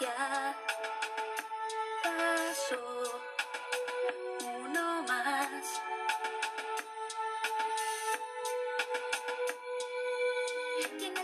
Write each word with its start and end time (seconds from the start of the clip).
ya 0.00 0.54
pasó 2.02 3.20
uno 4.60 5.02
más. 5.02 5.80
Tiene 10.98 11.20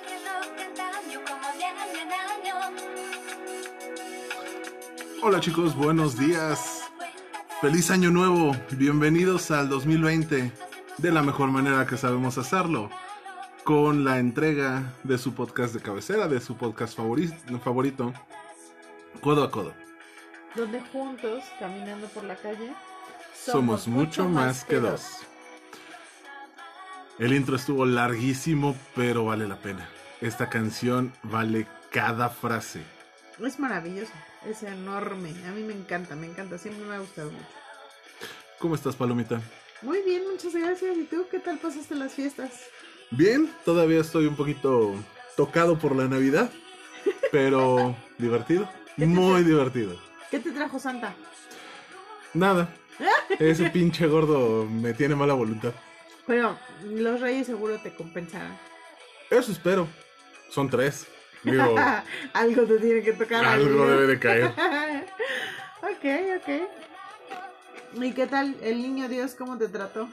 como 1.24 1.46
año 1.46 1.70
en 2.02 2.12
año. 2.12 2.54
Hola 5.22 5.40
chicos, 5.40 5.74
buenos 5.74 6.16
días. 6.18 6.82
Feliz 7.60 7.90
año 7.90 8.10
nuevo. 8.10 8.54
Bienvenidos 8.72 9.50
al 9.50 9.68
2020 9.68 10.52
de 10.98 11.12
la 11.12 11.22
mejor 11.22 11.50
manera 11.50 11.86
que 11.86 11.96
sabemos 11.96 12.38
hacerlo. 12.38 12.90
Con 13.64 14.04
la 14.04 14.18
entrega 14.18 14.94
de 15.04 15.18
su 15.18 15.34
podcast 15.34 15.74
de 15.74 15.80
cabecera, 15.80 16.26
de 16.28 16.40
su 16.40 16.56
podcast 16.56 16.96
favori- 16.96 17.30
favorito, 17.60 18.14
Codo 19.20 19.44
a 19.44 19.50
Codo. 19.50 19.74
donde 20.54 20.80
juntos, 20.92 21.44
caminando 21.58 22.06
por 22.08 22.24
la 22.24 22.36
calle, 22.36 22.72
Somos 23.34 23.86
mucho 23.86 24.28
más 24.28 24.64
que 24.64 24.76
dos. 24.76 25.18
El 27.18 27.32
intro 27.32 27.56
estuvo 27.56 27.84
larguísimo, 27.84 28.76
pero 28.94 29.24
vale 29.24 29.46
la 29.48 29.56
pena. 29.56 29.88
Esta 30.20 30.48
canción 30.48 31.12
vale 31.22 31.66
cada 31.90 32.28
frase. 32.28 32.82
Es 33.44 33.58
maravilloso, 33.58 34.12
es 34.46 34.62
enorme. 34.62 35.30
A 35.46 35.50
mí 35.52 35.62
me 35.62 35.72
encanta, 35.72 36.16
me 36.16 36.26
encanta, 36.26 36.58
siempre 36.58 36.84
me 36.86 36.94
ha 36.96 36.98
gustado 36.98 37.30
mucho. 37.30 37.46
¿Cómo 38.58 38.74
estás, 38.74 38.96
Palomita? 38.96 39.40
Muy 39.82 40.02
bien, 40.02 40.22
muchas 40.30 40.54
gracias. 40.54 40.96
¿Y 40.96 41.04
tú 41.04 41.26
qué 41.30 41.38
tal 41.38 41.58
pasaste 41.58 41.94
las 41.94 42.12
fiestas? 42.12 42.50
Bien, 43.10 43.52
todavía 43.64 44.00
estoy 44.00 44.26
un 44.26 44.34
poquito 44.36 44.94
tocado 45.36 45.78
por 45.78 45.94
la 45.94 46.08
Navidad, 46.08 46.50
pero 47.30 47.96
divertido, 48.18 48.68
¿Qué 48.68 48.72
te 48.72 48.77
muy 49.06 49.42
divertido. 49.44 49.96
¿Qué 50.30 50.38
te 50.40 50.50
trajo 50.50 50.78
Santa? 50.78 51.14
Nada, 52.34 52.68
ese 53.38 53.70
pinche 53.70 54.06
gordo 54.06 54.64
me 54.66 54.92
tiene 54.92 55.14
mala 55.14 55.34
voluntad. 55.34 55.72
Pero 56.26 56.58
los 56.84 57.20
reyes 57.20 57.46
seguro 57.46 57.78
te 57.78 57.94
compensarán. 57.94 58.58
Eso 59.30 59.52
espero. 59.52 59.86
Son 60.50 60.68
tres. 60.68 61.06
Digo, 61.42 61.76
Algo 62.32 62.62
te 62.64 62.78
tiene 62.78 63.02
que 63.02 63.12
tocar. 63.12 63.44
algo 63.44 63.86
debe 63.86 64.06
de 64.06 64.18
caer. 64.18 64.44
ok, 65.82 66.42
ok. 66.42 66.48
¿Y 68.02 68.12
qué 68.12 68.26
tal 68.26 68.54
el 68.62 68.82
niño 68.82 69.08
Dios? 69.08 69.34
¿Cómo 69.34 69.56
te 69.56 69.68
trató? 69.68 70.08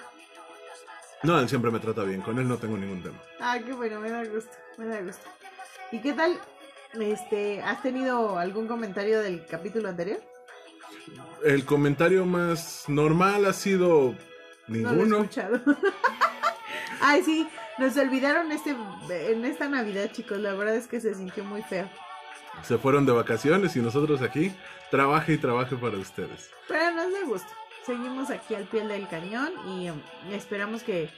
No, 1.24 1.40
él 1.40 1.50
siempre 1.50 1.72
me 1.72 1.80
trata 1.80 2.04
bien, 2.04 2.22
con 2.22 2.38
él 2.40 2.48
no 2.48 2.58
tengo 2.58 2.78
ningún 2.78 3.02
tema. 3.02 3.18
Ah, 3.40 3.58
qué 3.66 3.74
bueno, 3.74 4.00
me 4.00 4.10
da 4.10 4.24
gusto, 4.26 4.52
me 4.78 4.86
da 4.86 5.02
gusto. 5.02 5.28
¿Y 5.92 6.00
qué 6.00 6.14
tal? 6.14 6.40
Este, 7.00 7.62
¿has 7.62 7.82
tenido 7.82 8.38
algún 8.40 8.68
comentario 8.68 9.20
del 9.22 9.46
capítulo 9.46 9.90
anterior? 9.90 10.20
El 11.44 11.66
comentario 11.66 12.26
más 12.26 12.86
normal 12.88 13.46
ha 13.46 13.54
sido 13.54 14.16
No 14.68 14.78
lo 14.78 14.90
he 14.90 14.94
ninguno. 14.94 15.18
escuchado. 15.18 15.62
Ay, 17.02 17.22
sí, 17.24 17.48
nos 17.78 17.96
olvidaron 17.98 18.52
este 18.52 18.76
en 19.10 19.46
esta 19.46 19.68
Navidad, 19.68 20.12
chicos. 20.12 20.40
La 20.40 20.54
verdad 20.54 20.76
es 20.76 20.88
que 20.88 21.00
se 21.00 21.14
sintió 21.14 21.44
muy 21.44 21.62
feo. 21.64 21.88
Se 22.64 22.78
fueron 22.78 23.06
de 23.06 23.12
vacaciones 23.12 23.76
y 23.76 23.80
nosotros 23.82 24.22
aquí 24.22 24.52
trabaje 24.90 25.34
y 25.34 25.38
trabaje 25.38 25.76
para 25.76 25.98
ustedes. 25.98 26.50
Pero 26.68 26.92
nos 26.96 27.12
da 27.12 27.20
gusto. 27.26 27.50
Seguimos 27.86 28.30
aquí 28.32 28.56
al 28.56 28.64
pie 28.64 28.88
del 28.88 29.08
cañón 29.08 29.52
y 29.68 29.90
um, 29.90 30.02
esperamos 30.32 30.82
que 30.82 31.10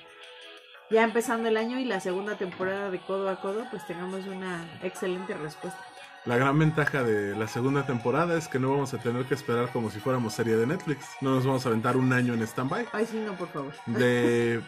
ya 0.89 1.03
empezando 1.03 1.49
el 1.49 1.57
año 1.57 1.79
y 1.79 1.85
la 1.85 1.99
segunda 1.99 2.35
temporada 2.35 2.89
de 2.89 2.99
Codo 2.99 3.29
a 3.29 3.39
Codo, 3.41 3.65
pues 3.69 3.85
tengamos 3.85 4.25
una 4.27 4.65
excelente 4.81 5.33
respuesta. 5.33 5.79
La 6.25 6.35
gran 6.35 6.59
ventaja 6.59 7.03
de 7.03 7.35
la 7.37 7.47
segunda 7.47 7.85
temporada 7.85 8.37
es 8.37 8.47
que 8.47 8.59
no 8.59 8.71
vamos 8.71 8.93
a 8.93 8.97
tener 8.97 9.25
que 9.25 9.33
esperar 9.33 9.69
como 9.71 9.89
si 9.89 9.99
fuéramos 9.99 10.33
serie 10.33 10.57
de 10.57 10.67
Netflix. 10.67 11.05
No 11.21 11.31
nos 11.31 11.45
vamos 11.45 11.65
a 11.65 11.69
aventar 11.69 11.95
un 11.95 12.11
año 12.11 12.33
en 12.33 12.41
stand-by. 12.43 12.89
Ay, 12.91 13.05
sí, 13.05 13.17
no, 13.17 13.33
por 13.35 13.47
favor. 13.47 13.73
De 13.85 14.61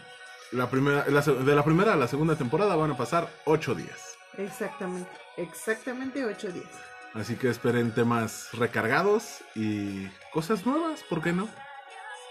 la 0.52 0.70
primera, 0.70 1.04
la 1.08 1.20
de 1.20 1.54
la 1.54 1.64
primera 1.64 1.92
a 1.92 1.96
la 1.96 2.08
segunda 2.08 2.34
temporada 2.36 2.76
van 2.76 2.92
a 2.92 2.96
pasar 2.96 3.28
ocho 3.44 3.74
días. 3.74 4.16
Exactamente, 4.38 5.10
exactamente 5.36 6.24
ocho 6.24 6.50
días. 6.50 6.70
Así 7.12 7.34
que 7.34 7.50
esperen 7.50 7.92
temas 7.92 8.48
recargados 8.52 9.42
y 9.54 10.06
cosas 10.32 10.64
nuevas, 10.64 11.02
¿por 11.02 11.20
qué 11.20 11.32
no? 11.32 11.48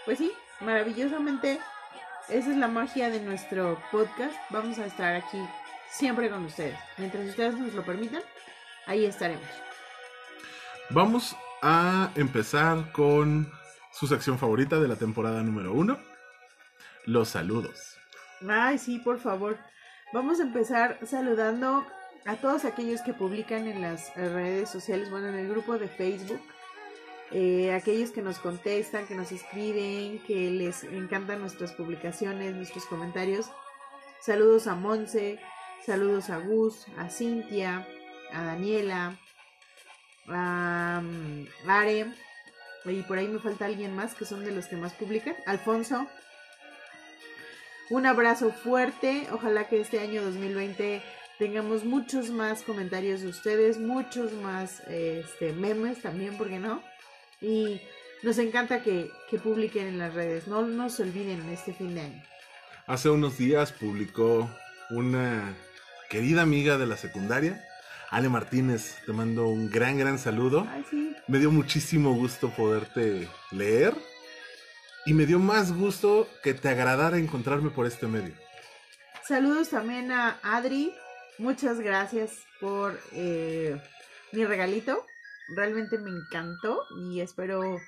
Pues 0.06 0.18
sí, 0.18 0.32
maravillosamente, 0.62 1.60
esa 2.30 2.52
es 2.52 2.58
la 2.58 2.68
magia 2.68 3.10
de 3.10 3.20
nuestro 3.20 3.82
podcast. 3.92 4.36
Vamos 4.50 4.78
a 4.80 4.86
estar 4.86 5.16
aquí 5.16 5.40
siempre 5.92 6.30
con 6.30 6.46
ustedes. 6.46 6.78
Mientras 6.98 7.28
ustedes 7.28 7.56
nos 7.56 7.74
lo 7.74 7.84
permitan, 7.84 8.22
ahí 8.86 9.06
estaremos. 9.06 9.48
Vamos 10.92 11.36
a 11.62 12.12
empezar 12.16 12.92
con 12.92 13.52
su 13.92 14.08
sección 14.08 14.38
favorita 14.38 14.80
de 14.80 14.88
la 14.88 14.96
temporada 14.96 15.42
número 15.44 15.74
uno, 15.74 16.00
los 17.06 17.30
saludos. 17.30 17.98
Ay, 18.48 18.78
sí, 18.78 19.00
por 19.00 19.20
favor. 19.20 19.58
Vamos 20.14 20.40
a 20.40 20.44
empezar 20.44 21.00
saludando 21.06 21.86
a 22.26 22.36
todos 22.36 22.66
aquellos 22.66 23.02
que 23.02 23.14
publican 23.14 23.68
en 23.68 23.82
las 23.82 24.16
redes 24.16 24.70
sociales, 24.70 25.10
bueno, 25.10 25.28
en 25.28 25.36
el 25.36 25.50
grupo 25.50 25.78
de 25.78 25.88
Facebook. 25.88 26.42
Eh, 27.32 27.74
aquellos 27.74 28.12
que 28.12 28.22
nos 28.22 28.40
contestan, 28.40 29.06
que 29.08 29.16
nos 29.16 29.32
escriben, 29.32 30.20
que 30.24 30.50
les 30.50 30.84
encantan 30.84 31.42
nuestras 31.42 31.74
publicaciones, 31.74 32.56
nuestros 32.56 32.86
comentarios. 32.86 33.52
Saludos 34.22 34.68
a 34.68 34.76
Monse, 34.76 35.40
saludos 35.86 36.30
a 36.30 36.38
Gus, 36.38 36.88
a 36.98 37.10
Cintia, 37.10 37.88
a 38.34 38.44
Daniela, 38.44 39.20
a 40.28 41.02
mm, 41.04 41.70
Are, 41.70 42.06
y 42.86 43.02
por 43.04 43.18
ahí 43.18 43.28
me 43.28 43.40
falta 43.40 43.66
alguien 43.66 43.96
más 43.96 44.16
que 44.16 44.26
son 44.26 44.44
de 44.44 44.52
los 44.52 44.68
que 44.68 44.76
más 44.76 44.94
publican. 44.94 45.36
Alfonso. 45.46 46.08
Un 47.90 48.06
abrazo 48.06 48.52
fuerte. 48.52 49.28
Ojalá 49.32 49.68
que 49.68 49.82
este 49.82 50.00
año 50.00 50.24
2020 50.24 51.02
tengamos 51.38 51.86
muchos 51.86 52.30
más 52.30 52.64
comentarios 52.64 53.22
de 53.22 53.28
ustedes, 53.28 53.80
muchos 53.80 54.34
más 54.34 54.82
este, 54.88 55.54
memes 55.54 56.02
también, 56.02 56.38
¿por 56.38 56.50
qué 56.50 56.60
no? 56.60 56.84
Y 57.42 57.82
nos 58.24 58.38
encanta 58.38 58.84
que, 58.84 59.12
que 59.30 59.40
publiquen 59.40 59.88
en 59.88 59.98
las 59.98 60.14
redes. 60.14 60.48
No 60.48 60.62
nos 60.64 61.00
olviden 61.00 61.48
este 61.50 61.74
fin 61.74 61.96
de 61.96 62.02
año. 62.02 62.24
Hace 62.88 63.10
unos 63.10 63.38
días 63.38 63.72
publicó 63.72 64.50
una 64.90 65.56
querida 66.10 66.42
amiga 66.42 66.78
de 66.78 66.88
la 66.88 66.98
secundaria, 66.98 67.64
Ale 68.10 68.30
Martínez. 68.30 68.98
Te 69.06 69.14
mando 69.14 69.48
un 69.48 69.70
gran, 69.70 69.98
gran 69.98 70.18
saludo. 70.18 70.68
Ay, 70.70 70.84
sí. 70.90 71.16
Me 71.28 71.38
dio 71.38 71.52
muchísimo 71.52 72.16
gusto 72.16 72.50
poderte 72.50 73.28
leer 73.52 73.94
y 75.06 75.14
me 75.14 75.26
dio 75.26 75.40
más 75.40 75.72
gusto 75.72 76.28
que 76.44 76.54
te 76.54 76.70
agradara 76.70 77.18
encontrarme 77.18 77.70
por 77.70 77.86
este 77.86 78.08
medio. 78.08 78.34
Saludos 79.28 79.70
también 79.70 80.12
a 80.12 80.40
Adri. 80.42 80.94
Muchas 81.38 81.80
gracias 81.80 82.32
por 82.60 83.00
eh, 83.14 83.80
mi 84.32 84.44
regalito. 84.46 85.06
Realmente 85.56 85.98
me 85.98 86.10
encantó 86.10 86.84
y 86.98 87.22
espero 87.22 87.80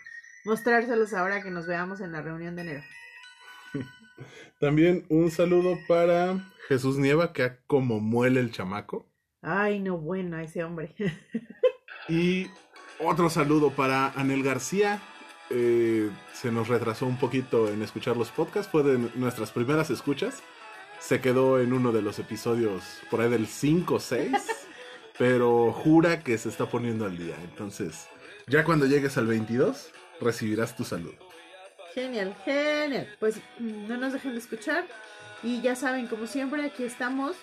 mostrárselos 0.45 1.13
ahora 1.13 1.43
que 1.43 1.51
nos 1.51 1.67
veamos 1.67 2.01
en 2.01 2.11
la 2.11 2.21
reunión 2.21 2.55
de 2.55 2.61
enero. 2.61 2.83
También 4.59 5.05
un 5.09 5.31
saludo 5.31 5.77
para 5.87 6.51
Jesús 6.67 6.97
Nieva, 6.97 7.33
que 7.33 7.57
como 7.67 7.99
muele 7.99 8.39
el 8.39 8.51
chamaco. 8.51 9.07
Ay, 9.41 9.79
no, 9.79 9.97
bueno, 9.97 10.37
ese 10.39 10.63
hombre. 10.63 10.95
Y 12.09 12.47
otro 12.99 13.29
saludo 13.29 13.71
para 13.71 14.09
Anel 14.09 14.43
García. 14.43 15.01
Eh, 15.49 16.09
se 16.33 16.51
nos 16.51 16.67
retrasó 16.67 17.05
un 17.05 17.17
poquito 17.17 17.69
en 17.69 17.81
escuchar 17.81 18.17
los 18.17 18.31
podcasts. 18.31 18.71
Fue 18.71 18.83
de 18.83 18.97
nuestras 19.15 19.51
primeras 19.51 19.89
escuchas. 19.89 20.41
Se 20.99 21.21
quedó 21.21 21.59
en 21.59 21.73
uno 21.73 21.91
de 21.91 22.01
los 22.01 22.19
episodios 22.19 23.01
por 23.09 23.21
ahí 23.21 23.29
del 23.29 23.47
5 23.47 23.95
o 23.95 23.99
6. 23.99 24.31
pero 25.21 25.71
jura 25.71 26.23
que 26.23 26.35
se 26.39 26.49
está 26.49 26.65
poniendo 26.65 27.05
al 27.05 27.15
día. 27.15 27.35
Entonces, 27.43 28.07
ya 28.47 28.63
cuando 28.63 28.87
llegues 28.87 29.19
al 29.19 29.27
22, 29.27 29.91
recibirás 30.19 30.75
tu 30.75 30.83
saludo. 30.83 31.13
Genial, 31.93 32.35
genial. 32.43 33.07
Pues 33.19 33.35
mm, 33.59 33.87
no 33.87 33.97
nos 33.97 34.13
dejen 34.13 34.31
de 34.31 34.39
escuchar. 34.39 34.83
Y 35.43 35.61
ya 35.61 35.75
saben, 35.75 36.07
como 36.07 36.25
siempre, 36.25 36.65
aquí 36.65 36.83
estamos 36.83 37.35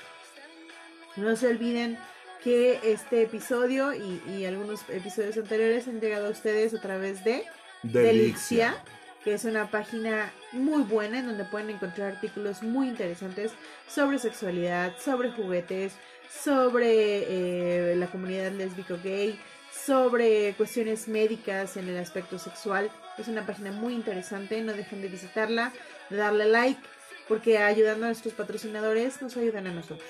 No 1.14 1.36
se 1.36 1.46
olviden 1.46 1.96
que 2.42 2.80
este 2.82 3.22
episodio 3.22 3.94
y, 3.94 4.20
y 4.26 4.44
algunos 4.44 4.80
episodios 4.88 5.36
anteriores 5.36 5.86
han 5.86 6.00
llegado 6.00 6.26
a 6.26 6.30
ustedes 6.30 6.74
a 6.74 6.80
través 6.80 7.22
de 7.22 7.44
Delixia, 7.84 8.74
que 9.22 9.34
es 9.34 9.44
una 9.44 9.70
página 9.70 10.32
muy 10.50 10.82
buena 10.82 11.20
en 11.20 11.26
donde 11.26 11.44
pueden 11.44 11.70
encontrar 11.70 12.14
artículos 12.14 12.60
muy 12.60 12.88
interesantes 12.88 13.52
sobre 13.86 14.18
sexualidad, 14.18 14.94
sobre 14.98 15.30
juguetes, 15.30 15.92
sobre 16.30 17.92
eh, 17.92 17.96
la 17.96 18.06
comunidad 18.06 18.52
lésbico 18.52 18.98
gay, 19.02 19.38
sobre 19.72 20.54
cuestiones 20.56 21.08
médicas 21.08 21.76
en 21.76 21.88
el 21.88 21.98
aspecto 21.98 22.38
sexual. 22.38 22.90
Es 23.16 23.28
una 23.28 23.46
página 23.46 23.72
muy 23.72 23.94
interesante, 23.94 24.60
no 24.60 24.72
dejen 24.72 25.02
de 25.02 25.08
visitarla, 25.08 25.72
de 26.10 26.16
darle 26.16 26.46
like, 26.46 26.80
porque 27.26 27.58
ayudando 27.58 28.04
a 28.04 28.08
nuestros 28.08 28.34
patrocinadores 28.34 29.20
nos 29.22 29.36
ayudan 29.36 29.66
a 29.66 29.72
nosotros. 29.72 30.08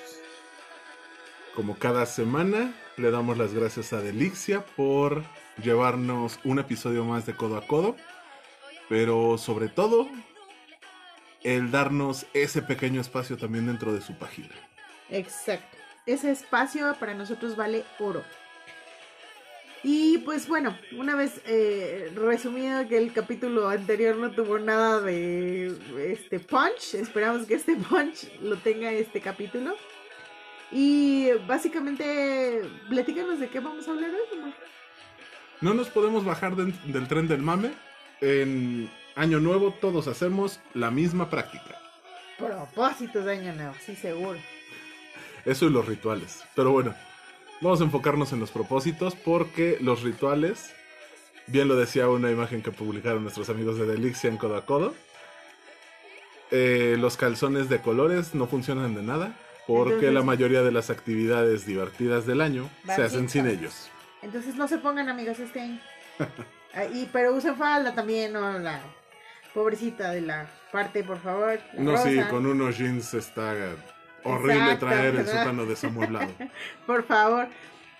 Como 1.54 1.76
cada 1.76 2.06
semana, 2.06 2.72
le 2.96 3.10
damos 3.10 3.36
las 3.36 3.52
gracias 3.52 3.92
a 3.92 4.00
Delixia 4.00 4.64
por 4.76 5.24
llevarnos 5.62 6.38
un 6.44 6.60
episodio 6.60 7.04
más 7.04 7.26
de 7.26 7.34
Codo 7.34 7.56
a 7.56 7.66
Codo. 7.66 7.96
Pero 8.88 9.36
sobre 9.38 9.68
todo, 9.68 10.08
el 11.42 11.70
darnos 11.70 12.26
ese 12.32 12.62
pequeño 12.62 13.00
espacio 13.00 13.36
también 13.36 13.66
dentro 13.66 13.92
de 13.92 14.00
su 14.00 14.16
página. 14.16 14.54
Exacto. 15.10 15.76
Ese 16.08 16.30
espacio 16.30 16.96
para 16.98 17.12
nosotros 17.14 17.54
vale 17.54 17.84
oro. 17.98 18.24
Y 19.82 20.18
pues 20.18 20.48
bueno, 20.48 20.76
una 20.96 21.14
vez 21.14 21.40
eh, 21.44 22.10
resumido 22.16 22.88
que 22.88 22.96
el 22.98 23.12
capítulo 23.12 23.68
anterior 23.68 24.16
no 24.16 24.30
tuvo 24.30 24.58
nada 24.58 25.00
de 25.02 25.76
este 26.12 26.40
punch, 26.40 26.94
esperamos 26.94 27.46
que 27.46 27.54
este 27.54 27.76
punch 27.88 28.28
lo 28.40 28.56
tenga 28.56 28.90
este 28.90 29.20
capítulo. 29.20 29.74
Y 30.72 31.30
básicamente, 31.46 32.62
platícanos 32.88 33.38
de 33.38 33.48
qué 33.48 33.60
vamos 33.60 33.86
a 33.86 33.90
hablar 33.92 34.10
hoy, 34.10 34.38
amor. 34.38 34.54
No 35.60 35.74
nos 35.74 35.88
podemos 35.88 36.24
bajar 36.24 36.56
de- 36.56 36.72
del 36.90 37.06
tren 37.06 37.28
del 37.28 37.42
mame. 37.42 37.70
En 38.20 38.90
Año 39.14 39.40
Nuevo 39.40 39.72
todos 39.80 40.08
hacemos 40.08 40.58
la 40.74 40.90
misma 40.90 41.28
práctica. 41.30 41.80
Propósitos 42.38 43.24
de 43.26 43.32
año 43.32 43.52
nuevo, 43.54 43.74
sí, 43.84 43.94
seguro. 43.94 44.38
Eso 45.48 45.66
y 45.66 45.70
los 45.70 45.86
rituales. 45.86 46.44
Pero 46.54 46.72
bueno, 46.72 46.94
vamos 47.62 47.80
a 47.80 47.84
enfocarnos 47.84 48.32
en 48.34 48.40
los 48.40 48.50
propósitos 48.50 49.14
porque 49.14 49.78
los 49.80 50.02
rituales, 50.02 50.72
bien 51.46 51.68
lo 51.68 51.76
decía 51.76 52.08
una 52.08 52.30
imagen 52.30 52.62
que 52.62 52.70
publicaron 52.70 53.22
nuestros 53.22 53.48
amigos 53.48 53.78
de 53.78 53.86
Delixia 53.86 54.28
en 54.28 54.36
Codo 54.36 54.56
a 54.56 54.66
Codo, 54.66 54.94
eh, 56.50 56.96
los 56.98 57.16
calzones 57.16 57.68
de 57.68 57.80
colores 57.80 58.34
no 58.34 58.46
funcionan 58.46 58.94
de 58.94 59.02
nada 59.02 59.34
porque 59.66 59.92
Entonces- 59.94 60.14
la 60.14 60.22
mayoría 60.22 60.62
de 60.62 60.72
las 60.72 60.90
actividades 60.90 61.64
divertidas 61.66 62.26
del 62.26 62.40
año 62.42 62.68
se 62.86 63.02
hacen 63.02 63.28
sin 63.28 63.46
ellos. 63.46 63.90
Entonces 64.22 64.54
no 64.56 64.68
se 64.68 64.78
pongan 64.78 65.08
amigos 65.08 65.38
este 65.38 65.60
año. 65.60 65.80
Ah, 66.74 66.84
y, 66.84 67.08
pero 67.12 67.34
usen 67.34 67.56
falda 67.56 67.94
también, 67.94 68.32
¿no? 68.34 68.58
La 68.58 68.82
pobrecita 69.54 70.10
de 70.10 70.20
la 70.20 70.46
parte, 70.70 71.02
por 71.02 71.18
favor. 71.18 71.58
No, 71.78 71.96
sí, 71.96 72.18
con 72.30 72.44
unos 72.44 72.76
jeans 72.76 73.14
está 73.14 73.54
horrible 74.24 74.54
Exacto, 74.54 74.86
traer 74.86 75.16
el 75.16 75.26
sótano 75.26 75.66
desamueblado. 75.66 76.32
Por 76.86 77.04
favor. 77.06 77.48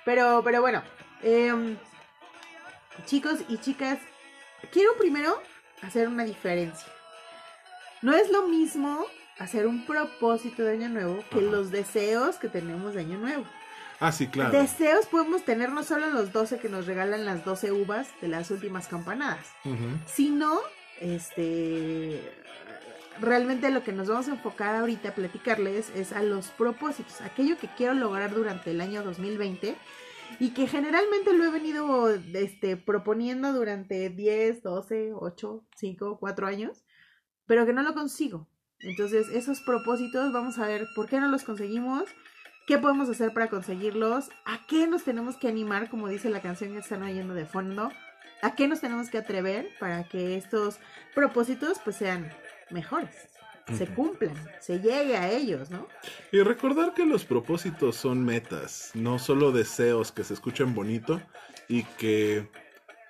Pero, 0.04 0.40
pero 0.42 0.60
bueno. 0.60 0.82
em, 1.22 1.76
chicos 3.06 3.40
y 3.48 3.58
chicas, 3.58 3.98
quiero 4.72 4.96
primero 4.98 5.40
hacer 5.82 6.08
una 6.08 6.24
diferencia. 6.24 6.88
No 8.02 8.14
es 8.14 8.30
lo 8.30 8.46
mismo 8.48 9.04
hacer 9.38 9.66
un 9.66 9.84
propósito 9.86 10.62
de 10.62 10.72
año 10.72 10.88
nuevo 10.88 11.22
que 11.30 11.38
Ajá. 11.38 11.46
los 11.50 11.70
deseos 11.70 12.36
que 12.36 12.48
tenemos 12.48 12.94
de 12.94 13.00
año 13.00 13.18
nuevo. 13.18 13.44
Ah, 14.00 14.12
sí, 14.12 14.28
claro. 14.28 14.50
Deseos 14.52 15.06
podemos 15.06 15.44
tener 15.44 15.70
no 15.72 15.82
solo 15.82 16.08
los 16.10 16.32
12 16.32 16.58
que 16.60 16.68
nos 16.68 16.86
regalan 16.86 17.24
las 17.24 17.44
12 17.44 17.72
uvas 17.72 18.08
de 18.20 18.28
las 18.28 18.50
últimas 18.52 18.86
campanadas, 18.86 19.44
sino 20.06 20.60
este 21.00 22.22
realmente 23.20 23.70
lo 23.70 23.82
que 23.82 23.92
nos 23.92 24.08
vamos 24.08 24.28
a 24.28 24.32
enfocar 24.32 24.74
ahorita 24.74 25.10
a 25.10 25.14
platicarles 25.14 25.90
es 25.94 26.12
a 26.12 26.22
los 26.22 26.48
propósitos, 26.48 27.20
aquello 27.20 27.58
que 27.58 27.68
quiero 27.68 27.94
lograr 27.94 28.34
durante 28.34 28.70
el 28.70 28.80
año 28.80 29.02
2020 29.02 29.76
y 30.38 30.50
que 30.50 30.66
generalmente 30.66 31.32
lo 31.32 31.44
he 31.44 31.50
venido 31.50 32.10
este, 32.10 32.76
proponiendo 32.76 33.52
durante 33.52 34.10
10, 34.10 34.62
12, 34.62 35.12
8, 35.14 35.66
5, 35.76 36.18
4 36.18 36.46
años, 36.46 36.84
pero 37.46 37.66
que 37.66 37.72
no 37.72 37.82
lo 37.82 37.94
consigo. 37.94 38.48
Entonces, 38.80 39.28
esos 39.28 39.60
propósitos, 39.62 40.32
vamos 40.32 40.58
a 40.58 40.66
ver 40.66 40.86
por 40.94 41.08
qué 41.08 41.18
no 41.18 41.28
los 41.28 41.42
conseguimos, 41.42 42.04
qué 42.66 42.78
podemos 42.78 43.08
hacer 43.08 43.32
para 43.32 43.48
conseguirlos, 43.48 44.28
a 44.44 44.66
qué 44.66 44.86
nos 44.86 45.02
tenemos 45.02 45.36
que 45.36 45.48
animar, 45.48 45.88
como 45.90 46.08
dice 46.08 46.30
la 46.30 46.42
canción 46.42 46.72
que 46.72 46.78
están 46.78 47.02
oyendo 47.02 47.34
de 47.34 47.46
fondo, 47.46 47.90
a 48.42 48.54
qué 48.54 48.68
nos 48.68 48.80
tenemos 48.80 49.10
que 49.10 49.18
atrever 49.18 49.68
para 49.80 50.04
que 50.04 50.36
estos 50.36 50.78
propósitos 51.14 51.80
pues 51.82 51.96
sean 51.96 52.30
mejores, 52.70 53.28
se 53.76 53.86
cumplan, 53.86 54.34
se 54.60 54.80
llegue 54.80 55.16
a 55.16 55.30
ellos, 55.30 55.70
¿no? 55.70 55.86
Y 56.32 56.40
recordar 56.40 56.94
que 56.94 57.04
los 57.04 57.24
propósitos 57.24 57.96
son 57.96 58.24
metas, 58.24 58.90
no 58.94 59.18
solo 59.18 59.52
deseos 59.52 60.12
que 60.12 60.24
se 60.24 60.34
escuchen 60.34 60.74
bonito 60.74 61.20
y 61.68 61.82
que 61.82 62.48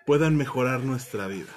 puedan 0.05 0.37
mejorar 0.37 0.81
nuestra 0.81 1.27
vida. 1.27 1.53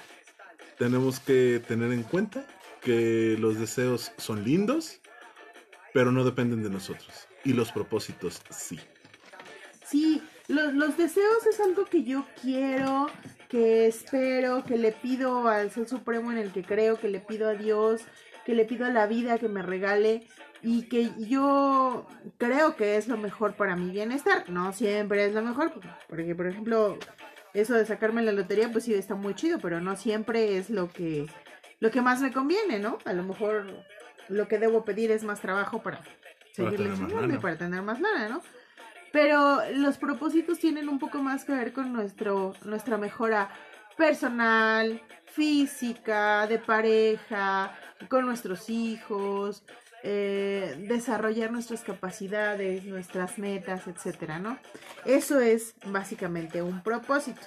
Tenemos 0.78 1.20
que 1.20 1.62
tener 1.68 1.92
en 1.92 2.04
cuenta 2.04 2.46
que 2.82 3.36
los 3.40 3.60
deseos 3.60 4.12
son 4.18 4.44
lindos, 4.44 5.00
pero 5.94 6.12
no 6.12 6.24
dependen 6.24 6.64
de 6.64 6.70
nosotros. 6.70 7.28
Y 7.44 7.54
los 7.54 7.72
propósitos 7.72 8.42
sí. 8.50 8.80
Sí, 9.86 10.22
los, 10.48 10.74
los 10.74 10.98
deseos 10.98 11.46
es 11.50 11.60
algo 11.60 11.86
que 11.86 12.04
yo 12.04 12.26
quiero, 12.42 13.08
que 13.52 13.86
espero, 13.86 14.64
que 14.64 14.78
le 14.78 14.94
pido 14.94 15.50
al 15.50 15.72
Ser 15.72 15.86
Supremo 15.86 16.32
en 16.32 16.38
el 16.38 16.54
que 16.54 16.64
creo, 16.64 16.98
que 16.98 17.10
le 17.10 17.20
pido 17.20 17.50
a 17.50 17.54
Dios, 17.54 18.02
que 18.46 18.56
le 18.56 18.64
pido 18.64 18.86
a 18.86 18.90
la 18.90 19.08
vida 19.08 19.40
que 19.40 19.50
me 19.50 19.62
regale 19.62 20.26
y 20.62 20.84
que 20.84 21.12
yo 21.18 22.08
creo 22.38 22.78
que 22.78 22.96
es 22.96 23.10
lo 23.10 23.18
mejor 23.18 23.56
para 23.56 23.76
mi 23.76 23.92
bienestar. 23.92 24.50
No 24.50 24.72
siempre 24.72 25.26
es 25.26 25.34
lo 25.34 25.42
mejor, 25.42 25.74
porque 26.08 26.34
por 26.34 26.48
ejemplo, 26.48 26.98
eso 27.54 27.74
de 27.74 27.86
sacarme 27.86 28.22
la 28.22 28.32
lotería 28.32 28.72
pues 28.72 28.86
sí 28.86 28.94
está 28.94 29.16
muy 29.16 29.36
chido, 29.36 29.60
pero 29.60 29.82
no 29.82 29.98
siempre 29.98 30.58
es 30.58 30.70
lo 30.70 30.88
que 30.88 31.28
lo 31.82 31.92
que 31.92 32.02
más 32.02 32.22
me 32.22 32.32
conviene, 32.32 32.80
¿no? 32.80 33.00
A 33.04 33.12
lo 33.12 33.24
mejor 33.24 33.66
lo 34.30 34.48
que 34.48 34.60
debo 34.60 34.86
pedir 34.86 35.12
es 35.12 35.26
más 35.26 35.42
trabajo 35.42 35.84
para 35.84 36.00
seguirle 36.54 36.90
tener 36.90 37.00
más 37.02 37.12
y 37.12 37.16
lana. 37.16 37.40
para 37.42 37.58
tener 37.58 37.82
más 37.82 38.00
lana, 38.00 38.30
¿no? 38.30 38.42
Pero 39.12 39.60
los 39.74 39.98
propósitos 39.98 40.60
tienen 40.60 40.90
un 40.90 41.00
poco 41.00 41.22
más 41.22 41.44
que 41.44 41.54
ver 41.54 41.74
con 41.74 41.92
nuestro, 41.92 42.54
nuestra 42.64 42.98
mejora 42.98 43.50
personal, 43.98 45.02
física, 45.26 46.48
de 46.48 46.60
pareja, 46.60 47.78
con 48.10 48.26
nuestros 48.26 48.70
hijos, 48.70 49.64
eh, 50.04 50.84
desarrollar 50.88 51.52
nuestras 51.52 51.82
capacidades, 51.82 52.86
nuestras 52.86 53.38
metas, 53.38 53.88
etcétera, 53.88 54.40
¿no? 54.40 54.58
Eso 55.06 55.40
es 55.40 55.76
básicamente 55.86 56.62
un 56.62 56.82
propósito. 56.82 57.42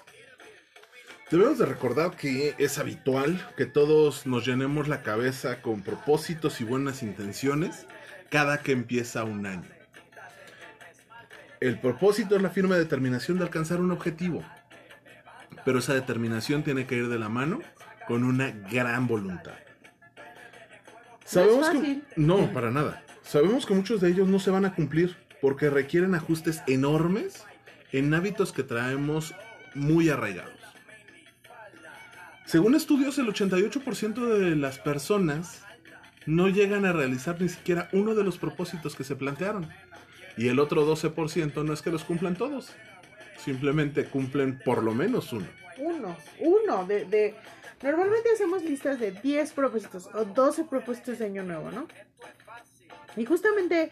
Debemos 1.30 1.59
de 1.59 1.66
recordar 1.66 2.12
que 2.16 2.54
es 2.59 2.78
habitual 2.78 3.44
que 3.56 3.66
todos 3.66 4.26
nos 4.26 4.47
llenemos 4.47 4.87
la 4.87 5.02
cabeza 5.02 5.62
con 5.62 5.83
propósitos 5.83 6.61
y 6.61 6.64
buenas 6.64 7.02
intenciones 7.02 7.87
cada 8.30 8.59
que 8.59 8.73
empieza 8.73 9.25
un 9.25 9.47
año. 9.47 9.74
El 11.64 11.78
propósito 11.78 12.37
es 12.37 12.42
la 12.42 12.50
firme 12.50 12.76
determinación 12.76 13.38
de 13.38 13.44
alcanzar 13.44 13.80
un 13.80 13.90
objetivo, 13.90 14.44
pero 15.64 15.78
esa 15.78 15.94
determinación 15.94 16.62
tiene 16.62 16.87
que 16.87 16.97
ir 16.97 17.09
de 17.09 17.18
la 17.18 17.30
mano 17.30 17.62
con 18.06 18.23
una 18.23 18.50
gran 18.50 19.06
voluntad. 19.06 19.54
Sabemos 21.25 21.71
que 21.71 22.02
no, 22.16 22.52
para 22.52 22.71
nada. 22.71 23.02
Sabemos 23.23 23.64
que 23.64 23.73
muchos 23.73 24.02
de 24.02 24.11
ellos 24.11 24.28
no 24.28 24.40
se 24.40 24.50
van 24.50 24.66
a 24.66 24.75
cumplir 24.75 25.16
porque 25.40 25.71
requieren 25.71 26.14
ajustes 26.14 26.62
enormes 26.66 27.44
en 27.92 28.12
hábitos 28.12 28.52
que 28.52 28.62
traemos 28.62 29.35
muy 29.75 30.11
arraigados. 30.11 30.61
Según 32.44 32.75
estudios, 32.75 33.16
el 33.16 33.28
88% 33.28 34.38
de 34.38 34.54
las 34.54 34.78
personas 34.78 35.62
no 36.26 36.49
llegan 36.49 36.85
a 36.85 36.92
realizar 36.92 37.40
ni 37.40 37.49
siquiera 37.49 37.88
uno 37.92 38.14
de 38.14 38.23
los 38.23 38.37
propósitos 38.37 38.94
que 38.94 39.04
se 39.04 39.16
plantearon. 39.16 39.71
Y 40.37 40.49
el 40.49 40.59
otro 40.59 40.87
12% 40.87 41.64
no 41.64 41.73
es 41.73 41.83
que 41.83 41.91
los 41.91 42.05
cumplan 42.05 42.37
todos. 42.37 42.73
Simplemente 43.38 44.07
cumplen 44.07 44.59
por 44.59 44.83
lo 44.83 44.95
menos 44.95 45.33
uno. 45.33 45.47
Uno, 45.79 46.17
uno 46.41 46.87
de, 46.87 47.05
de... 47.05 47.35
Normalmente 47.83 48.31
hacemos 48.33 48.62
listas 48.62 48.99
de 48.99 49.11
10 49.11 49.53
propósitos 49.53 50.09
o 50.14 50.25
12 50.25 50.64
propósitos 50.64 51.19
de 51.19 51.26
año 51.26 51.43
nuevo, 51.43 51.71
¿no? 51.71 51.87
Y 53.17 53.25
justamente 53.25 53.91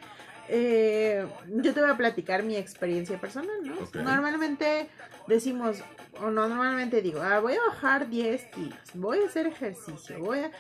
eh, 0.49 1.27
yo 1.49 1.73
te 1.73 1.81
voy 1.81 1.91
a 1.91 1.97
platicar 1.97 2.43
mi 2.43 2.57
experiencia 2.57 3.21
personal, 3.21 3.57
¿no? 3.65 4.03
Normalmente 4.03 4.89
decimos, 5.27 5.79
o 6.21 6.31
no, 6.31 6.49
normalmente 6.49 7.01
digo, 7.01 7.21
ah, 7.23 7.41
voy 7.41 7.55
a 7.55 7.61
bajar 7.69 8.09
10 8.09 8.45
kilos, 8.47 8.79
voy 8.95 9.21
a 9.21 9.27
hacer 9.27 9.47
ejercicio, 9.47 10.19
voy 10.19 10.41
a... 10.41 10.51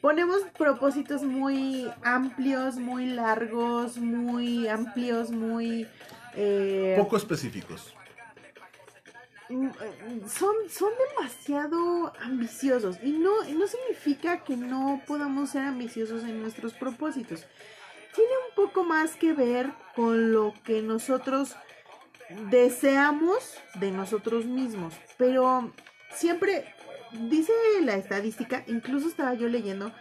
ponemos 0.00 0.42
propósitos 0.56 1.22
muy 1.22 1.90
amplios, 2.02 2.76
muy 2.76 3.06
largos, 3.06 3.98
muy 3.98 4.68
amplios, 4.68 5.30
muy... 5.30 5.86
eh, 6.34 6.94
Poco 6.98 7.16
específicos. 7.16 7.94
mm, 9.48 9.66
eh, 9.66 10.20
son, 10.28 10.54
son 10.70 10.90
demasiado 11.16 12.12
ambiciosos 12.20 12.98
y 13.02 13.12
no, 13.12 13.48
y 13.48 13.52
no 13.52 13.66
significa 13.66 14.44
que 14.44 14.56
no 14.56 15.00
podamos 15.06 15.50
ser 15.50 15.62
ambiciosos 15.62 16.24
en 16.24 16.42
nuestros 16.42 16.72
propósitos. 16.74 17.44
Tiene 18.14 18.30
un 18.48 18.54
poco 18.64 18.84
más 18.84 19.14
que 19.16 19.32
ver 19.34 19.70
con 19.94 20.32
lo 20.32 20.54
que 20.64 20.80
nosotros 20.82 21.54
deseamos 22.50 23.56
de 23.74 23.90
nosotros 23.90 24.46
mismos, 24.46 24.94
pero 25.16 25.70
siempre 26.12 26.74
dice 27.12 27.52
la 27.82 27.94
estadística, 27.94 28.64
incluso 28.66 29.08
estaba 29.08 29.34
yo 29.34 29.48
leyendo, 29.48 29.92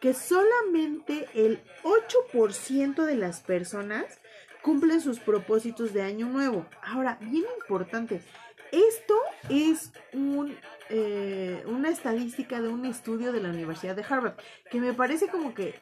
que 0.00 0.14
solamente 0.14 1.26
el 1.34 1.60
8% 1.82 3.04
de 3.04 3.16
las 3.16 3.40
personas 3.40 4.20
cumplen 4.62 5.00
sus 5.00 5.18
propósitos 5.18 5.92
de 5.92 6.02
año 6.02 6.28
nuevo. 6.28 6.66
Ahora, 6.82 7.18
bien 7.20 7.44
importante, 7.60 8.22
esto 8.70 9.14
es 9.48 9.92
un, 10.12 10.56
eh, 10.90 11.62
una 11.66 11.88
estadística 11.88 12.60
de 12.60 12.68
un 12.68 12.84
estudio 12.84 13.32
de 13.32 13.40
la 13.40 13.48
Universidad 13.48 13.96
de 13.96 14.04
Harvard, 14.08 14.34
que 14.70 14.80
me 14.80 14.92
parece 14.92 15.28
como 15.28 15.54
que 15.54 15.74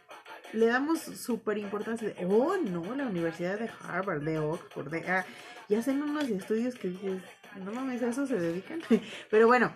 le 0.52 0.66
damos 0.66 1.00
súper 1.00 1.59
importancia. 1.59 2.14
Oh, 2.28 2.56
no, 2.56 2.95
la 2.95 3.06
Universidad 3.06 3.59
de 3.59 3.71
Harvard, 3.83 4.23
de 4.23 4.38
Oxford, 4.38 4.88
de... 4.88 4.99
ah, 5.11 5.26
y 5.68 5.75
hacen 5.75 6.02
unos 6.02 6.28
estudios 6.28 6.76
que 6.76 6.88
dices, 6.88 7.21
no 7.64 7.73
mames, 7.73 8.02
a 8.02 8.09
eso 8.09 8.26
se 8.26 8.38
dedican. 8.38 8.80
Pero 9.30 9.47
bueno, 9.47 9.73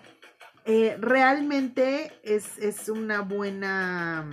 eh, 0.65 0.97
realmente 1.01 2.13
es, 2.23 2.59
es 2.59 2.89
una 2.89 3.21
buena, 3.23 4.29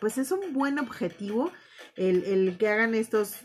pues 0.00 0.18
es 0.18 0.30
un 0.30 0.52
buen 0.52 0.78
objetivo 0.78 1.50
el, 1.96 2.24
el 2.24 2.58
que 2.58 2.68
hagan 2.68 2.94
estos, 2.94 3.36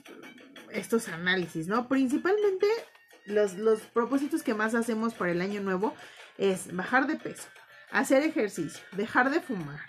estos 0.72 1.08
análisis, 1.08 1.68
¿no? 1.68 1.88
Principalmente 1.88 2.68
los, 3.26 3.56
los 3.56 3.82
propósitos 3.82 4.44
que 4.44 4.54
más 4.54 4.76
hacemos 4.76 5.14
para 5.14 5.32
el 5.32 5.42
año 5.42 5.62
nuevo 5.62 5.94
es 6.38 6.76
bajar 6.76 7.08
de 7.08 7.16
peso, 7.16 7.48
hacer 7.92 8.24
ejercicio, 8.24 8.84
dejar 8.94 9.30
de 9.30 9.42
fumar, 9.42 9.80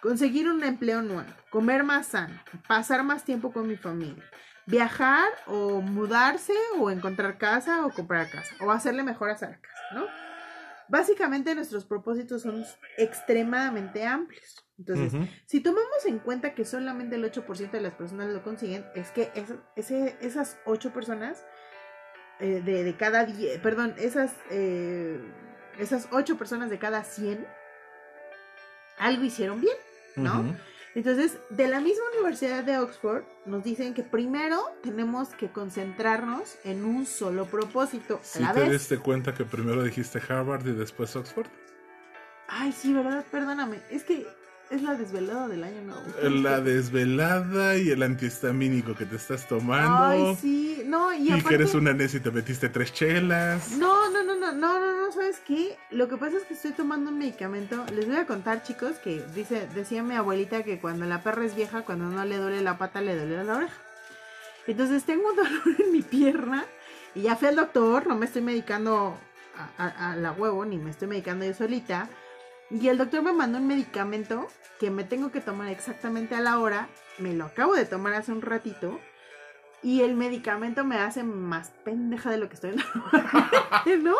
conseguir 0.00 0.48
un 0.48 0.62
empleo 0.64 1.02
nuevo, 1.02 1.32
comer 1.50 1.84
más 1.84 2.08
sano, 2.08 2.38
pasar 2.68 3.02
más 3.02 3.24
tiempo 3.24 3.52
con 3.52 3.66
mi 3.66 3.76
familia, 3.76 4.24
viajar 4.66 5.28
o 5.46 5.80
mudarse 5.80 6.54
o 6.78 6.90
encontrar 6.90 7.38
casa 7.38 7.86
o 7.86 7.90
comprar 7.90 8.30
casa 8.30 8.54
o 8.60 8.70
hacerle 8.70 9.02
mejoras 9.02 9.42
a 9.42 9.50
la 9.50 9.60
casa, 9.60 9.82
¿no? 9.94 10.21
Básicamente 10.92 11.54
nuestros 11.54 11.86
propósitos 11.86 12.42
son 12.42 12.62
extremadamente 12.98 14.04
amplios. 14.04 14.62
Entonces, 14.78 15.14
si 15.46 15.60
tomamos 15.60 16.04
en 16.04 16.18
cuenta 16.18 16.54
que 16.54 16.66
solamente 16.66 17.16
el 17.16 17.24
8% 17.24 17.70
de 17.78 17.80
las 17.80 17.94
personas 17.94 18.28
lo 18.30 18.42
consiguen, 18.42 18.84
es 18.94 19.10
que 19.10 19.30
es- 19.34 19.54
ese- 19.74 20.16
esas 20.20 20.58
8 20.66 20.92
personas 20.92 21.42
eh, 22.40 22.60
de, 22.62 22.84
de 22.84 22.96
cada 22.96 23.24
10, 23.24 23.58
perdón, 23.60 23.94
esas, 23.96 24.34
eh, 24.50 25.18
esas 25.78 26.08
8 26.10 26.36
personas 26.36 26.68
de 26.68 26.78
cada 26.78 27.04
100 27.04 27.46
algo 28.98 29.24
hicieron 29.24 29.60
bien, 29.62 29.76
¿no? 30.16 30.42
Entonces, 30.94 31.38
de 31.48 31.68
la 31.68 31.80
misma 31.80 32.04
Universidad 32.14 32.64
de 32.64 32.78
Oxford, 32.78 33.22
nos 33.46 33.64
dicen 33.64 33.94
que 33.94 34.02
primero 34.02 34.60
tenemos 34.82 35.28
que 35.30 35.48
concentrarnos 35.50 36.56
en 36.64 36.84
un 36.84 37.06
solo 37.06 37.46
propósito 37.46 38.16
a 38.16 38.24
¿Sí 38.24 38.40
la 38.42 38.52
te 38.52 38.60
vez. 38.60 38.72
diste 38.72 38.98
cuenta 38.98 39.32
que 39.32 39.44
primero 39.44 39.82
dijiste 39.82 40.20
Harvard 40.28 40.66
y 40.66 40.72
después 40.72 41.16
Oxford? 41.16 41.46
Ay, 42.48 42.72
sí, 42.72 42.92
¿verdad? 42.92 43.24
Perdóname. 43.30 43.80
Es 43.90 44.04
que 44.04 44.26
es 44.72 44.82
la 44.82 44.94
desvelada 44.94 45.48
del 45.48 45.62
año 45.64 45.80
nuevo. 45.82 46.02
La 46.42 46.60
desvelada 46.60 47.76
y 47.76 47.90
el 47.90 48.02
antihistamínico 48.02 48.94
que 48.94 49.06
te 49.06 49.16
estás 49.16 49.46
tomando. 49.46 50.04
Ay, 50.04 50.36
sí. 50.40 50.82
No, 50.86 51.12
y, 51.12 51.28
Y, 51.28 51.30
aparte... 51.30 51.48
que 51.48 51.54
eres 51.56 51.74
una 51.74 51.92
necia 51.92 52.18
y 52.18 52.20
te 52.22 52.30
metiste 52.30 52.68
tres 52.68 52.92
chelas. 52.92 53.72
No, 53.72 54.10
no, 54.10 54.22
no, 54.24 54.34
no, 54.34 54.52
no, 54.52 54.80
no, 54.80 55.06
no, 55.06 55.12
¿sabes 55.12 55.40
qué? 55.46 55.76
Lo 55.90 56.08
que 56.08 56.16
pasa 56.16 56.36
es 56.38 56.44
que 56.44 56.54
estoy 56.54 56.72
tomando 56.72 57.10
un 57.10 57.18
medicamento. 57.18 57.84
Les 57.94 58.06
voy 58.06 58.16
a 58.16 58.26
contar, 58.26 58.62
chicos, 58.62 58.92
que 59.04 59.22
dice, 59.34 59.68
decía 59.74 60.02
mi 60.02 60.14
abuelita 60.14 60.62
que 60.62 60.80
cuando 60.80 61.06
la 61.06 61.22
perra 61.22 61.44
es 61.44 61.54
vieja, 61.54 61.82
cuando 61.82 62.06
no 62.06 62.24
le 62.24 62.36
duele 62.38 62.60
la 62.62 62.78
pata, 62.78 63.00
le 63.00 63.16
duele 63.16 63.44
la 63.44 63.56
oreja. 63.56 63.74
Entonces 64.66 65.04
tengo 65.04 65.28
un 65.30 65.36
dolor 65.36 65.80
en 65.84 65.92
mi 65.92 66.02
pierna 66.02 66.64
y 67.14 67.22
ya 67.22 67.36
fui 67.36 67.48
al 67.48 67.56
doctor, 67.56 68.06
no 68.06 68.16
me 68.16 68.26
estoy 68.26 68.42
medicando 68.42 69.16
a, 69.78 69.84
a- 69.86 70.12
a 70.12 70.16
la 70.16 70.32
huevo, 70.32 70.64
ni 70.64 70.78
me 70.78 70.90
estoy 70.90 71.08
medicando 71.08 71.44
yo 71.44 71.52
solita. 71.54 72.08
Y 72.72 72.88
el 72.88 72.96
doctor 72.96 73.22
me 73.22 73.32
mandó 73.32 73.58
un 73.58 73.66
medicamento 73.66 74.48
que 74.80 74.90
me 74.90 75.04
tengo 75.04 75.30
que 75.30 75.40
tomar 75.40 75.68
exactamente 75.68 76.34
a 76.34 76.40
la 76.40 76.58
hora. 76.58 76.88
Me 77.18 77.34
lo 77.34 77.44
acabo 77.44 77.74
de 77.74 77.84
tomar 77.84 78.14
hace 78.14 78.32
un 78.32 78.40
ratito. 78.40 78.98
Y 79.82 80.02
el 80.02 80.14
medicamento 80.14 80.84
me 80.84 80.96
hace 80.96 81.22
más 81.22 81.70
pendeja 81.84 82.30
de 82.30 82.38
lo 82.38 82.48
que 82.48 82.54
estoy 82.54 82.76
¿no? 84.02 84.14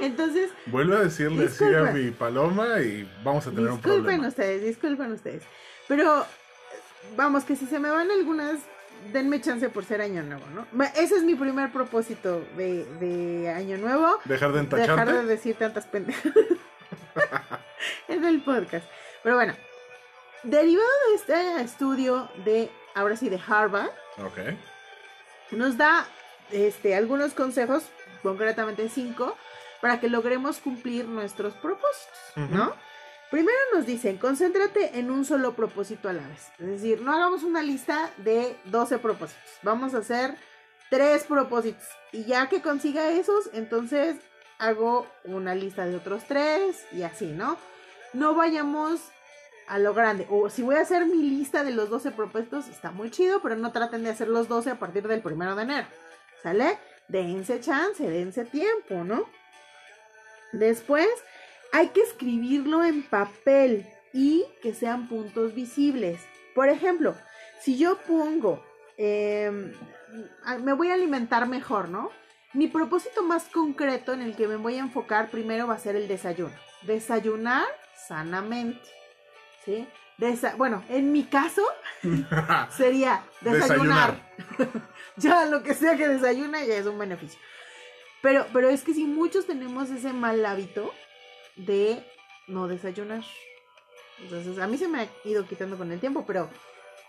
Entonces, 0.00 0.50
Vuelve 0.66 0.96
a 0.96 1.00
decirle 1.00 1.48
sí 1.48 1.64
a 1.64 1.92
mi 1.92 2.10
paloma 2.10 2.80
y 2.80 3.08
vamos 3.22 3.46
a 3.46 3.50
tener 3.50 3.66
un 3.66 3.76
disculpen 3.76 4.02
problema. 4.02 4.28
ustedes, 4.28 4.62
disculpen 4.62 5.12
ustedes. 5.12 5.42
Pero, 5.86 6.24
vamos, 7.16 7.44
que 7.44 7.54
si 7.54 7.66
se 7.66 7.78
me 7.78 7.90
van 7.90 8.10
algunas, 8.10 8.60
denme 9.12 9.40
chance 9.42 9.68
por 9.68 9.84
ser 9.84 10.00
año 10.00 10.22
nuevo, 10.22 10.44
¿no? 10.54 10.66
Ese 10.96 11.16
es 11.16 11.24
mi 11.24 11.34
primer 11.34 11.70
propósito 11.70 12.42
de, 12.56 12.86
de 12.98 13.50
año 13.50 13.76
nuevo. 13.76 14.18
Dejar 14.24 14.52
de 14.52 14.62
Dejar 14.62 14.80
entacharte. 14.80 15.12
de 15.12 15.24
decir 15.26 15.56
tantas 15.56 15.86
pendejas 15.86 16.32
en 18.08 18.24
el 18.24 18.42
podcast. 18.42 18.86
Pero 19.22 19.36
bueno, 19.36 19.54
derivado 20.42 20.88
de 21.10 21.14
este 21.14 21.60
estudio 21.62 22.28
de, 22.44 22.70
ahora 22.94 23.16
sí, 23.16 23.28
de 23.28 23.40
Harvard, 23.46 23.90
nos 25.50 25.76
da 25.76 26.06
este, 26.50 26.94
algunos 26.94 27.34
consejos, 27.34 27.84
concretamente 28.22 28.88
cinco, 28.88 29.36
para 29.80 30.00
que 30.00 30.08
logremos 30.08 30.58
cumplir 30.58 31.06
nuestros 31.06 31.54
propósitos, 31.54 32.50
¿no? 32.50 32.74
Primero 33.30 33.58
nos 33.74 33.84
dicen, 33.84 34.16
concéntrate 34.16 34.98
en 34.98 35.10
un 35.10 35.24
solo 35.26 35.54
propósito 35.54 36.08
a 36.08 36.14
la 36.14 36.26
vez. 36.26 36.48
Es 36.58 36.66
decir, 36.66 37.02
no 37.02 37.12
hagamos 37.12 37.42
una 37.42 37.62
lista 37.62 38.10
de 38.16 38.56
12 38.64 38.98
propósitos. 38.98 39.52
Vamos 39.62 39.94
a 39.94 39.98
hacer 39.98 40.34
tres 40.88 41.24
propósitos. 41.24 41.86
Y 42.10 42.24
ya 42.24 42.48
que 42.48 42.62
consiga 42.62 43.10
esos, 43.10 43.50
entonces 43.52 44.16
hago 44.58 45.06
una 45.24 45.54
lista 45.54 45.86
de 45.86 45.96
otros 45.96 46.24
tres 46.24 46.84
y 46.92 47.02
así, 47.02 47.26
¿no? 47.26 47.56
No 48.12 48.34
vayamos 48.34 49.00
a 49.68 49.78
lo 49.78 49.94
grande. 49.94 50.26
O 50.30 50.50
si 50.50 50.62
voy 50.62 50.76
a 50.76 50.80
hacer 50.80 51.06
mi 51.06 51.22
lista 51.22 51.62
de 51.62 51.70
los 51.70 51.90
12 51.90 52.10
propósitos, 52.12 52.68
está 52.68 52.90
muy 52.90 53.10
chido, 53.10 53.40
pero 53.42 53.56
no 53.56 53.72
traten 53.72 54.02
de 54.02 54.10
hacer 54.10 54.28
los 54.28 54.48
12 54.48 54.70
a 54.70 54.78
partir 54.78 55.06
del 55.06 55.22
primero 55.22 55.54
de 55.54 55.62
enero. 55.62 55.86
¿Sale? 56.42 56.78
Dense 57.08 57.60
chance, 57.60 58.08
dense 58.08 58.44
tiempo, 58.44 59.04
¿no? 59.04 59.26
Después 60.52 61.08
hay 61.72 61.88
que 61.88 62.00
escribirlo 62.00 62.82
en 62.84 63.02
papel 63.02 63.86
y 64.12 64.44
que 64.62 64.74
sean 64.74 65.08
puntos 65.08 65.54
visibles. 65.54 66.20
Por 66.54 66.68
ejemplo, 66.68 67.14
si 67.60 67.76
yo 67.76 67.98
pongo, 67.98 68.64
em, 68.96 69.72
me 70.62 70.72
voy 70.72 70.88
a 70.88 70.94
alimentar 70.94 71.46
mejor, 71.46 71.88
¿no? 71.88 72.10
Mi 72.54 72.66
propósito 72.66 73.22
más 73.22 73.44
concreto 73.44 74.12
en 74.12 74.22
el 74.22 74.34
que 74.34 74.48
me 74.48 74.56
voy 74.56 74.76
a 74.76 74.80
enfocar 74.80 75.30
primero 75.30 75.66
va 75.66 75.74
a 75.74 75.78
ser 75.78 75.96
el 75.96 76.08
desayuno. 76.08 76.54
Desayunar 76.82 77.66
sanamente, 78.08 78.80
¿sí? 79.64 79.86
Desa- 80.18 80.56
bueno, 80.56 80.82
en 80.88 81.12
mi 81.12 81.24
caso 81.24 81.62
sería 82.76 83.22
desayunar. 83.42 84.32
ya 85.16 85.44
lo 85.46 85.62
que 85.62 85.74
sea 85.74 85.96
que 85.96 86.08
desayuna 86.08 86.64
ya 86.64 86.76
es 86.76 86.86
un 86.86 86.98
beneficio. 86.98 87.38
Pero, 88.22 88.46
pero 88.52 88.68
es 88.68 88.82
que 88.82 88.94
si 88.94 89.04
muchos 89.04 89.46
tenemos 89.46 89.90
ese 89.90 90.12
mal 90.12 90.44
hábito 90.44 90.92
de 91.56 92.02
no 92.48 92.66
desayunar. 92.66 93.22
Entonces, 94.20 94.58
a 94.58 94.66
mí 94.66 94.76
se 94.78 94.88
me 94.88 95.02
ha 95.02 95.08
ido 95.24 95.46
quitando 95.46 95.76
con 95.78 95.92
el 95.92 96.00
tiempo, 96.00 96.24
pero 96.26 96.48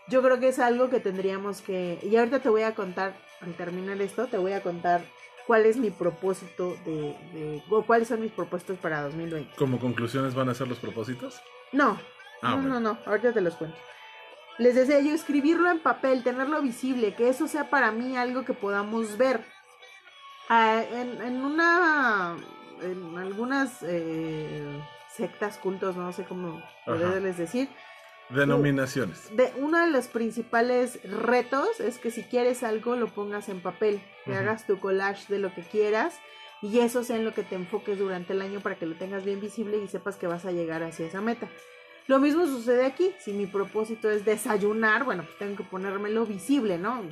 yo 0.10 0.22
creo 0.22 0.39
que 0.39 0.50
es 0.50 0.60
algo 0.60 0.91
que 0.91 1.00
tendríamos 1.00 1.62
que... 1.62 1.98
Y 2.03 2.15
ahorita 2.15 2.39
te 2.41 2.50
voy 2.50 2.62
a 2.62 2.75
contar, 2.75 3.15
al 3.41 3.55
terminar 3.55 4.00
esto, 4.01 4.27
te 4.27 4.38
voy 4.38 4.53
a 4.53 4.62
contar 4.62 5.01
cuál 5.49 5.65
es 5.65 5.77
mi 5.77 5.89
propósito 5.89 6.77
de... 6.85 7.17
de 7.33 7.63
o 7.71 7.81
cuáles 7.81 8.07
son 8.07 8.21
mis 8.21 8.31
propósitos 8.31 8.77
para 8.77 9.01
2020. 9.01 9.55
Como 9.55 9.79
conclusiones 9.79 10.35
van 10.35 10.47
a 10.47 10.53
ser 10.53 10.67
los 10.67 10.77
propósitos. 10.77 11.41
No, 11.71 11.99
Ah, 12.43 12.51
no, 12.51 12.57
bueno. 12.57 12.79
no, 12.79 12.93
no, 12.93 12.99
ahorita 13.07 13.33
te 13.33 13.41
los 13.41 13.55
cuento. 13.55 13.75
Les 14.59 14.75
decía 14.75 14.99
yo, 14.99 15.11
escribirlo 15.11 15.71
en 15.71 15.79
papel, 15.79 16.21
tenerlo 16.23 16.61
visible, 16.61 17.15
que 17.15 17.29
eso 17.29 17.47
sea 17.47 17.71
para 17.71 17.91
mí 17.91 18.15
algo 18.15 18.45
que 18.45 18.53
podamos 18.53 19.17
ver. 19.17 19.43
Ah, 20.49 20.83
en, 20.91 21.19
en 21.19 21.43
una, 21.43 22.37
en 22.83 23.17
algunas 23.17 23.81
eh, 23.81 24.63
sectas, 25.11 25.57
cultos, 25.57 25.95
no 25.95 26.13
sé 26.13 26.25
cómo 26.25 26.61
poderles 26.85 27.37
decir, 27.39 27.69
Denominaciones. 28.29 29.36
de 29.36 29.51
uno 29.57 29.79
de 29.79 29.91
los 29.91 30.07
principales 30.07 31.00
retos 31.03 31.79
es 31.79 31.98
que 31.98 32.12
si 32.12 32.24
quieres 32.24 32.63
algo 32.63 32.95
lo 32.95 33.07
pongas 33.07 33.50
en 33.50 33.62
papel, 33.62 34.01
que 34.25 34.36
hagas 34.36 34.67
tu 34.67 34.79
collage 34.79 35.25
de 35.33 35.39
lo 35.39 35.53
que 35.53 35.63
quieras 35.63 36.19
y 36.62 36.79
eso 36.79 37.03
sea 37.03 37.15
en 37.15 37.25
lo 37.25 37.33
que 37.33 37.43
te 37.43 37.55
enfoques 37.55 37.98
durante 37.98 38.33
el 38.33 38.41
año 38.41 38.59
para 38.59 38.75
que 38.75 38.86
lo 38.86 38.95
tengas 38.95 39.24
bien 39.24 39.39
visible 39.39 39.77
y 39.77 39.88
sepas 39.88 40.17
que 40.17 40.27
vas 40.27 40.45
a 40.45 40.51
llegar 40.51 40.83
hacia 40.83 41.07
esa 41.07 41.21
meta. 41.21 41.48
Lo 42.07 42.19
mismo 42.19 42.45
sucede 42.48 42.86
aquí. 42.86 43.13
Si 43.19 43.33
mi 43.33 43.45
propósito 43.45 44.09
es 44.09 44.25
desayunar, 44.25 45.03
bueno, 45.03 45.24
pues 45.24 45.38
tengo 45.38 45.57
que 45.57 45.63
ponérmelo 45.63 46.25
visible, 46.25 46.77
¿no? 46.77 47.03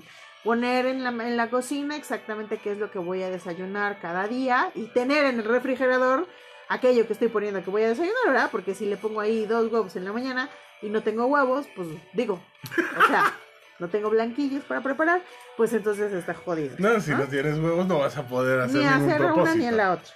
Poner 0.44 0.88
en 0.88 1.04
la, 1.04 1.10
en 1.10 1.38
la 1.38 1.50
cocina 1.50 1.96
exactamente 1.96 2.58
qué 2.58 2.72
es 2.72 2.78
lo 2.78 2.90
que 2.90 3.00
voy 3.00 3.22
a 3.22 3.30
desayunar 3.30 4.00
cada 4.00 4.28
día 4.28 4.72
y 4.76 4.86
tener 4.88 5.26
en 5.26 5.40
el 5.40 5.46
refrigerador 5.46 6.28
aquello 6.68 7.06
que 7.08 7.14
estoy 7.14 7.28
poniendo 7.28 7.64
que 7.64 7.70
voy 7.70 7.84
a 7.84 7.90
desayunar, 7.90 8.28
¿verdad? 8.28 8.50
Porque 8.52 8.74
si 8.76 8.86
le 8.86 8.98
pongo 8.98 9.22
ahí 9.22 9.46
dos 9.46 9.72
huevos 9.72 9.96
en 9.96 10.06
la 10.06 10.14
mañana 10.14 10.50
y 10.82 10.90
no 10.90 11.04
tengo 11.04 11.26
huevos, 11.26 11.68
pues 11.76 11.88
digo, 12.14 12.40
o 12.98 13.08
sea, 13.08 13.34
no 13.80 13.90
tengo 13.90 14.10
blanquillos 14.10 14.64
para 14.64 14.82
preparar, 14.82 15.22
pues 15.56 15.74
entonces 15.74 16.12
está 16.14 16.34
jodido. 16.34 16.76
No, 16.80 17.00
si 17.00 17.12
¿no? 17.12 17.26
tienes 17.26 17.58
huevos 17.60 17.88
no 17.88 18.00
vas 18.00 18.18
a 18.18 18.28
poder 18.28 18.62
hacer 18.62 18.82
ni 18.82 18.86
ningún 18.86 19.04
hacer 19.04 19.18
propósito. 19.18 19.42
una 19.42 19.56
ni 19.56 19.66
en 19.66 19.78
la 19.78 19.94
otra. 19.94 20.14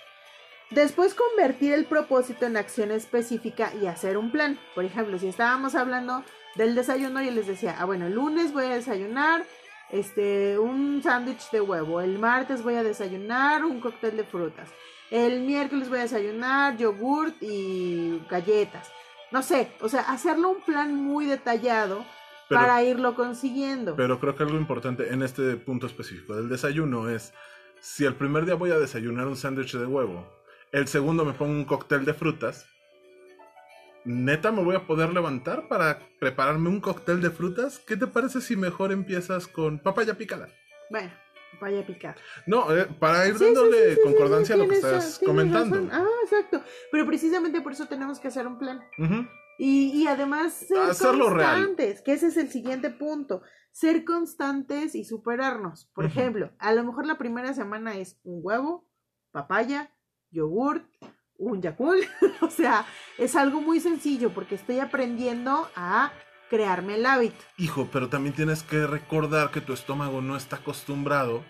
Después 0.72 1.14
convertir 1.14 1.74
el 1.74 1.86
propósito 1.86 2.46
en 2.46 2.56
acción 2.56 2.92
específica 2.92 3.74
y 3.82 3.88
hacer 3.88 4.18
un 4.18 4.32
plan. 4.32 4.58
Por 4.74 4.86
ejemplo, 4.86 5.20
si 5.20 5.28
estábamos 5.28 5.76
hablando 5.76 6.24
del 6.56 6.76
desayuno, 6.76 7.22
yo 7.22 7.32
les 7.32 7.48
decía, 7.48 7.76
ah, 7.78 7.84
bueno, 7.84 8.08
el 8.08 8.14
lunes 8.14 8.54
voy 8.54 8.66
a 8.66 8.76
desayunar 8.76 9.44
este 9.90 10.58
un 10.58 11.02
sándwich 11.04 11.52
de 11.52 11.60
huevo, 11.60 12.00
el 12.00 12.18
martes 12.18 12.64
voy 12.64 12.76
a 12.76 12.84
desayunar 12.84 13.66
un 13.66 13.82
cóctel 13.82 14.16
de 14.16 14.24
frutas, 14.24 14.70
el 15.10 15.42
miércoles 15.42 15.90
voy 15.90 16.00
a 16.00 16.04
desayunar 16.04 16.78
yogurt 16.78 17.36
y 17.42 18.22
galletas. 18.30 18.90
No 19.32 19.42
sé, 19.44 19.72
o 19.82 19.90
sea, 19.90 20.02
hacerlo 20.02 20.50
un 20.50 20.62
plan 20.62 20.94
muy 20.96 21.26
detallado 21.26 22.06
Pero- 22.50 22.62
para 22.62 22.84
irlo 22.84 23.16
consiguiendo. 23.16 23.96
Pero 23.96 24.20
creo 24.20 24.36
que 24.36 24.44
algo 24.44 24.58
importante 24.58 25.14
en 25.14 25.24
este 25.24 25.56
punto 25.56 25.88
específico 25.88 26.36
del 26.36 26.50
desayuno 26.50 27.10
es, 27.10 27.34
si 27.80 28.06
el 28.06 28.16
primer 28.16 28.46
día 28.46 28.56
voy 28.56 28.72
a 28.72 28.78
desayunar 28.80 29.28
un 29.28 29.38
sándwich 29.38 29.74
de 29.78 29.86
huevo, 29.86 30.28
el 30.72 30.88
segundo 30.88 31.26
me 31.26 31.34
pongo 31.34 31.54
un 31.54 31.66
cóctel 31.66 32.06
de 32.06 32.14
frutas, 32.14 32.66
neta 34.04 34.52
me 34.52 34.64
voy 34.64 34.76
a 34.76 34.86
poder 34.88 35.14
levantar 35.14 35.68
para 35.68 36.00
prepararme 36.20 36.70
un 36.70 36.82
cóctel 36.82 37.22
de 37.22 37.30
frutas. 37.30 37.80
¿Qué 37.80 37.96
te 37.96 38.08
parece 38.08 38.42
si 38.42 38.56
mejor 38.56 38.92
empiezas 38.92 39.48
con 39.48 39.80
papaya 39.80 40.16
picada? 40.16 40.48
Bueno, 40.90 41.12
vaya 41.60 41.82
a 41.82 41.86
picar. 41.86 42.16
No, 42.48 42.76
eh, 42.76 42.88
para 43.00 43.28
ir 43.28 43.38
Sí, 43.38 43.46
dándole 43.46 43.90
sí, 43.92 43.96
sí, 43.96 44.02
concordancia 44.04 44.56
a 44.56 44.58
lo 44.58 44.68
que 44.68 44.76
estás 44.76 45.20
comentando. 45.24 45.76
razón. 45.76 45.90
Ah, 45.92 46.06
exacto. 46.24 46.64
Pero 46.92 47.06
precisamente 47.06 47.62
por 47.62 47.74
eso 47.74 47.88
tenemos 47.88 48.20
que 48.20 48.28
hacer 48.30 48.48
un 48.48 48.58
plan. 48.58 48.82
Y, 49.58 49.92
y 50.02 50.08
además 50.08 50.54
ser 50.54 50.78
Hacerlo 50.80 51.30
real. 51.30 51.56
constantes, 51.58 52.02
que 52.02 52.14
ese 52.14 52.28
es 52.28 52.38
el 52.38 52.50
siguiente 52.50 52.90
punto. 52.90 53.42
Ser 53.72 54.04
constantes 54.04 54.96
y 54.96 55.04
superarnos. 55.06 55.90
Por 55.94 56.06
ejemplo, 56.06 56.52
a 56.60 56.74
lo 56.74 56.84
mejor 56.84 57.06
la 57.06 57.18
primera 57.18 57.54
semana 57.54 57.96
es 57.96 58.20
un 58.24 58.40
huevo, 58.44 58.88
papaya, 59.32 59.94
yogurt, 60.32 60.86
un 61.38 61.62
Yakult. 61.62 62.04
o 62.42 62.50
sea, 62.50 62.86
es 63.18 63.36
algo 63.36 63.62
muy 63.62 63.80
sencillo 63.80 64.34
porque 64.34 64.56
estoy 64.56 64.80
aprendiendo 64.80 65.70
a 65.76 66.12
crearme 66.52 66.96
el 66.96 67.06
hábito. 67.08 67.44
Hijo, 67.58 67.88
pero 67.92 68.10
también 68.10 68.36
tienes 68.36 68.62
que 68.62 68.86
recordar 68.86 69.50
que 69.50 69.62
tu 69.62 69.74
estómago 69.74 70.22
no 70.22 70.36
está 70.36 70.58
acostumbrado 70.58 71.44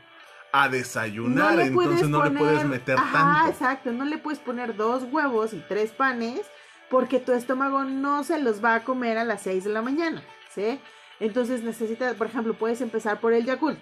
a 0.54 0.70
desayunar, 0.70 1.60
entonces 1.60 2.08
no 2.08 2.24
le 2.24 2.32
puedes 2.32 2.66
meter 2.66 2.98
Ajá, 2.98 3.12
tanto. 3.12 3.50
exacto. 3.52 3.92
No 3.92 4.06
le 4.06 4.18
puedes 4.18 4.40
poner 4.40 4.76
dos 4.78 5.04
huevos 5.12 5.54
y 5.54 5.64
tres 5.68 5.92
panes 5.92 6.42
porque 6.90 7.20
tu 7.20 7.32
estómago 7.32 7.84
no 7.84 8.24
se 8.24 8.40
los 8.40 8.64
va 8.64 8.76
a 8.76 8.84
comer 8.84 9.18
a 9.18 9.24
las 9.26 9.42
6 9.42 9.64
de 9.64 9.70
la 9.72 9.82
mañana, 9.82 10.22
¿sí? 10.54 10.80
Entonces 11.20 11.64
necesitas, 11.64 12.16
por 12.16 12.28
ejemplo, 12.28 12.54
puedes 12.54 12.80
empezar 12.82 13.20
por 13.20 13.34
el 13.34 13.44
Yakult. 13.46 13.80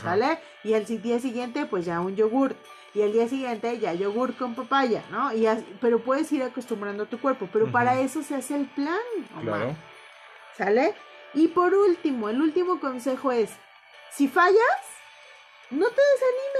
¿sale? 0.00 0.38
Y 0.62 0.74
el 0.74 0.86
día 1.02 1.18
siguiente, 1.18 1.66
pues 1.66 1.84
ya 1.84 2.00
un 2.00 2.14
yogurt. 2.14 2.56
Y 2.94 3.00
el 3.00 3.12
día 3.12 3.26
siguiente 3.26 3.80
ya 3.80 3.92
yogurt 3.94 4.38
con 4.38 4.54
papaya, 4.54 5.02
¿no? 5.10 5.32
Y 5.32 5.46
as- 5.46 5.64
pero 5.80 5.98
puedes 5.98 6.30
ir 6.30 6.42
acostumbrando 6.44 7.02
a 7.02 7.06
tu 7.06 7.18
cuerpo. 7.18 7.48
Pero 7.52 7.72
para 7.72 7.98
eso 7.98 8.22
se 8.22 8.36
hace 8.36 8.54
el 8.54 8.66
plan, 8.66 9.00
Omar. 9.32 9.44
Claro. 9.44 9.76
¿Sale? 10.56 10.94
Y 11.34 11.48
por 11.48 11.74
último, 11.74 12.28
el 12.28 12.40
último 12.40 12.78
consejo 12.78 13.32
es, 13.32 13.50
si 14.10 14.28
fallas, 14.28 14.58
no 15.70 15.86
te 15.88 16.02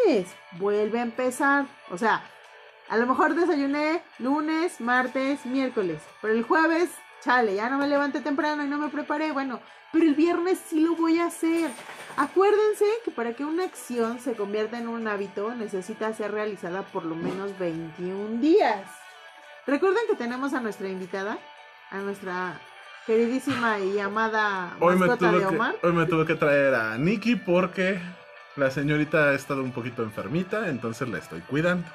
desanimes, 0.04 0.34
vuelve 0.52 0.98
a 0.98 1.02
empezar. 1.02 1.66
O 1.90 1.98
sea, 1.98 2.24
a 2.88 2.96
lo 2.96 3.06
mejor 3.06 3.34
desayuné 3.34 4.02
lunes, 4.18 4.80
martes, 4.80 5.44
miércoles, 5.44 6.00
pero 6.20 6.32
el 6.32 6.42
jueves, 6.42 6.90
chale, 7.22 7.54
ya 7.54 7.68
no 7.68 7.78
me 7.78 7.86
levanté 7.86 8.20
temprano 8.20 8.64
y 8.64 8.68
no 8.68 8.78
me 8.78 8.88
preparé, 8.88 9.32
bueno, 9.32 9.60
pero 9.92 10.06
el 10.06 10.14
viernes 10.14 10.58
sí 10.66 10.80
lo 10.80 10.96
voy 10.96 11.18
a 11.18 11.26
hacer. 11.26 11.70
Acuérdense 12.16 12.86
que 13.04 13.10
para 13.10 13.34
que 13.34 13.44
una 13.44 13.64
acción 13.64 14.18
se 14.18 14.34
convierta 14.34 14.78
en 14.78 14.88
un 14.88 15.06
hábito 15.06 15.54
necesita 15.54 16.12
ser 16.14 16.32
realizada 16.32 16.82
por 16.82 17.04
lo 17.04 17.14
menos 17.14 17.58
21 17.58 18.40
días. 18.40 18.86
Recuerden 19.66 20.02
que 20.08 20.16
tenemos 20.16 20.54
a 20.54 20.60
nuestra 20.60 20.88
invitada, 20.88 21.38
a 21.90 21.98
nuestra 21.98 22.60
queridísima 23.06 23.80
y 23.80 23.98
amada 23.98 24.76
Hoy 24.80 24.94
me, 24.94 25.06
mascota 25.06 25.30
tuve 25.30 25.40
de 25.40 25.48
que, 25.48 25.54
Omar. 25.54 25.76
hoy 25.82 25.92
me 25.92 26.06
tuve 26.06 26.26
que 26.26 26.34
traer 26.34 26.74
a 26.74 26.96
Nikki 26.98 27.36
porque 27.36 28.00
la 28.56 28.70
señorita 28.70 29.30
ha 29.30 29.34
estado 29.34 29.62
un 29.62 29.72
poquito 29.72 30.02
enfermita, 30.02 30.68
entonces 30.68 31.08
la 31.08 31.18
estoy 31.18 31.40
cuidando. 31.40 31.86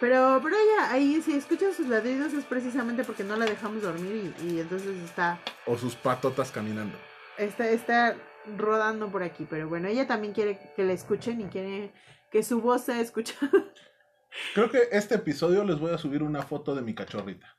Pero, 0.00 0.40
pero 0.42 0.54
ella, 0.56 0.90
ahí 0.92 1.22
si 1.22 1.34
escuchan 1.34 1.72
sus 1.72 1.88
ladridos 1.88 2.32
es 2.32 2.44
precisamente 2.44 3.04
porque 3.04 3.24
no 3.24 3.36
la 3.36 3.46
dejamos 3.46 3.82
dormir 3.82 4.34
y, 4.42 4.46
y 4.54 4.60
entonces 4.60 4.96
está, 5.02 5.38
O 5.66 5.78
sus 5.78 5.94
patotas 5.94 6.50
caminando. 6.50 6.96
está, 7.38 7.68
está 7.68 8.16
rodando 8.58 9.08
por 9.08 9.22
aquí. 9.22 9.46
Pero 9.48 9.68
bueno, 9.68 9.88
ella 9.88 10.06
también 10.06 10.34
quiere 10.34 10.58
que 10.76 10.84
la 10.84 10.92
escuchen 10.92 11.40
y 11.40 11.44
quiere 11.44 11.92
que 12.30 12.42
su 12.42 12.60
voz 12.60 12.84
sea 12.84 13.00
escuchada. 13.00 13.50
Creo 14.54 14.68
que 14.68 14.88
este 14.90 15.14
episodio 15.14 15.64
les 15.64 15.78
voy 15.78 15.92
a 15.92 15.98
subir 15.98 16.22
una 16.22 16.42
foto 16.42 16.74
de 16.74 16.82
mi 16.82 16.92
cachorrita. 16.94 17.56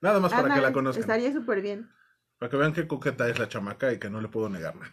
Nada 0.00 0.18
más 0.18 0.32
para 0.32 0.54
que 0.54 0.60
la 0.60 0.72
conozcan. 0.72 1.02
Estaría 1.02 1.32
súper 1.32 1.60
bien. 1.60 1.90
Para 2.42 2.50
que 2.50 2.56
vean 2.56 2.72
qué 2.72 2.88
coqueta 2.88 3.28
es 3.28 3.38
la 3.38 3.48
chamaca 3.48 3.92
y 3.92 4.00
que 4.00 4.10
no 4.10 4.20
le 4.20 4.26
puedo 4.26 4.48
negar 4.48 4.74
nada. 4.74 4.90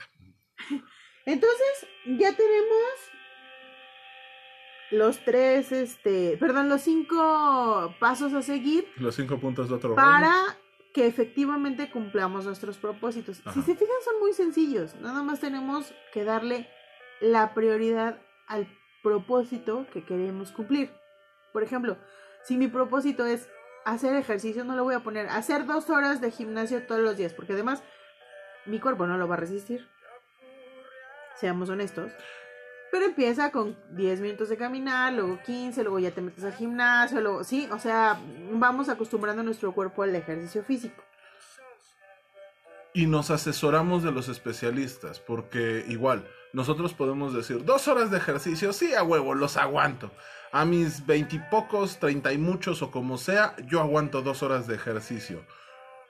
Entonces, 1.26 1.88
ya 2.06 2.32
tenemos 2.36 2.94
los 4.92 5.26
tres, 5.26 5.72
este, 5.72 6.38
perdón, 6.38 6.70
los 6.70 6.82
cinco 6.82 7.96
pasos 8.00 8.34
a 8.34 8.44
seguir 8.44 8.88
Los 8.98 9.16
cinco 9.16 9.40
puntos 9.40 9.68
de 9.68 9.74
otro 9.74 9.90
rollo. 9.90 9.96
para 9.96 10.60
que 10.94 11.08
efectivamente 11.08 11.90
cumplamos 11.90 12.46
nuestros 12.46 12.78
propósitos. 12.78 13.38
Si 13.38 13.64
se 13.64 13.76
fijan, 13.76 13.98
son 14.06 14.20
muy 14.20 14.34
sencillos. 14.34 14.94
Nada 15.02 15.24
más 15.24 15.40
tenemos 15.40 15.92
que 16.14 16.24
darle 16.24 16.70
la 17.20 17.56
prioridad 17.56 18.22
al 18.46 18.68
propósito 19.02 19.88
que 19.92 20.06
queremos 20.06 20.52
cumplir. 20.52 20.92
Por 21.52 21.64
ejemplo, 21.64 21.98
si 22.44 22.58
mi 22.58 22.68
propósito 22.68 23.26
es 23.26 23.50
hacer 23.86 24.15
ejercicio, 24.15 24.63
no 24.63 24.76
lo 24.76 24.84
voy 24.84 24.96
a 24.96 25.00
poner 25.00 25.28
hacer 25.30 25.65
dos 25.65 25.89
horas 25.89 26.22
de 26.22 26.32
gimnasio 26.32 26.86
todos 26.86 27.02
los 27.02 27.18
días, 27.18 27.34
porque 27.34 27.54
además 27.54 27.84
mi 28.65 28.80
cuerpo 28.80 29.08
no 29.08 29.18
lo 29.18 29.28
va 29.28 29.36
a 29.36 29.39
resistir. 29.39 29.88
Seamos 31.36 31.70
honestos. 31.70 32.12
Pero 32.92 33.06
empieza 33.06 33.52
con 33.52 33.78
10 33.92 34.20
minutos 34.22 34.50
de 34.50 34.58
caminar, 34.58 35.13
luego 35.13 35.39
15, 35.46 35.84
luego 35.84 36.00
ya 36.00 36.12
te 36.12 36.22
metes 36.22 36.44
al 36.44 36.54
gimnasio, 36.54 37.22
luego 37.22 37.44
sí, 37.44 37.70
o 37.72 37.78
sea, 37.78 38.20
vamos 38.52 38.89
acostumbrando 38.89 39.44
nuestro 39.44 39.74
cuerpo 39.74 40.04
al 40.04 40.15
ejercicio 40.15 40.63
físico. 40.63 41.04
Y 42.93 43.06
nos 43.06 43.30
asesoramos 43.30 44.04
de 44.04 44.12
los 44.12 44.30
especialistas, 44.30 45.19
porque 45.19 45.86
igual, 45.88 46.28
nosotros 46.54 46.93
podemos 46.93 47.34
decir, 47.34 47.63
dos 47.63 47.88
horas 47.88 48.10
de 48.10 48.17
ejercicio, 48.17 48.73
sí, 48.73 48.93
a 48.95 49.04
huevo, 49.04 49.36
los 49.36 49.58
aguanto. 49.58 50.12
A 50.52 50.65
mis 50.65 51.06
veintipocos, 51.06 51.99
treinta 51.99 52.34
y 52.34 52.39
muchos 52.39 52.82
o 52.82 52.89
como 52.89 53.17
sea, 53.17 53.56
yo 53.67 53.80
aguanto 53.80 54.23
dos 54.23 54.41
horas 54.41 54.65
de 54.65 54.75
ejercicio. 54.75 55.45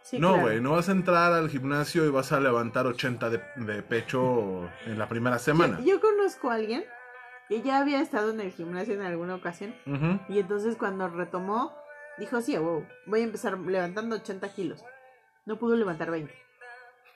Sí, 0.02 0.18
no, 0.18 0.30
claro. 0.30 0.44
güey, 0.44 0.62
no 0.62 0.72
vas 0.72 0.88
a 0.88 0.94
entrar 0.94 1.34
al 1.34 1.50
gimnasio 1.50 2.06
y 2.06 2.10
vas 2.10 2.32
a 2.32 2.40
levantar 2.40 2.88
80 2.88 3.30
de, 3.30 3.42
de 3.58 3.84
pecho 3.84 4.70
en 4.86 4.98
la 4.98 5.10
primera 5.10 5.38
semana. 5.40 5.80
Yo, 5.80 5.96
yo 5.96 6.00
conozco 6.00 6.50
a 6.50 6.56
alguien 6.56 6.86
que 7.50 7.64
ya 7.64 7.80
había 7.80 8.00
estado 8.00 8.30
en 8.30 8.40
el 8.40 8.52
gimnasio 8.52 8.94
en 8.94 9.02
alguna 9.02 9.36
ocasión 9.36 9.76
y 10.30 10.40
entonces 10.40 10.78
cuando 10.78 11.10
retomó, 11.10 11.76
dijo, 12.20 12.40
sí, 12.42 12.56
wow, 12.56 12.86
voy 13.08 13.22
a 13.22 13.24
empezar 13.24 13.58
levantando 13.58 14.16
80 14.18 14.54
kilos. 14.54 14.86
No 15.46 15.58
pudo 15.58 15.76
levantar 15.76 16.12
20. 16.12 16.32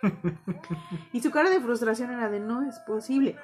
y 1.13 1.21
su 1.21 1.31
cara 1.31 1.49
de 1.49 1.59
frustración 1.61 2.11
era 2.11 2.29
de, 2.29 2.39
no 2.39 2.67
es 2.67 2.79
posible. 2.79 3.35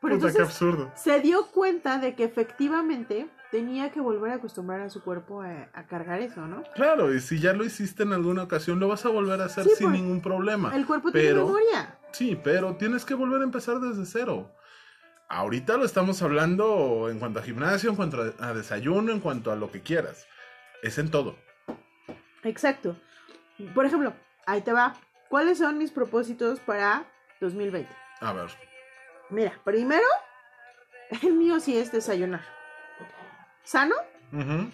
Pero 0.00 0.16
Puta, 0.16 0.26
qué 0.26 0.38
entonces 0.38 0.40
absurdo. 0.62 0.92
se 0.96 1.20
dio 1.20 1.46
cuenta 1.46 1.98
de 1.98 2.14
que 2.14 2.24
efectivamente 2.24 3.28
tenía 3.50 3.90
que 3.90 4.00
volver 4.00 4.32
a 4.32 4.34
acostumbrar 4.34 4.80
a 4.82 4.90
su 4.90 5.02
cuerpo 5.02 5.40
a, 5.42 5.70
a 5.72 5.86
cargar 5.86 6.20
eso, 6.20 6.46
¿no? 6.46 6.62
Claro, 6.74 7.14
y 7.14 7.20
si 7.20 7.38
ya 7.38 7.52
lo 7.54 7.64
hiciste 7.64 8.02
en 8.02 8.12
alguna 8.12 8.42
ocasión, 8.42 8.80
lo 8.80 8.88
vas 8.88 9.06
a 9.06 9.08
volver 9.08 9.40
a 9.40 9.46
hacer 9.46 9.64
Sí, 9.64 9.70
sin 9.76 9.92
ningún 9.92 10.20
problema. 10.20 10.74
El 10.74 10.84
cuerpo 10.86 11.10
tiene 11.10 11.34
memoria. 11.34 11.98
Sí, 12.12 12.38
pero 12.42 12.76
tienes 12.76 13.04
que 13.04 13.14
volver 13.14 13.40
a 13.40 13.44
empezar 13.44 13.78
desde 13.80 14.04
cero. 14.04 14.50
Ahorita 15.28 15.78
lo 15.78 15.84
estamos 15.84 16.20
hablando 16.20 17.08
en 17.10 17.18
cuanto 17.18 17.38
a 17.40 17.42
gimnasio, 17.42 17.88
en 17.88 17.96
cuanto 17.96 18.34
a, 18.38 18.48
a 18.48 18.52
desayuno, 18.54 19.10
en 19.10 19.20
cuanto 19.20 19.52
a 19.52 19.56
lo 19.56 19.70
que 19.70 19.80
quieras. 19.80 20.26
Es 20.82 20.98
en 20.98 21.10
todo. 21.10 21.36
Exacto. 22.42 22.96
Por 23.74 23.86
ejemplo, 23.86 24.12
ahí 24.46 24.60
te 24.60 24.72
va. 24.72 24.94
¿Cuáles 25.34 25.58
son 25.58 25.78
mis 25.78 25.90
propósitos 25.90 26.60
para 26.60 27.10
2020? 27.40 27.92
A 28.20 28.32
ver. 28.32 28.50
Mira, 29.30 29.60
primero, 29.64 30.06
el 31.24 31.32
mío 31.32 31.58
sí 31.58 31.76
es 31.76 31.90
desayunar. 31.90 32.42
¿Sano? 33.64 33.96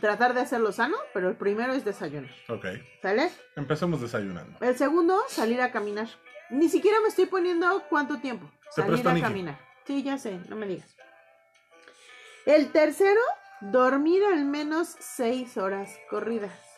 Tratar 0.03 0.35
de 0.35 0.42
hacerlo 0.42 0.70
sano, 0.73 0.99
pero 1.14 1.31
el 1.31 1.37
primero 1.37 1.73
es 1.73 1.83
desayunar. 1.83 2.31
Ok. 2.51 2.66
¿Sale? 3.01 3.31
Empecemos 3.57 4.03
desayunando. 4.03 4.59
El 4.61 4.77
segundo, 4.77 5.23
salir 5.29 5.62
a 5.62 5.73
caminar. 5.73 6.09
Ni 6.51 6.68
siquiera 6.68 7.01
me 7.01 7.09
estoy 7.09 7.25
poniendo 7.25 7.83
cuánto 7.88 8.18
tiempo. 8.18 8.46
Se 8.70 8.83
Salir 8.83 9.09
a 9.09 9.18
caminar. 9.18 9.59
Sí, 9.87 10.03
ya 10.03 10.18
sé, 10.18 10.40
no 10.51 10.57
me 10.57 10.66
digas. 10.66 10.94
El 12.44 12.70
tercero, 12.70 13.23
dormir 13.62 14.23
al 14.27 14.44
menos 14.44 14.94
seis 14.99 15.57
horas 15.57 15.99
corridas. 16.11 16.69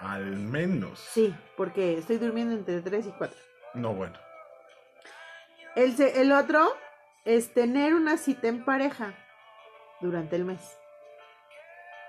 Al 0.00 0.24
menos. 0.36 0.98
Sí, 0.98 1.34
porque 1.56 1.98
estoy 1.98 2.16
durmiendo 2.16 2.54
entre 2.54 2.80
3 2.80 3.06
y 3.06 3.12
4. 3.12 3.36
No, 3.74 3.94
bueno. 3.94 4.18
El, 5.76 5.94
el 6.00 6.32
otro 6.32 6.74
es 7.24 7.52
tener 7.54 7.94
una 7.94 8.16
cita 8.16 8.48
en 8.48 8.64
pareja 8.64 9.14
durante 10.00 10.36
el 10.36 10.44
mes. 10.44 10.60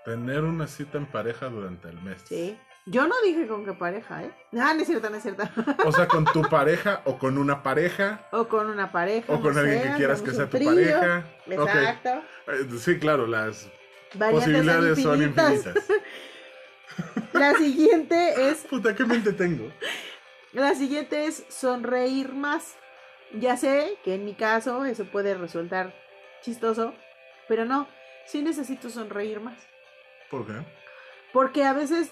Tener 0.05 0.43
una 0.43 0.67
cita 0.67 0.97
en 0.97 1.05
pareja 1.05 1.47
durante 1.49 1.89
el 1.89 2.01
mes. 2.01 2.21
Sí. 2.25 2.57
Yo 2.87 3.05
no 3.07 3.13
dije 3.23 3.45
con 3.47 3.63
qué 3.63 3.73
pareja, 3.73 4.23
¿eh? 4.23 4.31
Ah, 4.59 4.73
no 4.73 4.81
es 4.81 4.87
cierto, 4.87 5.07
no 5.11 5.17
es 5.17 5.21
cierto. 5.21 5.43
O 5.85 5.91
sea, 5.91 6.07
con 6.07 6.25
tu 6.25 6.41
pareja 6.49 7.01
o 7.05 7.19
con 7.19 7.37
una 7.37 7.61
pareja 7.61 8.27
o 8.31 8.47
con 8.47 8.67
una 8.67 8.91
pareja. 8.91 9.31
o 9.31 9.39
con 9.39 9.53
no 9.53 9.59
alguien 9.59 9.83
que 9.83 9.93
quieras 9.97 10.21
que 10.23 10.31
sea 10.31 10.49
tu 10.49 10.57
pareja. 10.57 11.23
Exacto. 11.45 12.09
Eh, 12.47 12.67
Sí, 12.79 12.97
claro, 12.97 13.27
las 13.27 13.69
Variantes 14.15 14.45
posibilidades 14.45 15.03
son 15.03 15.21
infinitas. 15.21 15.75
La 17.41 17.55
siguiente 17.55 18.49
es 18.51 18.57
Puta, 18.69 18.93
¿qué 18.93 19.03
mente 19.03 19.33
tengo? 19.33 19.71
La 20.53 20.75
siguiente 20.75 21.25
es 21.25 21.43
sonreír 21.49 22.33
más. 22.33 22.75
Ya 23.33 23.57
sé 23.57 23.97
que 24.03 24.13
en 24.13 24.25
mi 24.25 24.35
caso 24.35 24.85
eso 24.85 25.05
puede 25.05 25.33
resultar 25.33 25.91
chistoso, 26.43 26.93
pero 27.47 27.65
no, 27.65 27.87
sí 28.25 28.43
necesito 28.43 28.91
sonreír 28.91 29.39
más. 29.39 29.57
¿Por 30.29 30.45
qué? 30.45 30.53
Porque 31.33 31.63
a 31.63 31.73
veces 31.73 32.11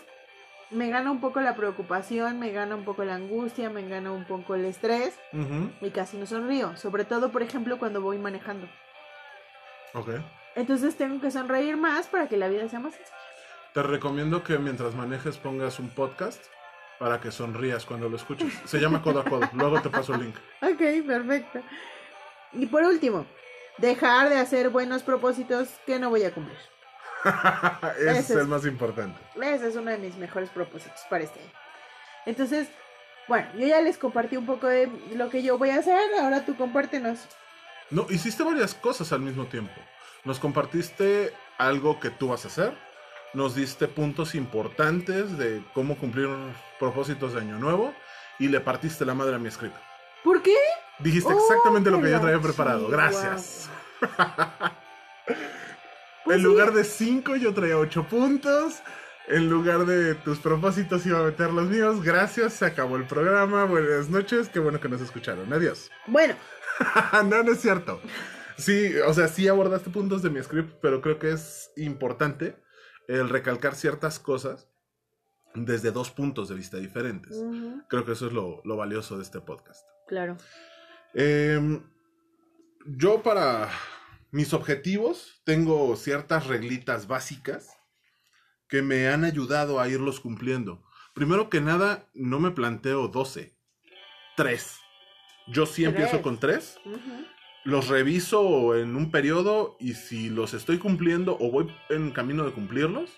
me 0.72 0.90
gana 0.90 1.12
un 1.12 1.22
poco 1.22 1.42
la 1.42 1.56
preocupación, 1.56 2.40
me 2.40 2.52
gana 2.52 2.76
un 2.76 2.84
poco 2.84 3.04
la 3.04 3.14
angustia, 3.14 3.70
me 3.70 3.88
gana 3.88 4.12
un 4.12 4.26
poco 4.26 4.56
el 4.56 4.66
estrés 4.66 5.14
Ujú, 5.32 5.70
y 5.80 5.92
casi 5.92 6.18
no 6.18 6.26
sonrío. 6.26 6.76
Sobre 6.76 7.06
todo, 7.06 7.32
por 7.32 7.44
ejemplo, 7.44 7.78
cuando 7.78 8.02
voy 8.02 8.18
manejando. 8.18 8.68
Ok. 9.94 10.10
Entonces 10.56 10.96
tengo 10.98 11.22
que 11.22 11.30
sonreír 11.30 11.78
más 11.78 12.08
para 12.08 12.28
que 12.28 12.38
la 12.38 12.48
vida 12.48 12.68
sea 12.68 12.80
más 12.80 12.96
sencilla. 12.96 13.29
Te 13.74 13.84
recomiendo 13.84 14.44
que 14.44 14.58
mientras 14.58 14.96
manejes 14.96 15.38
pongas 15.38 15.80
un 15.80 15.90
podcast 15.90 16.44
para 16.98 17.22
que 17.22 17.32
sonrías 17.32 17.86
cuando 17.86 18.10
lo 18.10 18.18
escuches. 18.18 18.54
Se 18.66 18.80
llama 18.80 19.02
Codo 19.02 19.22
a 19.22 19.26
Codo. 19.26 19.48
Luego 19.54 19.82
te 19.82 19.90
paso 19.90 20.16
el 20.16 20.22
link. 20.26 20.36
Ok, 20.62 21.06
perfecto. 21.08 21.62
Y 22.54 22.66
por 22.66 22.84
último, 22.84 23.26
dejar 23.78 24.30
de 24.30 24.38
hacer 24.38 24.70
buenos 24.70 25.04
propósitos 25.04 25.70
que 25.86 26.00
no 26.00 26.10
voy 26.10 26.24
a 26.24 26.34
cumplir. 26.34 26.58
Ese 28.00 28.10
es 28.12 28.18
Ese 28.20 28.34
es- 28.34 28.40
el 28.40 28.48
más 28.48 28.66
importante. 28.66 29.20
Ese 29.42 29.68
es 29.68 29.76
uno 29.76 29.92
de 29.92 29.98
mis 29.98 30.16
mejores 30.18 30.50
propósitos 30.50 31.02
para 31.10 31.24
este 31.24 31.40
año. 31.40 31.52
Entonces, 32.26 32.68
bueno, 33.28 33.48
yo 33.56 33.68
ya 33.68 33.82
les 33.82 33.98
compartí 33.98 34.36
un 34.36 34.46
poco 34.46 34.68
de 34.68 34.90
lo 35.16 35.30
que 35.30 35.44
yo 35.44 35.58
voy 35.58 35.70
a 35.70 35.78
hacer. 35.80 36.00
Ahora 36.20 36.44
tú 36.46 36.56
compártenos. 36.58 37.20
No, 37.92 38.08
hiciste 38.10 38.44
varias 38.44 38.74
cosas 38.74 39.12
al 39.14 39.22
mismo 39.22 39.46
tiempo. 39.46 39.80
Nos 40.26 40.40
compartiste 40.40 41.32
algo 41.58 42.00
que 42.00 42.10
tú 42.10 42.30
vas 42.30 42.44
a 42.46 42.48
hacer. 42.50 42.89
Nos 43.34 43.56
diste 43.56 43.88
puntos 43.88 44.34
importantes 44.36 45.38
de 45.38 45.64
cómo 45.74 45.98
cumplir 45.98 46.30
propósitos 46.80 47.34
de 47.34 47.42
año 47.42 47.60
nuevo. 47.60 47.94
Y 48.40 48.48
le 48.48 48.60
partiste 48.62 49.06
la 49.06 49.14
madre 49.14 49.36
a 49.36 49.40
mi 49.40 49.52
script. 49.52 49.76
¿Por 50.24 50.42
qué? 50.42 50.56
Dijiste 51.00 51.32
Oh, 51.34 51.38
exactamente 51.40 51.92
lo 51.92 52.02
que 52.02 52.10
yo 52.12 52.20
traía 52.20 52.40
preparado. 52.40 52.88
chihuahua. 52.88 53.10
Gracias. 53.12 53.70
Pues 56.26 56.36
en 56.38 56.42
sí. 56.44 56.48
lugar 56.48 56.74
de 56.74 56.84
5 56.84 57.36
yo 57.38 57.54
traía 57.56 57.78
8 57.78 58.04
puntos. 58.04 58.82
En 59.28 59.50
lugar 59.50 59.86
de 59.86 60.14
tus 60.16 60.40
propósitos 60.40 61.06
iba 61.06 61.20
a 61.20 61.24
meter 61.24 61.52
los 61.52 61.68
míos. 61.70 62.04
Gracias, 62.04 62.54
se 62.54 62.66
acabó 62.66 62.98
el 62.98 63.06
programa. 63.06 63.64
Buenas 63.66 64.10
noches, 64.10 64.50
qué 64.50 64.60
bueno 64.60 64.80
que 64.80 64.90
nos 64.90 65.02
escucharon. 65.02 65.52
Adiós. 65.54 65.90
Bueno, 66.08 66.36
no, 67.26 67.44
no 67.44 67.52
es 67.52 67.62
cierto. 67.62 68.00
Sí, 68.58 68.96
o 69.08 69.14
sea, 69.14 69.28
sí 69.28 69.48
abordaste 69.48 69.90
puntos 69.90 70.22
de 70.22 70.30
mi 70.30 70.42
script, 70.44 70.76
pero 70.82 71.02
creo 71.02 71.18
que 71.18 71.32
es 71.32 71.72
importante 71.78 72.56
el 73.10 73.28
recalcar 73.28 73.76
ciertas 73.76 74.20
cosas 74.20 74.70
desde 75.56 75.92
dos 75.92 76.12
puntos 76.12 76.48
de 76.48 76.56
vista 76.56 76.78
diferentes. 76.78 77.44
Creo 77.88 78.06
que 78.06 78.12
eso 78.12 78.28
es 78.28 78.34
lo, 78.34 78.62
lo 78.64 78.78
valioso 78.78 79.18
de 79.18 79.24
este 79.24 79.42
podcast. 79.42 79.86
claro. 80.08 80.38
Em, 81.16 81.82
yo 82.86 83.24
para 83.24 83.68
mis 84.30 84.54
objetivos 84.54 85.42
tengo 85.44 85.96
ciertas 85.96 86.46
reglitas 86.46 87.08
básicas 87.08 87.80
que 88.68 88.84
me 88.84 89.08
han 89.08 89.24
ayudado 89.24 89.80
a 89.80 89.88
irlos 89.88 90.20
cumpliendo. 90.20 90.84
Primero 91.16 91.50
que 91.50 91.62
nada, 91.62 92.08
no 92.14 92.40
me 92.40 92.52
planteo 92.52 93.08
12, 93.08 93.58
3. 94.38 94.78
Yo 95.48 95.66
sí 95.66 95.84
empiezo 95.84 96.22
con 96.22 96.40
3 96.40 96.80
ujú, 96.86 97.26
los 97.70 97.88
reviso 97.88 98.76
en 98.76 98.96
un 98.96 99.12
periodo 99.12 99.78
y 99.80 99.94
si 99.94 100.30
los 100.30 100.54
estoy 100.54 100.78
cumpliendo 100.78 101.38
o 101.40 101.50
voy 101.52 101.74
en 101.90 102.12
camino 102.12 102.44
de 102.44 102.52
cumplirlos, 102.52 103.12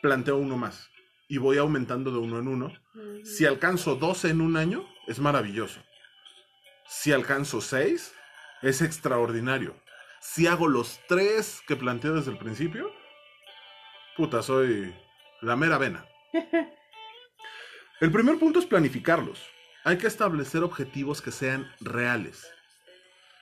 planteo 0.00 0.36
uno 0.36 0.56
más 0.56 0.90
y 1.28 1.38
voy 1.38 1.58
aumentando 1.58 2.10
de 2.10 2.18
uno 2.18 2.38
en 2.38 2.48
uno. 2.48 2.72
Si 3.24 3.46
alcanzo 3.46 3.96
12 3.96 4.30
en 4.30 4.40
un 4.40 4.56
año, 4.56 4.84
es 5.06 5.20
maravilloso. 5.20 5.80
Si 6.86 7.12
alcanzo 7.12 7.60
6, 7.60 8.14
es 8.62 8.82
extraordinario. 8.82 9.76
Si 10.20 10.46
hago 10.46 10.66
los 10.66 11.00
3 11.06 11.62
que 11.66 11.76
planteé 11.76 12.10
desde 12.10 12.32
el 12.32 12.38
principio, 12.38 12.92
puta, 14.16 14.42
soy 14.42 14.92
la 15.40 15.56
mera 15.56 15.78
vena. 15.78 16.04
El 18.00 18.10
primer 18.10 18.38
punto 18.38 18.58
es 18.58 18.66
planificarlos. 18.66 19.46
Hay 19.84 19.98
que 19.98 20.06
establecer 20.06 20.62
objetivos 20.62 21.20
que 21.20 21.30
sean 21.30 21.70
reales. 21.80 22.50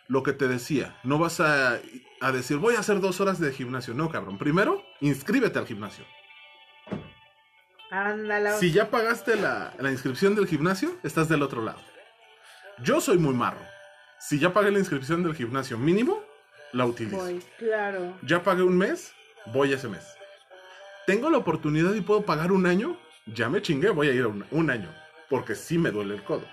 Lo 0.08 0.22
que 0.22 0.32
te 0.32 0.48
decía, 0.48 0.98
no 1.04 1.18
vas 1.18 1.38
a, 1.38 1.78
a 2.20 2.32
decir 2.32 2.56
voy 2.56 2.74
a 2.76 2.80
hacer 2.80 3.00
dos 3.00 3.20
horas 3.20 3.38
de 3.38 3.52
gimnasio. 3.52 3.92
No, 3.92 4.08
cabrón. 4.10 4.38
Primero, 4.38 4.82
inscríbete 5.00 5.58
al 5.58 5.66
gimnasio. 5.66 6.04
Ándala. 7.90 8.52
Si 8.56 8.72
ya 8.72 8.90
pagaste 8.90 9.36
la, 9.36 9.74
la 9.78 9.90
inscripción 9.90 10.34
del 10.34 10.46
gimnasio, 10.46 10.96
estás 11.02 11.28
del 11.28 11.42
otro 11.42 11.62
lado. 11.62 11.80
Yo 12.82 13.00
soy 13.00 13.18
muy 13.18 13.34
marro. 13.34 13.60
Si 14.18 14.38
ya 14.38 14.52
pagué 14.52 14.70
la 14.70 14.78
inscripción 14.78 15.22
del 15.22 15.34
gimnasio 15.34 15.76
mínimo, 15.76 16.22
la 16.72 16.86
utilizo. 16.86 17.18
Voy, 17.18 17.42
claro. 17.58 18.16
Ya 18.22 18.42
pagué 18.42 18.62
un 18.62 18.76
mes, 18.76 19.12
voy 19.46 19.72
ese 19.72 19.88
mes. 19.88 20.06
Tengo 21.06 21.30
la 21.30 21.38
oportunidad 21.38 21.94
y 21.94 22.00
puedo 22.00 22.22
pagar 22.22 22.52
un 22.52 22.66
año, 22.66 22.98
ya 23.26 23.48
me 23.48 23.62
chingué, 23.62 23.90
voy 23.90 24.08
a 24.08 24.12
ir 24.12 24.22
a 24.22 24.28
un, 24.28 24.44
un 24.50 24.70
año. 24.70 24.92
Porque 25.28 25.54
sí 25.54 25.78
me 25.78 25.90
duele 25.90 26.14
el 26.14 26.24
codo. 26.24 26.46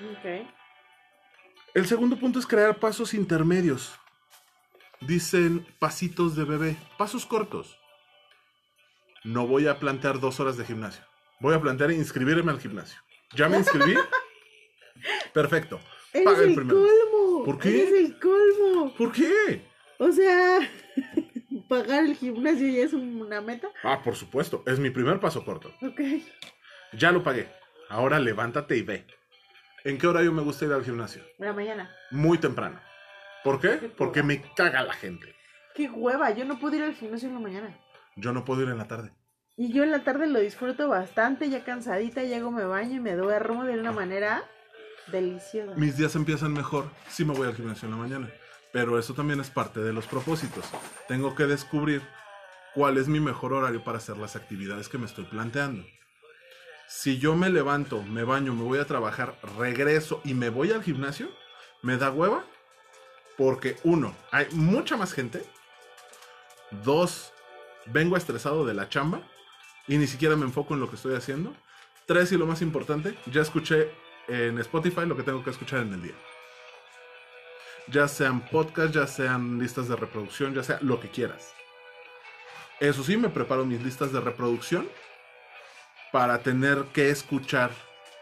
Ok. 0.00 0.46
El 1.74 1.86
segundo 1.86 2.18
punto 2.18 2.38
es 2.38 2.46
crear 2.46 2.78
pasos 2.78 3.14
intermedios. 3.14 3.94
Dicen 5.00 5.66
pasitos 5.78 6.34
de 6.34 6.44
bebé, 6.44 6.76
pasos 6.96 7.24
cortos. 7.24 7.78
No 9.24 9.46
voy 9.46 9.66
a 9.68 9.78
plantear 9.78 10.18
dos 10.20 10.40
horas 10.40 10.56
de 10.56 10.64
gimnasio. 10.64 11.04
Voy 11.40 11.54
a 11.54 11.60
plantear 11.60 11.92
inscribirme 11.92 12.50
al 12.50 12.60
gimnasio. 12.60 13.00
¿Ya 13.34 13.48
me 13.48 13.58
inscribí? 13.58 13.94
Perfecto. 15.32 15.80
Paga 16.24 16.42
el 16.42 16.48
el 16.50 16.54
primero. 16.56 16.80
colmo. 16.80 17.44
¿Por 17.44 17.58
qué? 17.58 17.82
Eres 17.82 18.04
el 18.06 18.18
colmo. 18.18 18.94
¿Por 18.96 19.12
qué? 19.12 19.62
O 19.98 20.10
sea, 20.10 20.58
pagar 21.68 22.04
el 22.04 22.16
gimnasio 22.16 22.66
ya 22.68 22.82
es 22.84 22.92
una 22.92 23.40
meta. 23.40 23.68
Ah, 23.84 24.02
por 24.02 24.16
supuesto. 24.16 24.62
Es 24.66 24.80
mi 24.80 24.90
primer 24.90 25.20
paso 25.20 25.44
corto. 25.44 25.72
Ok. 25.82 26.00
Ya 26.94 27.12
lo 27.12 27.22
pagué. 27.22 27.48
Ahora 27.88 28.18
levántate 28.18 28.76
y 28.76 28.82
ve. 28.82 29.06
¿En 29.84 29.98
qué 29.98 30.06
horario 30.06 30.32
me 30.32 30.42
gusta 30.42 30.64
ir 30.64 30.72
al 30.72 30.84
gimnasio? 30.84 31.22
La 31.38 31.52
mañana. 31.52 31.90
Muy 32.10 32.38
temprano. 32.38 32.80
¿Por 33.44 33.60
qué? 33.60 33.78
Qué 33.78 33.88
Porque 33.88 34.22
me 34.22 34.42
caga 34.54 34.82
la 34.82 34.92
gente. 34.92 35.34
Qué 35.74 35.88
hueva. 35.88 36.30
Yo 36.30 36.44
no 36.44 36.58
puedo 36.58 36.76
ir 36.76 36.82
al 36.82 36.94
gimnasio 36.94 37.28
en 37.28 37.34
la 37.34 37.40
mañana. 37.40 37.78
Yo 38.16 38.32
no 38.32 38.44
puedo 38.44 38.62
ir 38.62 38.68
en 38.68 38.78
la 38.78 38.88
tarde. 38.88 39.12
Y 39.56 39.72
yo 39.72 39.82
en 39.84 39.90
la 39.90 40.04
tarde 40.04 40.26
lo 40.26 40.38
disfruto 40.38 40.88
bastante, 40.88 41.50
ya 41.50 41.64
cansadita, 41.64 42.22
llego, 42.22 42.50
me 42.50 42.64
baño 42.64 42.96
y 42.96 43.00
me 43.00 43.16
duermo 43.16 43.64
de 43.64 43.78
una 43.78 43.90
manera 43.90 44.44
deliciosa. 45.10 45.74
Mis 45.76 45.96
días 45.96 46.14
empiezan 46.14 46.52
mejor 46.52 46.88
si 47.08 47.24
me 47.24 47.34
voy 47.34 47.48
al 47.48 47.56
gimnasio 47.56 47.86
en 47.86 47.92
la 47.92 48.00
mañana. 48.00 48.30
Pero 48.72 48.98
eso 48.98 49.14
también 49.14 49.40
es 49.40 49.50
parte 49.50 49.80
de 49.80 49.92
los 49.92 50.06
propósitos. 50.06 50.64
Tengo 51.08 51.34
que 51.34 51.44
descubrir 51.44 52.02
cuál 52.74 52.98
es 52.98 53.08
mi 53.08 53.18
mejor 53.18 53.52
horario 53.52 53.82
para 53.82 53.98
hacer 53.98 54.16
las 54.18 54.36
actividades 54.36 54.88
que 54.88 54.98
me 54.98 55.06
estoy 55.06 55.24
planteando. 55.24 55.84
Si 56.88 57.18
yo 57.18 57.36
me 57.36 57.50
levanto, 57.50 58.02
me 58.02 58.24
baño, 58.24 58.54
me 58.54 58.62
voy 58.62 58.78
a 58.78 58.86
trabajar, 58.86 59.38
regreso 59.58 60.22
y 60.24 60.32
me 60.32 60.48
voy 60.48 60.72
al 60.72 60.82
gimnasio, 60.82 61.28
me 61.82 61.98
da 61.98 62.10
hueva. 62.10 62.46
Porque 63.36 63.76
uno, 63.84 64.16
hay 64.32 64.46
mucha 64.52 64.96
más 64.96 65.12
gente. 65.12 65.44
Dos, 66.82 67.32
vengo 67.86 68.16
estresado 68.16 68.64
de 68.64 68.72
la 68.72 68.88
chamba 68.88 69.20
y 69.86 69.98
ni 69.98 70.06
siquiera 70.06 70.34
me 70.34 70.46
enfoco 70.46 70.74
en 70.74 70.80
lo 70.80 70.88
que 70.88 70.96
estoy 70.96 71.14
haciendo. 71.14 71.54
Tres, 72.06 72.32
y 72.32 72.38
lo 72.38 72.46
más 72.46 72.62
importante, 72.62 73.14
ya 73.26 73.42
escuché 73.42 73.92
en 74.26 74.58
Spotify 74.58 75.04
lo 75.04 75.14
que 75.14 75.22
tengo 75.22 75.44
que 75.44 75.50
escuchar 75.50 75.80
en 75.80 75.92
el 75.92 76.02
día. 76.02 76.14
Ya 77.88 78.08
sean 78.08 78.40
podcasts, 78.48 78.94
ya 78.94 79.06
sean 79.06 79.58
listas 79.58 79.88
de 79.88 79.96
reproducción, 79.96 80.54
ya 80.54 80.62
sea 80.62 80.78
lo 80.80 80.98
que 81.00 81.10
quieras. 81.10 81.52
Eso 82.80 83.04
sí, 83.04 83.18
me 83.18 83.28
preparo 83.28 83.66
mis 83.66 83.82
listas 83.82 84.10
de 84.10 84.20
reproducción 84.20 84.88
para 86.12 86.42
tener 86.42 86.84
que 86.92 87.10
escuchar 87.10 87.70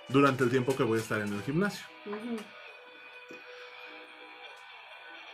durante 0.08 0.44
el 0.44 0.50
tiempo 0.50 0.76
que 0.76 0.82
voy 0.82 0.98
a 0.98 1.02
estar 1.02 1.20
en 1.20 1.32
el 1.32 1.42
gimnasio. 1.42 1.84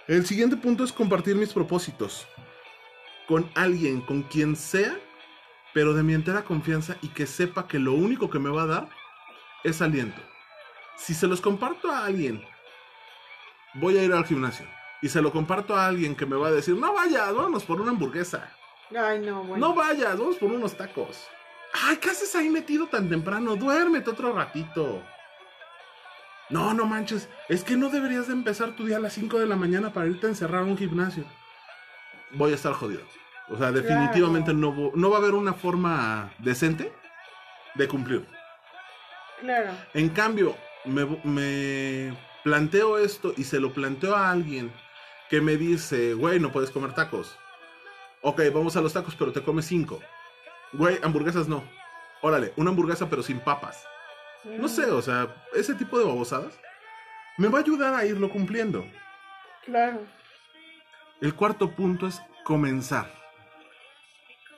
El 0.08 0.26
siguiente 0.26 0.56
punto 0.56 0.84
es 0.84 0.92
compartir 0.92 1.36
mis 1.36 1.52
propósitos 1.52 2.26
con 3.26 3.50
alguien, 3.54 4.00
con 4.00 4.22
quien 4.22 4.56
sea, 4.56 4.98
pero 5.72 5.94
de 5.94 6.02
mi 6.02 6.12
entera 6.12 6.44
confianza 6.44 6.96
y 7.02 7.08
que 7.08 7.26
sepa 7.26 7.66
que 7.66 7.78
lo 7.78 7.92
único 7.92 8.28
que 8.28 8.38
me 8.38 8.50
va 8.50 8.62
a 8.62 8.66
dar 8.66 8.88
es 9.64 9.80
aliento. 9.80 10.20
Si 10.96 11.14
se 11.14 11.26
los 11.26 11.40
comparto 11.40 11.90
a 11.90 12.04
alguien, 12.04 12.44
voy 13.74 13.96
a 13.96 14.04
ir 14.04 14.12
al 14.12 14.26
gimnasio. 14.26 14.66
Y 15.00 15.08
se 15.08 15.22
lo 15.22 15.32
comparto 15.32 15.74
a 15.74 15.86
alguien 15.86 16.14
que 16.14 16.26
me 16.26 16.36
va 16.36 16.48
a 16.48 16.52
decir, 16.52 16.76
no 16.76 16.92
vayas, 16.92 17.34
vámonos 17.34 17.64
por 17.64 17.80
una 17.80 17.90
hamburguesa. 17.90 18.54
Ay, 18.96 19.20
no, 19.20 19.42
bueno. 19.42 19.68
No 19.68 19.74
vayas, 19.74 20.18
vamos 20.18 20.36
por 20.36 20.50
unos 20.50 20.76
tacos. 20.76 21.26
Ay, 21.72 21.96
¿qué 21.96 22.10
haces 22.10 22.34
ahí 22.36 22.48
metido 22.50 22.86
tan 22.86 23.08
temprano? 23.08 23.56
Duérmete 23.56 24.10
otro 24.10 24.32
ratito. 24.32 25.02
No, 26.50 26.74
no 26.74 26.84
manches. 26.84 27.28
Es 27.48 27.64
que 27.64 27.76
no 27.76 27.88
deberías 27.88 28.26
de 28.26 28.34
empezar 28.34 28.76
tu 28.76 28.84
día 28.84 28.98
a 28.98 29.00
las 29.00 29.14
5 29.14 29.38
de 29.38 29.46
la 29.46 29.56
mañana 29.56 29.92
para 29.92 30.06
irte 30.06 30.26
a 30.26 30.30
encerrar 30.30 30.62
a 30.62 30.66
un 30.66 30.76
gimnasio. 30.76 31.24
Voy 32.32 32.52
a 32.52 32.54
estar 32.54 32.74
jodido. 32.74 33.02
O 33.48 33.56
sea, 33.56 33.72
definitivamente 33.72 34.52
no, 34.52 34.92
no 34.94 35.10
va 35.10 35.16
a 35.16 35.20
haber 35.20 35.34
una 35.34 35.54
forma 35.54 36.32
decente 36.38 36.92
de 37.74 37.88
cumplir. 37.88 38.26
Claro. 39.40 39.72
En 39.94 40.10
cambio, 40.10 40.56
me, 40.84 41.04
me 41.24 42.16
planteo 42.44 42.98
esto 42.98 43.32
y 43.36 43.44
se 43.44 43.60
lo 43.60 43.72
planteo 43.72 44.14
a 44.14 44.30
alguien 44.30 44.72
que 45.30 45.40
me 45.40 45.56
dice, 45.56 46.14
güey, 46.14 46.38
no 46.38 46.52
puedes 46.52 46.70
comer 46.70 46.94
tacos. 46.94 47.36
Ok, 48.20 48.42
vamos 48.54 48.76
a 48.76 48.80
los 48.80 48.92
tacos, 48.92 49.14
pero 49.16 49.32
te 49.32 49.42
comes 49.42 49.64
cinco. 49.64 50.00
Güey, 50.72 50.98
hamburguesas 51.02 51.48
no. 51.48 51.64
Órale, 52.22 52.52
una 52.56 52.70
hamburguesa 52.70 53.08
pero 53.10 53.22
sin 53.22 53.40
papas. 53.40 53.84
No 54.44 54.68
sé, 54.68 54.86
o 54.86 55.02
sea, 55.02 55.34
ese 55.54 55.74
tipo 55.74 55.98
de 55.98 56.04
babosadas 56.04 56.58
me 57.38 57.48
va 57.48 57.58
a 57.58 57.62
ayudar 57.62 57.94
a 57.94 58.04
irlo 58.04 58.30
cumpliendo. 58.30 58.84
Claro. 59.64 60.00
El 61.20 61.34
cuarto 61.34 61.70
punto 61.70 62.06
es 62.06 62.20
comenzar. 62.44 63.12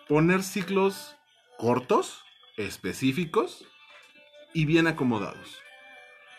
Poner 0.09 0.43
ciclos 0.43 1.17
cortos, 1.59 2.25
específicos 2.57 3.67
y 4.53 4.65
bien 4.65 4.87
acomodados. 4.87 5.59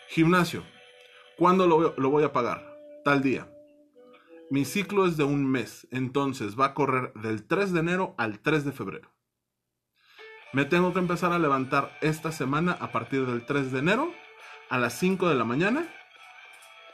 Gimnasio. 0.08 0.64
¿Cuándo 1.36 1.66
lo, 1.66 1.94
lo 1.96 2.10
voy 2.10 2.24
a 2.24 2.32
pagar? 2.32 2.76
Tal 3.04 3.22
día. 3.22 3.48
Mi 4.50 4.64
ciclo 4.64 5.06
es 5.06 5.16
de 5.16 5.24
un 5.24 5.44
mes, 5.44 5.86
entonces 5.90 6.58
va 6.58 6.66
a 6.66 6.74
correr 6.74 7.12
del 7.14 7.46
3 7.46 7.72
de 7.72 7.80
enero 7.80 8.14
al 8.16 8.40
3 8.40 8.64
de 8.64 8.72
febrero. 8.72 9.15
Me 10.56 10.64
tengo 10.64 10.94
que 10.94 11.00
empezar 11.00 11.32
a 11.32 11.38
levantar 11.38 11.94
esta 12.00 12.32
semana 12.32 12.78
a 12.80 12.90
partir 12.90 13.26
del 13.26 13.44
3 13.44 13.72
de 13.72 13.78
enero 13.78 14.10
a 14.70 14.78
las 14.78 14.94
5 14.94 15.28
de 15.28 15.34
la 15.34 15.44
mañana, 15.44 15.86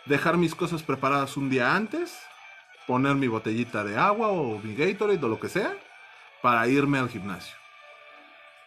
dejar 0.04 0.36
mis 0.36 0.56
cosas 0.56 0.82
preparadas 0.82 1.36
un 1.36 1.48
día 1.48 1.76
antes, 1.76 2.18
poner 2.88 3.14
mi 3.14 3.28
botellita 3.28 3.84
de 3.84 3.96
agua 3.96 4.30
o 4.30 4.58
mi 4.58 4.74
Gatorade 4.74 5.24
o 5.24 5.28
lo 5.28 5.38
que 5.38 5.48
sea 5.48 5.76
para 6.42 6.66
irme 6.66 6.98
al 6.98 7.08
gimnasio. 7.08 7.54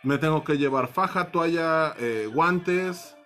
Me 0.01 0.17
tengo 0.17 0.45
que 0.45 0.57
llevar 0.57 0.87
faja, 0.87 1.25
toalla, 1.25 1.93
eh, 1.99 2.29
guantes, 2.31 3.17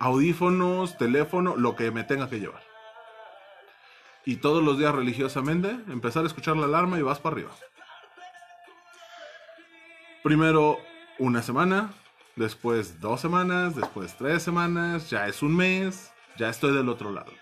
audífonos, 0.00 0.98
teléfono, 0.98 1.54
lo 1.56 1.76
que 1.76 1.92
me 1.92 2.02
tenga 2.02 2.28
que 2.28 2.40
llevar. 2.40 2.64
Y 4.24 4.38
todos 4.38 4.64
los 4.64 4.76
días 4.76 4.92
religiosamente 4.92 5.68
empezar 5.86 6.24
a 6.24 6.26
escuchar 6.26 6.56
la 6.56 6.64
alarma 6.64 6.98
y 6.98 7.02
vas 7.02 7.20
para 7.20 7.36
arriba. 7.36 7.52
Primero 10.22 10.78
una 11.18 11.42
semana, 11.42 11.92
después 12.34 13.00
dos 13.00 13.20
semanas, 13.20 13.76
después 13.76 14.16
tres 14.16 14.42
semanas, 14.42 15.10
ya 15.10 15.26
es 15.28 15.42
un 15.42 15.56
mes, 15.56 16.12
ya 16.36 16.48
estoy 16.48 16.74
del 16.74 16.88
otro 16.88 17.12
lado. 17.12 17.32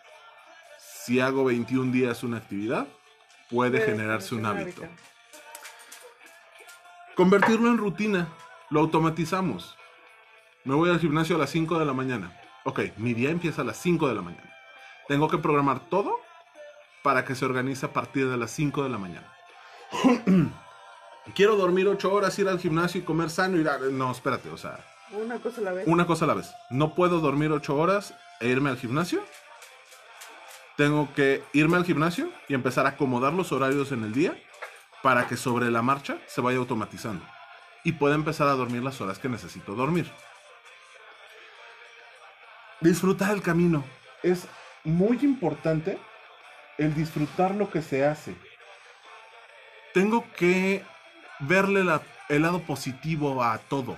Si 0.79 1.21
hago 1.21 1.45
21 1.45 1.93
días 1.93 2.23
una 2.23 2.37
actividad, 2.37 2.87
puede 3.51 3.81
generarse 3.81 4.35
un 4.35 4.43
ser 4.43 4.51
hábito. 4.51 4.83
Convertirlo 7.15 7.71
en 7.71 7.79
rutina, 7.79 8.29
lo 8.69 8.81
automatizamos. 8.81 9.77
Me 10.65 10.75
voy 10.75 10.91
al 10.91 11.01
gimnasio 11.01 11.37
a 11.37 11.39
las 11.39 11.51
5 11.51 11.79
de 11.79 11.87
la 11.87 11.95
mañana. 11.95 12.39
Ok, 12.65 12.81
mi 12.99 13.15
día 13.15 13.31
empieza 13.31 13.63
a 13.63 13.65
las 13.65 13.79
5 13.79 14.09
de 14.09 14.15
la 14.15 14.23
mañana. 14.23 14.53
Tengo 15.09 15.29
que 15.29 15.39
programar 15.39 15.89
todo 15.89 16.19
para 17.03 17.25
que 17.25 17.35
se 17.35 17.45
organice 17.45 17.87
a 17.87 17.93
partir 17.93 18.29
de 18.29 18.37
las 18.37 18.51
5 18.51 18.83
de 18.83 18.89
la 18.91 18.99
mañana. 18.99 19.33
Quiero 21.35 21.57
dormir 21.57 21.89
8 21.89 22.13
horas, 22.13 22.39
ir 22.39 22.49
al 22.49 22.59
gimnasio 22.59 23.01
y 23.01 23.05
comer 23.05 23.31
sano. 23.31 23.59
Ir 23.59 23.69
a... 23.69 23.79
No, 23.79 24.11
espérate, 24.13 24.49
o 24.49 24.57
sea, 24.57 24.79
Una 25.13 25.39
cosa 25.39 25.61
a 25.61 25.65
la 25.65 25.73
vez. 25.73 25.87
una 25.87 26.07
cosa 26.07 26.25
a 26.25 26.29
la 26.29 26.35
vez. 26.35 26.51
No 26.71 26.95
puedo 26.95 27.21
dormir 27.21 27.51
8 27.53 27.77
horas 27.77 28.15
e 28.41 28.49
irme 28.49 28.71
al 28.71 28.79
gimnasio. 28.79 29.23
Tengo 30.77 31.09
que 31.15 31.43
irme 31.53 31.77
al 31.79 31.85
gimnasio 31.85 32.31
y 32.49 32.55
empezar 32.55 32.87
a 32.87 32.91
acomodar 32.91 33.33
los 33.33 33.51
horarios 33.53 33.93
en 33.93 34.05
el 34.05 34.13
día 34.13 34.37
para 35.03 35.27
que 35.27 35.37
sobre 35.37 35.71
la 35.71 35.83
marcha 35.83 36.19
se 36.27 36.41
vaya 36.41 36.59
automatizando 36.59 37.25
y 37.83 37.93
pueda 37.93 38.15
empezar 38.15 38.49
a 38.49 38.53
dormir 38.53 38.83
las 38.83 39.01
horas 39.01 39.19
que 39.19 39.29
necesito 39.29 39.75
dormir. 39.75 40.11
Disfrutar 42.81 43.33
el 43.33 43.43
camino. 43.43 43.85
Es 44.23 44.47
muy 44.85 45.19
importante 45.23 45.99
el 46.79 46.95
disfrutar 46.95 47.55
lo 47.55 47.71
que 47.71 47.81
se 47.83 48.05
hace. 48.05 48.35
Tengo 49.95 50.25
que 50.37 50.85
verle 51.41 51.85
la- 51.85 52.03
el 52.29 52.43
lado 52.43 52.61
positivo 52.63 53.43
a 53.43 53.59
todo. 53.59 53.97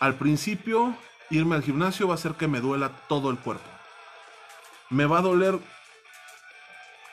Al 0.00 0.14
principio, 0.14 0.96
irme 1.30 1.56
al 1.56 1.62
gimnasio 1.62 2.06
va 2.08 2.14
a 2.14 2.16
hacer 2.16 2.32
que 2.34 2.48
me 2.48 2.60
duela 2.60 2.90
todo 3.08 3.30
el 3.30 3.38
cuerpo. 3.38 3.68
Me 4.90 5.06
va 5.06 5.18
a 5.18 5.22
doler 5.22 5.58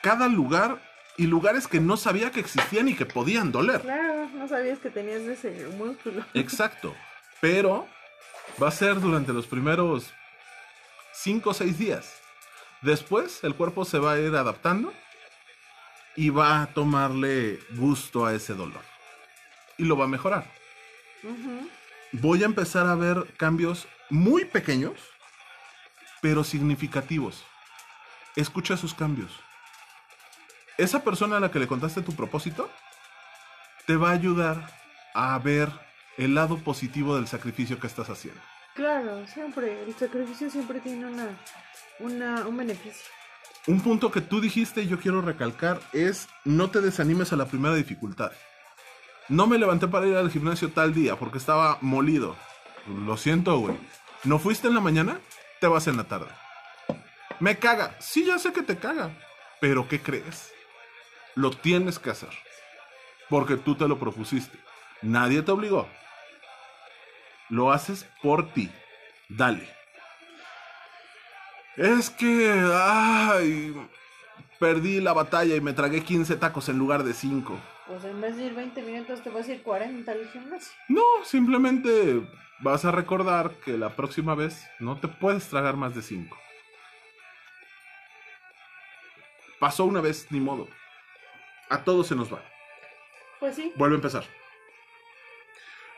cada 0.02 0.28
lugar 0.28 0.78
y 1.16 1.26
lugares 1.26 1.66
que 1.66 1.80
no 1.80 1.96
sabía 1.96 2.30
que 2.30 2.40
existían 2.40 2.88
y 2.88 2.94
que 2.94 3.06
podían 3.06 3.52
doler. 3.52 3.80
Claro, 3.82 4.28
no 4.34 4.48
sabías 4.48 4.78
que 4.78 4.90
tenías 4.90 5.22
ese 5.22 5.68
músculo. 5.76 6.24
Exacto. 6.34 6.94
Pero 7.40 7.86
va 8.62 8.68
a 8.68 8.72
ser 8.72 9.00
durante 9.00 9.32
los 9.32 9.46
primeros 9.46 10.12
5 11.12 11.50
o 11.50 11.54
6 11.54 11.78
días. 11.78 12.14
Después 12.82 13.42
el 13.44 13.54
cuerpo 13.54 13.84
se 13.84 13.98
va 13.98 14.12
a 14.12 14.18
ir 14.18 14.34
adaptando 14.34 14.92
y 16.16 16.30
va 16.30 16.62
a 16.62 16.66
tomarle 16.66 17.58
gusto 17.70 18.26
a 18.26 18.34
ese 18.34 18.54
dolor. 18.54 18.82
Y 19.78 19.84
lo 19.84 19.96
va 19.96 20.04
a 20.04 20.08
mejorar. 20.08 20.50
Voy 22.12 22.42
a 22.42 22.46
empezar 22.46 22.86
a 22.86 22.94
ver 22.94 23.34
cambios 23.36 23.88
muy 24.10 24.44
pequeños, 24.44 24.94
pero 26.20 26.44
significativos. 26.44 27.44
Escucha 28.36 28.74
esos 28.74 28.94
cambios. 28.94 29.32
Esa 30.76 31.04
persona 31.04 31.36
a 31.36 31.40
la 31.40 31.50
que 31.50 31.58
le 31.58 31.66
contaste 31.66 32.02
tu 32.02 32.14
propósito 32.14 32.70
te 33.86 33.96
va 33.96 34.10
a 34.10 34.14
ayudar 34.14 34.70
a 35.14 35.38
ver 35.38 35.70
el 36.16 36.34
lado 36.34 36.58
positivo 36.58 37.16
del 37.16 37.26
sacrificio 37.26 37.78
que 37.78 37.86
estás 37.86 38.10
haciendo. 38.10 38.40
Claro, 38.74 39.26
siempre. 39.26 39.84
El 39.84 39.94
sacrificio 39.94 40.50
siempre 40.50 40.80
tiene 40.80 41.06
una, 41.06 41.28
una, 42.00 42.46
un 42.46 42.56
beneficio. 42.56 43.06
Un 43.66 43.80
punto 43.80 44.10
que 44.10 44.20
tú 44.20 44.40
dijiste 44.40 44.82
y 44.82 44.88
yo 44.88 44.98
quiero 44.98 45.22
recalcar 45.22 45.80
es 45.92 46.28
no 46.44 46.70
te 46.70 46.80
desanimes 46.80 47.32
a 47.32 47.36
la 47.36 47.46
primera 47.46 47.74
dificultad. 47.74 48.32
No 49.28 49.46
me 49.46 49.58
levanté 49.58 49.88
para 49.88 50.06
ir 50.06 50.16
al 50.16 50.30
gimnasio 50.30 50.70
tal 50.70 50.92
día 50.92 51.16
porque 51.16 51.38
estaba 51.38 51.78
molido. 51.80 52.36
Lo 52.86 53.16
siento, 53.16 53.58
güey. 53.58 53.76
¿No 54.24 54.38
fuiste 54.38 54.68
en 54.68 54.74
la 54.74 54.80
mañana? 54.80 55.18
Te 55.60 55.66
vas 55.66 55.86
en 55.86 55.96
la 55.96 56.04
tarde. 56.04 56.28
Me 57.40 57.58
caga. 57.58 57.96
Sí, 58.00 58.24
ya 58.26 58.38
sé 58.38 58.52
que 58.52 58.62
te 58.62 58.76
caga. 58.76 59.10
Pero 59.60 59.88
¿qué 59.88 60.00
crees? 60.00 60.52
Lo 61.34 61.50
tienes 61.50 61.98
que 61.98 62.10
hacer. 62.10 62.30
Porque 63.30 63.56
tú 63.56 63.74
te 63.74 63.88
lo 63.88 63.98
propusiste. 63.98 64.58
Nadie 65.00 65.42
te 65.42 65.52
obligó. 65.52 65.88
Lo 67.48 67.72
haces 67.72 68.06
por 68.22 68.52
ti. 68.52 68.70
Dale. 69.28 69.68
Es 71.76 72.10
que, 72.10 72.52
ay, 72.72 73.74
perdí 74.60 75.00
la 75.00 75.12
batalla 75.12 75.56
y 75.56 75.60
me 75.60 75.72
tragué 75.72 76.04
15 76.04 76.36
tacos 76.36 76.68
en 76.68 76.78
lugar 76.78 77.02
de 77.04 77.14
5. 77.14 77.58
Pues 77.86 78.02
en 78.04 78.20
vez 78.20 78.36
de 78.36 78.44
ir 78.44 78.54
20 78.54 78.82
minutos 78.82 79.22
te 79.22 79.30
vas 79.30 79.46
a 79.46 79.52
ir 79.52 79.62
40 79.62 80.10
al 80.10 80.28
gimnasio. 80.28 80.72
No, 80.88 81.02
simplemente 81.24 82.26
vas 82.60 82.84
a 82.84 82.90
recordar 82.90 83.56
que 83.64 83.76
la 83.76 83.90
próxima 83.90 84.34
vez 84.34 84.66
no 84.80 84.98
te 84.98 85.08
puedes 85.08 85.48
tragar 85.48 85.76
más 85.76 85.94
de 85.94 86.02
5. 86.02 86.36
Pasó 89.58 89.84
una 89.84 90.00
vez, 90.00 90.26
ni 90.30 90.40
modo. 90.40 90.68
A 91.68 91.84
todos 91.84 92.06
se 92.06 92.16
nos 92.16 92.32
va. 92.32 92.42
Pues 93.40 93.56
sí. 93.56 93.72
Vuelve 93.76 93.96
a 93.96 93.98
empezar. 93.98 94.24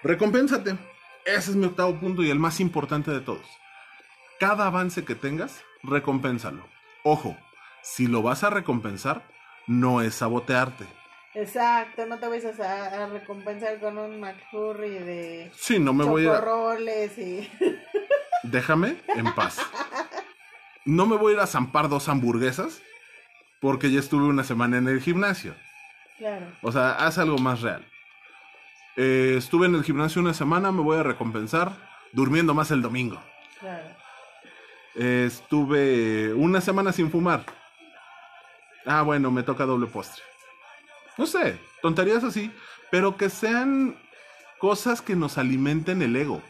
Recompénsate. 0.03 0.77
Ese 1.25 1.51
es 1.51 1.57
mi 1.57 1.67
octavo 1.67 1.99
punto 1.99 2.23
y 2.23 2.31
el 2.31 2.39
más 2.39 2.61
importante 2.61 3.11
de 3.11 3.21
todos. 3.21 3.47
Cada 4.39 4.67
avance 4.67 5.05
que 5.05 5.15
tengas, 5.15 5.65
recompénsalo. 5.83 6.69
Ojo, 7.03 7.37
si 7.83 8.07
lo 8.07 8.23
vas 8.23 8.45
a 8.45 8.51
recompensar, 8.51 9.27
no 9.67 10.01
es 10.03 10.17
sabotearte. 10.17 10.87
Exacto, 11.37 12.07
no 12.07 12.19
te 12.19 12.29
vayas 12.29 12.59
a, 12.61 13.05
a 13.05 13.07
recompensar 13.09 13.79
con 13.79 13.99
un 13.99 14.21
McFlurry 14.21 14.89
de 14.89 15.51
Sí, 15.55 15.79
no 15.79 15.93
me 15.93 16.03
voy 16.03 16.27
a... 16.27 16.41
y... 17.19 17.51
Déjame 18.43 18.97
en 19.09 19.35
paz. 19.35 19.59
No 20.87 21.05
me 21.05 21.17
voy 21.17 21.33
a 21.33 21.37
ir 21.37 21.41
a 21.43 21.47
zampar 21.47 21.91
dos 21.91 22.09
hamburguesas 22.09 22.81
porque 23.61 23.91
ya 23.91 24.01
estuve 24.01 24.25
una 24.25 24.45
semana 24.45 24.79
en 24.79 24.89
el 24.89 25.03
gimnasio. 25.03 25.55
Claro. 26.17 26.47
O 26.63 26.73
sea, 26.73 26.93
haz 26.93 27.19
algo 27.19 27.37
más 27.37 27.61
real. 27.61 27.85
Eh, 28.97 29.35
estuve 29.37 29.67
en 29.67 29.75
el 29.75 29.85
gimnasio 29.85 30.23
una 30.23 30.33
semana, 30.33 30.73
me 30.73 30.81
voy 30.81 30.97
a 30.97 31.03
recompensar 31.03 31.73
durmiendo 32.13 32.55
más 32.55 32.71
el 32.71 32.81
domingo. 32.81 33.21
Claro. 33.61 33.89
Eh, 34.95 35.25
estuve 35.27 36.33
una 36.33 36.63
semana 36.63 36.93
sin 36.93 37.11
fumar. 37.11 37.45
Ah, 38.87 39.03
bueno, 39.03 39.31
me 39.31 39.43
toca 39.43 39.67
doble 39.67 39.87
postre. 39.87 40.23
No 41.17 41.27
sé, 41.27 41.59
tonterías 41.83 42.25
así, 42.25 42.53
pero 42.91 43.17
que 43.17 43.31
sean 43.31 43.99
cosas 44.59 45.01
que 45.01 45.17
nos 45.17 45.39
alimenten 45.39 46.03
el 46.03 46.17
ego. 46.17 46.43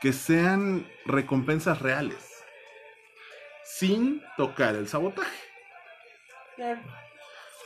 Que 0.00 0.12
sean 0.12 0.86
recompensas 1.06 1.80
reales. 1.80 2.44
Sin 3.64 4.22
tocar 4.36 4.74
el 4.74 4.88
sabotaje. 4.88 5.38
Claro. 6.56 6.80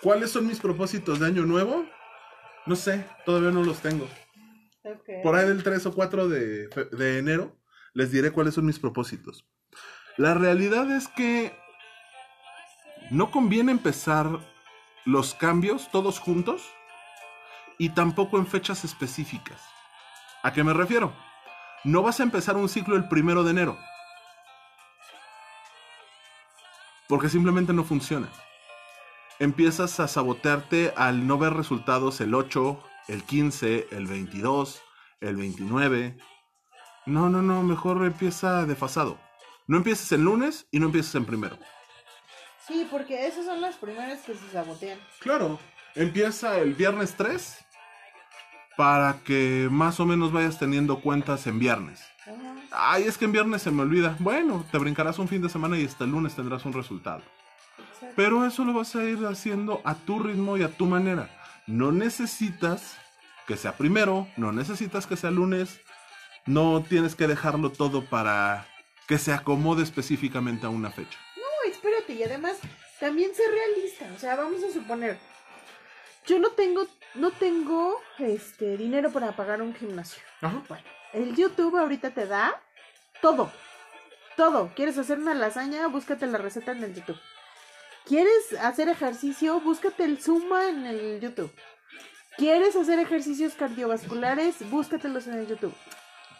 ¿Cuáles 0.02 0.30
son 0.30 0.46
mis 0.46 0.60
propósitos 0.60 1.18
de 1.18 1.26
año 1.26 1.46
nuevo? 1.46 1.86
No 2.66 2.76
sé, 2.76 3.04
todavía 3.24 3.50
no 3.50 3.64
los 3.64 3.80
tengo. 3.80 4.08
Por 5.22 5.34
ahí 5.34 5.48
del 5.48 5.62
3 5.62 5.86
o 5.86 5.94
4 5.94 6.28
de, 6.28 6.68
de 6.68 7.18
enero 7.18 7.56
les 7.92 8.12
diré 8.12 8.30
cuáles 8.30 8.54
son 8.54 8.66
mis 8.66 8.78
propósitos. 8.78 9.46
La 10.16 10.34
realidad 10.34 10.90
es 10.90 11.08
que 11.08 11.56
no 13.10 13.30
conviene 13.30 13.72
empezar 13.72 14.38
los 15.06 15.34
cambios 15.34 15.88
todos 15.92 16.18
juntos 16.18 16.62
y 17.78 17.90
tampoco 17.90 18.38
en 18.38 18.46
fechas 18.46 18.84
específicas. 18.84 19.62
¿A 20.42 20.52
qué 20.52 20.64
me 20.64 20.74
refiero? 20.74 21.14
No 21.84 22.02
vas 22.02 22.18
a 22.18 22.24
empezar 22.24 22.56
un 22.56 22.68
ciclo 22.68 22.96
el 22.96 23.08
primero 23.08 23.44
de 23.44 23.52
enero. 23.52 23.78
Porque 27.08 27.28
simplemente 27.28 27.72
no 27.72 27.84
funciona. 27.84 28.28
Empiezas 29.38 30.00
a 30.00 30.08
sabotearte 30.08 30.92
al 30.96 31.26
no 31.26 31.38
ver 31.38 31.52
resultados 31.52 32.20
el 32.20 32.34
8, 32.34 32.82
el 33.06 33.22
15, 33.22 33.88
el 33.92 34.06
22, 34.08 34.82
el 35.20 35.36
29. 35.36 36.18
No, 37.06 37.30
no, 37.30 37.42
no, 37.42 37.62
mejor 37.62 38.04
empieza 38.04 38.66
desfasado. 38.66 39.20
No 39.68 39.76
empieces 39.76 40.10
en 40.10 40.24
lunes 40.24 40.66
y 40.72 40.80
no 40.80 40.86
empieces 40.86 41.14
en 41.14 41.26
primero. 41.26 41.58
Sí, 42.66 42.86
porque 42.90 43.26
esas 43.26 43.44
son 43.44 43.60
las 43.60 43.76
primeras 43.76 44.20
que 44.20 44.34
se 44.34 44.50
sabotean. 44.50 44.98
Claro, 45.20 45.58
empieza 45.94 46.58
el 46.58 46.74
viernes 46.74 47.14
3 47.16 47.64
para 48.76 49.20
que 49.24 49.68
más 49.70 50.00
o 50.00 50.06
menos 50.06 50.32
vayas 50.32 50.58
teniendo 50.58 51.00
cuentas 51.00 51.46
en 51.46 51.58
viernes. 51.58 52.02
Ajá. 52.22 52.56
Ay, 52.72 53.04
es 53.04 53.16
que 53.16 53.24
en 53.24 53.32
viernes 53.32 53.62
se 53.62 53.70
me 53.70 53.82
olvida. 53.82 54.16
Bueno, 54.18 54.66
te 54.70 54.78
brincarás 54.78 55.18
un 55.18 55.28
fin 55.28 55.40
de 55.42 55.48
semana 55.48 55.78
y 55.78 55.84
hasta 55.84 56.04
el 56.04 56.10
lunes 56.10 56.34
tendrás 56.34 56.64
un 56.64 56.72
resultado. 56.72 57.22
Exacto. 57.78 58.14
Pero 58.16 58.44
eso 58.44 58.64
lo 58.64 58.74
vas 58.74 58.94
a 58.96 59.04
ir 59.04 59.24
haciendo 59.26 59.80
a 59.84 59.94
tu 59.94 60.18
ritmo 60.18 60.56
y 60.56 60.62
a 60.62 60.68
tu 60.68 60.86
manera. 60.86 61.30
No 61.66 61.92
necesitas 61.92 62.98
que 63.46 63.56
sea 63.56 63.76
primero, 63.76 64.26
no 64.36 64.52
necesitas 64.52 65.06
que 65.06 65.16
sea 65.16 65.30
lunes, 65.30 65.80
no 66.46 66.82
tienes 66.82 67.14
que 67.14 67.28
dejarlo 67.28 67.70
todo 67.70 68.04
para 68.04 68.66
que 69.06 69.18
se 69.18 69.32
acomode 69.32 69.82
específicamente 69.84 70.66
a 70.66 70.68
una 70.68 70.90
fecha. 70.90 71.18
Y 72.16 72.22
además 72.22 72.58
también 72.98 73.34
ser 73.34 73.50
realista. 73.50 74.06
O 74.14 74.18
sea, 74.18 74.36
vamos 74.36 74.62
a 74.64 74.72
suponer, 74.72 75.18
yo 76.26 76.38
no 76.38 76.50
tengo, 76.50 76.86
no 77.14 77.30
tengo 77.30 78.00
este 78.18 78.76
dinero 78.76 79.12
para 79.12 79.32
pagar 79.32 79.60
un 79.62 79.74
gimnasio. 79.74 80.22
Ajá. 80.40 80.62
Bueno, 80.68 80.84
el 81.12 81.36
YouTube 81.36 81.76
ahorita 81.76 82.10
te 82.10 82.26
da 82.26 82.60
todo. 83.20 83.52
Todo. 84.36 84.70
¿Quieres 84.74 84.98
hacer 84.98 85.18
una 85.18 85.34
lasaña? 85.34 85.86
Búscate 85.88 86.26
la 86.26 86.38
receta 86.38 86.72
en 86.72 86.84
el 86.84 86.94
YouTube. 86.94 87.18
¿Quieres 88.06 88.52
hacer 88.60 88.88
ejercicio? 88.88 89.60
Búscate 89.60 90.04
el 90.04 90.22
Zumba 90.22 90.68
en 90.68 90.86
el 90.86 91.20
YouTube. 91.20 91.52
¿Quieres 92.36 92.76
hacer 92.76 92.98
ejercicios 92.98 93.54
cardiovasculares? 93.54 94.68
Búscatelos 94.70 95.26
en 95.26 95.34
el 95.38 95.46
YouTube. 95.48 95.74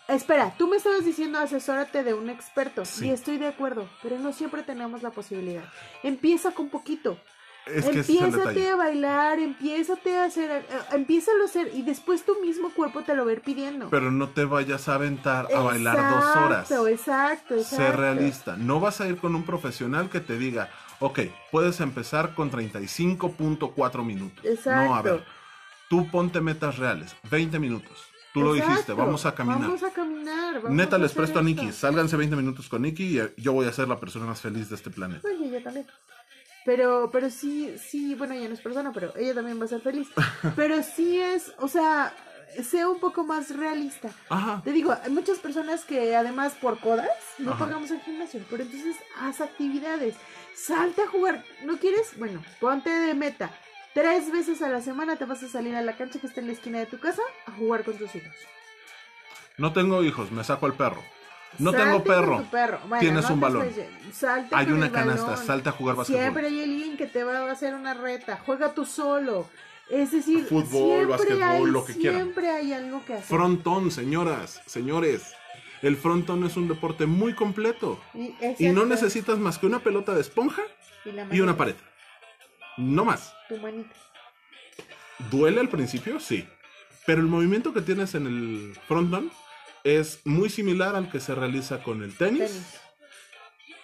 Espera, 0.09 0.55
tú 0.57 0.69
me 0.69 0.77
estabas 0.77 1.05
diciendo 1.05 1.39
asesórate 1.39 2.05
de 2.05 2.15
un 2.15 2.31
experto. 2.31 2.85
Sí. 2.85 3.07
Y 3.07 3.11
estoy 3.11 3.39
de 3.39 3.49
acuerdo, 3.49 3.89
pero 4.03 4.19
no 4.19 4.33
siempre 4.33 4.63
tenemos 4.63 5.03
la 5.03 5.11
posibilidad. 5.11 5.65
Empieza 6.03 6.53
con 6.53 6.69
poquito. 6.69 7.19
Es 7.67 7.85
que 7.85 8.69
a 8.69 8.77
bailar, 8.77 9.41
empiézate 9.41 10.17
a 10.17 10.27
hacer, 10.27 10.51
eh, 10.53 10.65
empiézalo 10.93 11.43
a 11.43 11.47
hacer 11.47 11.73
y 11.75 11.83
después 11.83 12.25
tu 12.25 12.41
mismo 12.41 12.71
cuerpo 12.71 13.03
te 13.03 13.13
lo 13.17 13.25
va 13.25 13.33
a 13.33 13.35
ir 13.35 13.41
pidiendo. 13.41 13.91
Pero 13.91 14.13
no 14.13 14.29
te 14.29 14.45
vayas 14.45 14.89
a 14.89 14.95
aventar 14.95 15.49
a 15.53 15.61
bailar 15.61 15.97
dos 15.97 16.37
horas. 16.37 16.71
Exacto, 16.71 16.87
exacto, 16.87 17.55
exacto. 17.57 17.77
Sé 17.77 17.93
realista. 17.93 18.57
No 18.57 18.79
vas 18.79 19.01
a 19.01 19.09
ir 19.09 19.17
con 19.17 19.35
un 19.35 19.43
profesional 19.43 20.09
que 20.09 20.21
te 20.21 20.39
diga, 20.39 20.71
ok, 21.01 21.21
puedes 21.51 21.81
empezar 21.81 22.35
con 22.35 22.53
35.4 22.53 24.05
minutos. 24.05 24.45
No, 24.65 24.95
a 24.95 25.03
ver, 25.03 25.15
Exacto. 25.15 25.33
tú 25.91 26.09
ponte 26.09 26.41
metas 26.41 26.79
reales, 26.79 27.17
20 27.31 27.59
minutos. 27.59 28.16
Tú 28.37 28.43
lo 28.43 28.53
dijiste, 28.53 28.93
vamos 28.93 29.25
a 29.25 29.35
caminar. 29.35 29.61
Vamos 29.63 29.83
a 29.83 29.91
caminar. 29.91 30.55
vamos 30.57 30.71
Neta, 30.73 30.97
a 30.97 30.99
les 30.99 31.13
presto 31.13 31.39
a. 31.39 31.43
Nikki. 31.43 31.73
Sálganse 31.73 32.17
20 32.17 32.37
minutos 32.37 32.69
con 32.69 32.83
Nikki 32.83 33.19
y 33.19 33.43
yo 33.43 33.55
voy 33.55 33.67
a 33.67 33.73
ser 33.73 33.89
la 33.89 33.99
persona 33.99 34.27
más 34.27 34.43
feliz 34.43 34.69
de 34.69 34.75
este 34.77 34.91
planeta. 34.91 35.27
Oye, 35.27 35.51
yo 35.51 35.63
también. 35.63 35.87
Pero, 36.67 37.09
pero 37.11 37.31
sí, 37.31 37.77
sí, 37.79 38.15
bueno, 38.15 38.35
ella 38.35 38.49
no 38.49 38.55
es 38.55 38.61
persona, 38.61 38.93
pero 38.93 39.17
ella 39.17 39.33
también 39.35 39.59
va 39.59 39.65
a 39.65 39.69
ser 39.69 39.81
feliz. 39.81 40.09
Pero 40.57 40.83
sí 40.83 41.21
es, 41.21 41.53
o 41.59 41.69
sea, 41.69 42.13
sea 42.63 42.89
un 42.89 42.99
poco 42.99 43.25
más 43.25 43.57
realista. 43.57 44.11
Ajá. 44.29 44.61
Te 44.65 44.73
digo, 44.73 44.95
hay 45.03 45.11
muchas 45.11 45.39
personas 45.39 45.85
que 45.85 46.15
además 46.17 46.55
por 46.61 46.81
codas 46.81 47.09
no 47.39 47.53
Ajá. 47.53 47.67
pagamos 47.67 47.91
el 47.93 48.01
gimnasio, 48.01 48.41
pero 48.51 48.65
entonces 48.65 48.97
haz 49.21 49.41
actividades, 49.41 50.17
salte 50.57 51.03
a 51.03 51.07
jugar. 51.07 51.45
¿No 51.65 51.79
quieres? 51.79 52.19
Bueno, 52.19 52.43
ponte 52.61 52.91
de 52.91 53.15
meta. 53.15 53.51
Tres 53.97 54.31
veces 54.31 54.61
a 54.61 54.69
la 54.69 54.83
semana 54.83 55.17
te 55.17 55.25
vas 55.25 55.43
a 55.43 55.49
salir 55.49 55.75
a 55.75 55.81
la 55.81 55.97
cancha 55.97 56.19
que 56.21 56.27
está 56.27 56.43
en 56.43 56.49
la 56.49 56.53
esquina 56.53 56.79
de 56.79 56.85
tu 56.85 56.99
casa 56.99 57.23
a 57.47 57.53
jugar 57.53 57.83
con 57.83 57.97
tus 57.97 58.15
hijos. 58.15 58.35
No 59.57 59.73
tengo 59.73 60.03
hijos, 60.03 60.31
me 60.31 60.45
saco 60.45 60.67
al 60.67 60.75
perro. 60.75 61.03
No 61.59 61.73
Salte 61.73 61.87
tengo 61.87 62.05
perro. 62.05 62.39
tu 62.43 62.51
perro. 62.51 62.79
Bueno, 62.89 63.01
Tienes 63.01 63.27
no 63.27 63.35
un 63.37 63.41
balón. 63.41 63.67
salte 64.13 64.55
Hay 64.55 64.67
una 64.71 64.93
canasta, 64.93 65.29
balón. 65.31 65.47
salte 65.47 65.69
a 65.71 65.73
jugar 65.73 65.97
básquetbol. 65.97 66.21
Siempre 66.21 66.47
hay 66.49 66.63
alguien 66.63 66.97
que 66.99 67.07
te 67.07 67.25
va 67.25 67.39
a 67.39 67.51
hacer 67.51 67.75
una 67.75 67.95
reta. 67.95 68.39
Juega 68.45 68.75
tú 68.75 68.85
solo. 68.85 69.49
Es 69.89 70.11
decir, 70.13 70.45
Fútbol, 70.45 71.07
básquetbol, 71.07 71.71
lo 71.73 71.87
que 71.87 71.95
quieran. 71.95 72.21
Siempre 72.21 72.51
hay 72.51 72.75
algo 72.75 73.03
que 73.07 73.15
hacer. 73.15 73.25
Frontón, 73.25 73.91
señoras, 73.91 74.61
señores. 74.67 75.33
El 75.81 75.97
frontón 75.97 76.45
es 76.45 76.59
un 76.59 76.69
deporte 76.69 77.07
muy 77.07 77.33
completo. 77.33 77.99
Y, 78.13 78.35
Y 78.59 78.69
no 78.73 78.85
necesitas 78.85 79.39
más 79.39 79.57
que 79.57 79.65
una 79.65 79.79
pelota 79.79 80.15
de 80.15 80.21
esponja 80.21 80.61
Y, 81.33 81.41
una 81.41 81.57
pared. 81.57 81.77
No 82.77 83.05
más. 83.05 83.35
Tu 83.49 83.57
manita. 83.59 83.95
¿Duele 85.31 85.61
al 85.61 85.69
principio? 85.69 86.21
Sí. 86.21 86.47
Pero 87.07 87.21
el 87.21 87.27
movimiento 87.27 87.73
que 87.73 87.81
tienes 87.81 88.15
en 88.15 88.27
el 88.27 88.79
frontón 88.87 89.31
es 89.85 90.21
muy 90.25 90.51
similar 90.51 90.97
al 90.97 91.11
que 91.11 91.21
se 91.21 91.35
realiza 91.35 91.83
con 91.83 92.03
el 92.03 92.17
tenis. 92.17 92.51
Tenis. 92.51 92.81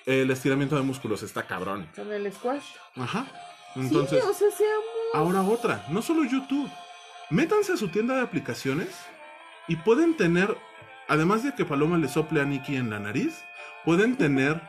El 0.04 0.30
estiramiento 0.30 0.74
de 0.74 0.82
músculos 0.82 1.22
está 1.22 1.46
cabrón. 1.46 1.88
Con 1.94 2.12
el 2.12 2.30
squash. 2.32 2.64
Ajá. 2.96 3.26
Entonces, 3.76 4.22
sí, 4.22 4.28
o 4.28 4.34
sea, 4.34 4.50
seamos. 4.50 4.84
ahora 5.14 5.42
otra. 5.42 5.86
No 5.90 6.02
solo 6.02 6.24
YouTube. 6.24 6.68
Métanse 7.30 7.72
a 7.72 7.76
su 7.76 7.88
tienda 7.88 8.16
de 8.16 8.22
aplicaciones 8.22 8.88
y 9.68 9.76
pueden 9.76 10.16
tener, 10.16 10.56
además 11.08 11.44
de 11.44 11.54
que 11.54 11.64
Paloma 11.64 11.96
le 11.96 12.08
sople 12.08 12.40
a 12.40 12.44
Nikki 12.44 12.76
en 12.76 12.90
la 12.90 12.98
nariz, 12.98 13.42
pueden 13.84 14.16
tener... 14.16 14.60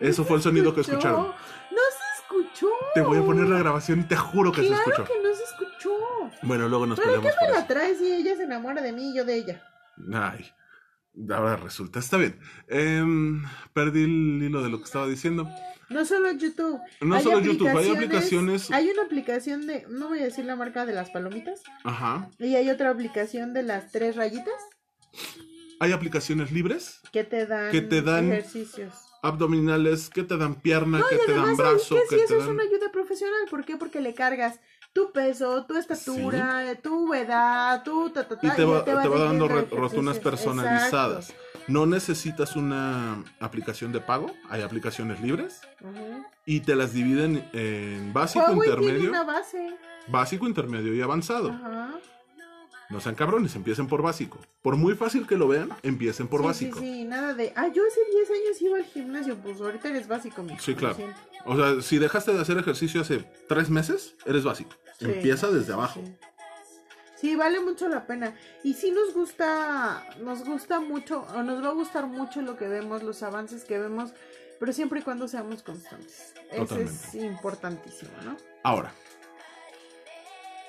Eso 0.00 0.24
fue 0.24 0.36
el 0.36 0.42
sonido 0.42 0.74
que 0.74 0.80
escucharon. 0.82 1.32
Te 2.94 3.00
voy 3.02 3.18
a 3.18 3.22
poner 3.22 3.46
la 3.48 3.58
grabación 3.58 4.00
y 4.00 4.04
te 4.04 4.16
juro 4.16 4.50
que 4.52 4.66
claro 4.66 4.82
se 4.84 4.90
escuchó. 4.90 5.04
que 5.12 5.22
no 5.28 5.34
se 5.34 5.44
escuchó. 5.44 5.90
Bueno, 6.42 6.68
luego 6.68 6.86
nos 6.86 6.98
¿Para 6.98 7.12
qué 7.12 7.16
peleamos 7.18 7.36
me 7.40 7.46
por 7.46 7.54
la 7.54 7.58
eso. 7.60 7.68
traes 7.68 8.00
y 8.00 8.12
ella 8.12 8.36
se 8.36 8.42
enamora 8.44 8.82
de 8.82 8.92
mí 8.92 9.10
y 9.10 9.16
yo 9.16 9.24
de 9.24 9.34
ella? 9.36 9.62
Ay, 10.12 10.46
ahora 11.30 11.56
resulta. 11.56 11.98
Está 11.98 12.16
bien. 12.16 12.38
Em, 12.68 13.42
perdí 13.72 14.04
el 14.04 14.42
hilo 14.42 14.62
de 14.62 14.70
lo 14.70 14.78
que 14.78 14.84
estaba 14.84 15.06
diciendo. 15.06 15.48
No 15.88 16.04
solo 16.04 16.30
YouTube. 16.32 16.78
No 17.00 17.16
Hay 17.16 17.22
solo 17.22 17.40
YouTube, 17.40 17.68
hay 17.76 17.90
aplicaciones. 17.90 18.70
Hay 18.70 18.88
una 18.90 19.02
aplicación 19.02 19.66
de, 19.66 19.86
no 19.88 20.08
voy 20.08 20.20
a 20.20 20.24
decir 20.24 20.44
la 20.44 20.54
marca 20.56 20.86
de 20.86 20.92
las 20.92 21.10
palomitas. 21.10 21.62
Ajá. 21.84 22.30
Y 22.38 22.54
hay 22.54 22.70
otra 22.70 22.90
aplicación 22.90 23.52
de 23.52 23.64
las 23.64 23.90
tres 23.90 24.14
rayitas 24.16 24.54
Hay 25.80 25.92
aplicaciones 25.92 26.52
libres, 26.52 27.00
que 27.12 27.24
te 27.24 27.46
dan, 27.46 27.70
Que 27.72 27.80
te 27.80 28.02
dan- 28.02 28.30
ejercicios. 28.32 28.92
Abdominales, 29.22 30.08
que 30.10 30.22
te 30.22 30.36
dan 30.36 30.54
pierna, 30.56 31.02
que 31.08 31.16
Y 31.16 31.18
te 31.26 31.34
dan 31.34 31.56
brazo, 31.56 31.94
que 31.96 32.02
Sí, 32.02 32.16
te 32.16 32.24
eso 32.24 32.38
es 32.38 32.44
dan. 32.46 32.54
una 32.54 32.62
ayuda 32.62 32.90
profesional. 32.92 33.40
¿Por 33.50 33.64
qué? 33.64 33.76
Porque 33.76 34.00
le 34.00 34.14
cargas 34.14 34.60
tu 34.92 35.12
peso, 35.12 35.64
tu 35.66 35.76
estatura, 35.76 36.74
tu 36.82 37.14
edad, 37.14 37.82
tu 37.84 38.10
ta, 38.10 38.26
ta, 38.26 38.38
ta, 38.40 38.46
Y 38.46 38.50
te 38.50 38.64
va, 38.64 38.78
ya 38.78 38.84
te 38.84 38.94
va 38.94 39.00
dando 39.04 39.14
diciendo 39.14 39.48
re- 39.48 39.54
ejercicios. 39.54 39.80
rotunas 39.80 40.18
personalizadas. 40.18 41.30
Exacto. 41.30 41.50
No 41.68 41.86
necesitas 41.86 42.56
una 42.56 43.22
aplicación 43.38 43.92
de 43.92 44.00
pago, 44.00 44.32
hay 44.48 44.62
aplicaciones 44.62 45.20
libres 45.20 45.60
Ujú. 45.82 46.24
y 46.44 46.60
te 46.60 46.74
las 46.74 46.92
dividen 46.92 47.48
en 47.52 48.12
básico, 48.12 48.44
Huawei 48.46 48.68
tiene 48.68 48.82
intermedio, 48.82 49.10
una 49.10 49.22
base. 49.22 49.76
básico, 50.08 50.48
intermedio 50.48 50.94
y 50.94 51.00
avanzado. 51.00 51.50
Ajá. 51.50 51.90
No 52.90 53.00
sean 53.00 53.14
cabrones, 53.14 53.54
empiecen 53.54 53.86
por 53.86 54.02
básico. 54.02 54.38
Por 54.62 54.76
muy 54.76 54.94
fácil 54.94 55.26
que 55.26 55.36
lo 55.36 55.46
vean, 55.46 55.70
empiecen 55.84 56.26
por 56.26 56.40
sí, 56.40 56.46
básico. 56.46 56.78
Sí, 56.80 56.84
sí, 56.84 57.04
nada 57.04 57.34
de. 57.34 57.52
Ah, 57.54 57.68
yo 57.68 57.82
hace 57.86 58.00
10 58.10 58.30
años 58.30 58.62
iba 58.62 58.76
al 58.78 58.84
gimnasio. 58.84 59.36
Pues 59.36 59.60
ahorita 59.60 59.88
eres 59.88 60.08
básico, 60.08 60.42
mi 60.42 60.58
Sí, 60.58 60.74
claro. 60.74 60.96
O 61.46 61.56
sea, 61.56 61.80
si 61.82 61.98
dejaste 61.98 62.32
de 62.32 62.40
hacer 62.40 62.58
ejercicio 62.58 63.00
hace 63.00 63.24
tres 63.48 63.70
meses, 63.70 64.16
eres 64.26 64.42
básico. 64.42 64.72
Sí, 64.98 65.04
Empieza 65.04 65.50
desde 65.50 65.72
abajo. 65.72 66.02
Sí. 67.16 67.36
Vale 67.36 67.60
mucho 67.60 67.88
la 67.88 68.06
pena. 68.06 68.34
Y 68.64 68.74
sí 68.74 68.90
nos 68.90 69.14
gusta, 69.14 70.04
nos 70.20 70.44
gusta 70.44 70.80
mucho, 70.80 71.26
o 71.34 71.42
nos 71.42 71.62
va 71.62 71.68
a 71.68 71.72
gustar 71.72 72.06
mucho 72.06 72.42
lo 72.42 72.56
que 72.56 72.66
vemos, 72.66 73.02
los 73.02 73.22
avances 73.22 73.64
que 73.64 73.78
vemos, 73.78 74.10
pero 74.58 74.72
siempre 74.72 75.00
y 75.00 75.02
cuando 75.02 75.28
seamos 75.28 75.62
constantes. 75.62 76.34
Eso 76.50 76.62
es 76.62 76.68
Totalmente. 76.68 77.18
importantísimo, 77.26 78.10
¿no? 78.24 78.36
Ahora, 78.62 78.92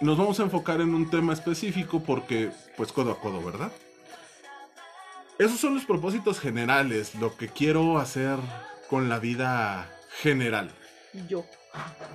nos 0.01 0.17
vamos 0.17 0.39
a 0.39 0.43
enfocar 0.43 0.81
en 0.81 0.93
un 0.93 1.09
tema 1.09 1.33
específico 1.33 2.03
porque, 2.03 2.51
pues, 2.75 2.91
codo 2.91 3.11
a 3.11 3.19
codo, 3.19 3.41
¿verdad? 3.43 3.71
Esos 5.37 5.59
son 5.59 5.75
los 5.75 5.85
propósitos 5.85 6.39
generales, 6.39 7.15
lo 7.15 7.37
que 7.37 7.47
quiero 7.47 7.99
hacer 7.99 8.37
con 8.89 9.09
la 9.09 9.19
vida 9.19 9.89
general. 10.21 10.71
Yo. 11.27 11.45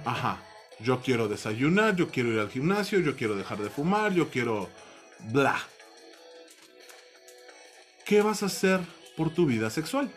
Ajá. 0.05 0.43
Yo 0.79 1.01
quiero 1.01 1.27
desayunar, 1.27 1.97
yo 1.97 2.11
quiero 2.11 2.31
ir 2.31 2.41
al 2.41 2.51
gimnasio, 2.51 2.99
yo 3.01 3.17
quiero 3.17 3.35
dejar 3.35 3.59
de 3.59 3.71
fumar, 3.71 4.13
yo 4.13 4.29
quiero... 4.29 4.69
Bla. 5.31 5.59
¿Qué 8.05 8.21
vas 8.21 8.43
a 8.43 8.47
hacer 8.47 8.81
por 9.17 9.33
tu 9.33 9.47
vida 9.47 9.71
sexual? 9.71 10.11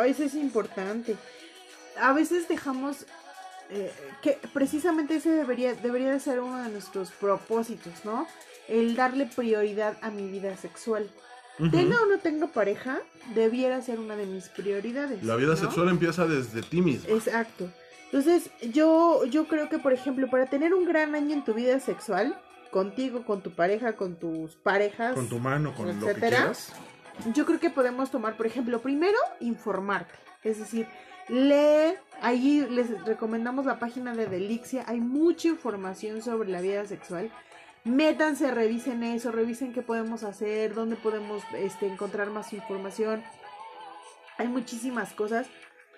Ay, 0.00 0.12
eso 0.12 0.24
es 0.24 0.34
importante. 0.34 1.16
A 2.00 2.12
veces 2.12 2.48
dejamos 2.48 3.04
eh, 3.70 3.92
que 4.22 4.38
precisamente 4.52 5.16
ese 5.16 5.30
debería, 5.30 5.74
debería 5.74 6.10
de 6.10 6.20
ser 6.20 6.40
uno 6.40 6.62
de 6.62 6.70
nuestros 6.70 7.10
propósitos, 7.10 8.04
¿no? 8.04 8.26
El 8.68 8.96
darle 8.96 9.26
prioridad 9.26 9.96
a 10.02 10.10
mi 10.10 10.28
vida 10.28 10.56
sexual. 10.56 11.08
Tenga 11.70 12.00
o 12.00 12.06
no 12.06 12.18
tenga 12.18 12.46
pareja, 12.46 13.00
debiera 13.34 13.82
ser 13.82 14.00
una 14.00 14.16
de 14.16 14.24
mis 14.24 14.48
prioridades. 14.48 15.22
La 15.22 15.36
vida 15.36 15.50
¿no? 15.50 15.56
sexual 15.56 15.90
empieza 15.90 16.26
desde 16.26 16.62
ti 16.62 16.80
mismo. 16.80 17.14
Exacto. 17.14 17.68
Entonces, 18.06 18.50
yo, 18.72 19.24
yo 19.26 19.46
creo 19.46 19.68
que, 19.68 19.78
por 19.78 19.92
ejemplo, 19.92 20.28
para 20.30 20.46
tener 20.46 20.72
un 20.72 20.86
gran 20.86 21.14
año 21.14 21.34
en 21.34 21.44
tu 21.44 21.52
vida 21.52 21.78
sexual, 21.78 22.34
contigo, 22.70 23.24
con 23.24 23.42
tu 23.42 23.50
pareja, 23.50 23.94
con 23.94 24.16
tus 24.16 24.56
parejas, 24.56 25.14
Con 25.14 25.28
tu 25.28 25.38
mano, 25.38 25.74
con 25.74 25.86
lo 25.86 25.92
que 25.92 26.10
etcétera. 26.10 26.36
quieras. 26.38 26.72
yo 27.34 27.44
creo 27.44 27.60
que 27.60 27.70
podemos 27.70 28.10
tomar, 28.10 28.36
por 28.36 28.46
ejemplo, 28.46 28.80
primero, 28.80 29.18
informarte. 29.40 30.14
Es 30.42 30.58
decir, 30.58 30.86
lee, 31.30 31.94
ahí 32.20 32.66
les 32.70 33.04
recomendamos 33.04 33.64
la 33.64 33.78
página 33.78 34.14
de 34.14 34.26
Delixia, 34.26 34.84
hay 34.86 35.00
mucha 35.00 35.48
información 35.48 36.22
sobre 36.22 36.50
la 36.50 36.60
vida 36.60 36.84
sexual. 36.86 37.30
Métanse, 37.84 38.50
revisen 38.50 39.02
eso, 39.02 39.32
revisen 39.32 39.72
qué 39.72 39.80
podemos 39.80 40.22
hacer, 40.22 40.74
dónde 40.74 40.96
podemos 40.96 41.42
este, 41.54 41.86
encontrar 41.86 42.30
más 42.30 42.52
información. 42.52 43.22
Hay 44.36 44.48
muchísimas 44.48 45.12
cosas 45.14 45.46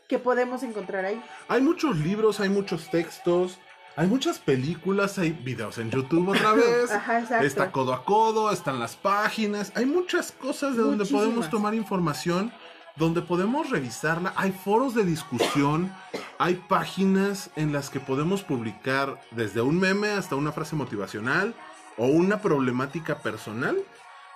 que 0.09 0.19
podemos 0.19 0.63
encontrar 0.63 1.05
ahí. 1.05 1.21
Hay 1.49 1.61
muchos 1.61 1.97
libros, 1.97 2.39
hay 2.39 2.51
muchos 2.51 2.91
textos, 2.91 3.59
hay 3.97 4.07
muchas 4.07 4.39
películas, 4.39 5.19
hay 5.19 5.33
videos 5.33 5.79
en 5.79 5.91
YouTube 5.91 6.29
otra 6.29 6.53
vez. 6.55 6.91
Ajá, 6.91 7.21
exacto. 7.21 7.47
Está 7.47 7.73
codo 7.73 7.93
a 7.93 8.05
codo, 8.05 8.53
están 8.53 8.79
las 8.79 8.95
páginas. 8.95 9.73
Hay 9.75 9.87
muchas 9.87 10.31
cosas 10.33 10.77
de 10.77 10.83
donde 10.83 11.05
podemos 11.05 11.51
tomar 11.51 11.75
información, 11.75 12.53
donde 12.97 13.23
podemos 13.23 13.71
revisarla. 13.71 14.33
Hay 14.37 14.53
foros 14.53 14.95
de 14.95 15.05
discusión, 15.05 15.93
hay 16.39 16.55
páginas 16.69 17.51
en 17.57 17.73
las 17.73 17.91
que 17.91 18.01
podemos 18.01 18.43
publicar 18.43 19.21
desde 19.31 19.61
un 19.61 19.79
meme 19.79 20.11
hasta 20.11 20.37
una 20.37 20.53
frase 20.53 20.77
motivacional 20.77 21.55
o 21.97 22.07
una 22.07 22.41
problemática 22.41 23.19
personal 23.21 23.77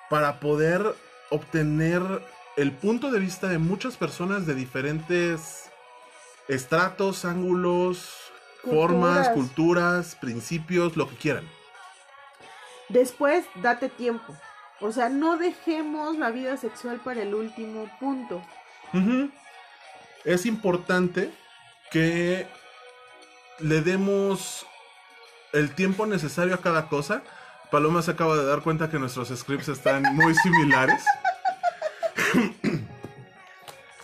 para 0.09 0.41
poder 0.41 0.95
obtener 1.31 2.03
el 2.57 2.73
punto 2.73 3.11
de 3.11 3.19
vista 3.21 3.49
de 3.49 3.59
muchas 3.59 3.97
personas 3.97 4.47
de 4.47 4.55
diferentes 4.55 5.71
estratos, 6.49 7.25
ángulos, 7.25 8.15
formas, 8.63 9.29
Culturas. 9.29 9.35
culturas, 9.35 10.15
principios, 10.17 10.97
lo 10.97 11.09
que 11.09 11.17
quieran. 11.17 11.49
Después, 12.89 13.45
date 13.57 13.89
tiempo. 13.89 14.35
O 14.81 14.93
sea, 14.93 15.09
no 15.09 15.37
dejemos 15.39 16.19
la 16.19 16.31
vida 16.31 16.57
sexual 16.57 17.01
para 17.03 17.23
el 17.23 17.35
último 17.35 17.91
punto. 17.99 18.43
Ujú. 18.93 19.31
Es 20.25 20.45
importante 20.47 21.31
que 21.91 22.47
le 23.61 23.81
demos 23.81 24.67
el 25.53 25.71
tiempo 25.75 26.05
necesario 26.07 26.55
a 26.55 26.61
cada 26.61 26.89
cosa. 26.89 27.23
Paloma 27.71 28.03
se 28.03 28.11
acaba 28.11 28.37
de 28.37 28.45
dar 28.45 28.61
cuenta 28.63 28.91
que 28.91 28.99
nuestros 28.99 29.29
scripts 29.29 29.69
están 29.69 30.03
muy 30.15 30.35
similares. 30.35 31.03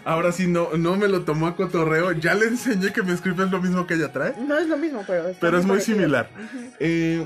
Ahora 0.05 0.33
sí, 0.33 0.49
no, 0.49 0.71
no 0.77 0.97
me 0.97 1.07
lo 1.07 1.23
tomó 1.23 1.47
a 1.47 1.55
cotorreo. 1.55 2.13
Ya 2.13 2.35
le 2.35 2.47
enseñé 2.47 2.93
que 2.93 3.03
mi 3.03 3.17
script 3.17 3.39
es 3.39 3.51
lo 3.51 3.61
mismo 3.61 3.87
que 3.87 3.95
ella 3.95 4.11
trae. 4.13 4.35
No 4.39 4.59
es 4.59 4.67
lo 4.67 4.77
mismo, 4.77 5.05
pero 5.07 5.29
está 5.29 5.41
Pero 5.41 5.59
es 5.59 5.65
muy 5.65 5.77
parecido. 5.77 5.99
similar. 5.99 6.29
Eh, 6.81 7.25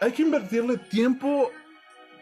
hay 0.00 0.12
que 0.12 0.22
invertirle 0.22 0.78
tiempo, 0.78 1.52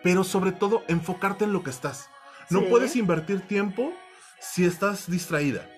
pero 0.03 0.25
sobre 0.25 0.53
todo 0.53 0.85
enfocarte 0.89 1.45
en 1.45 1.53
lo 1.53 1.63
que 1.63 1.71
estás. 1.71 2.09
No 2.51 2.61
Sí. 2.61 2.67
puedes 2.71 2.97
invertir 2.97 3.41
tiempo 3.41 3.93
si 4.41 4.65
estás 4.65 5.11
distraída. 5.11 5.69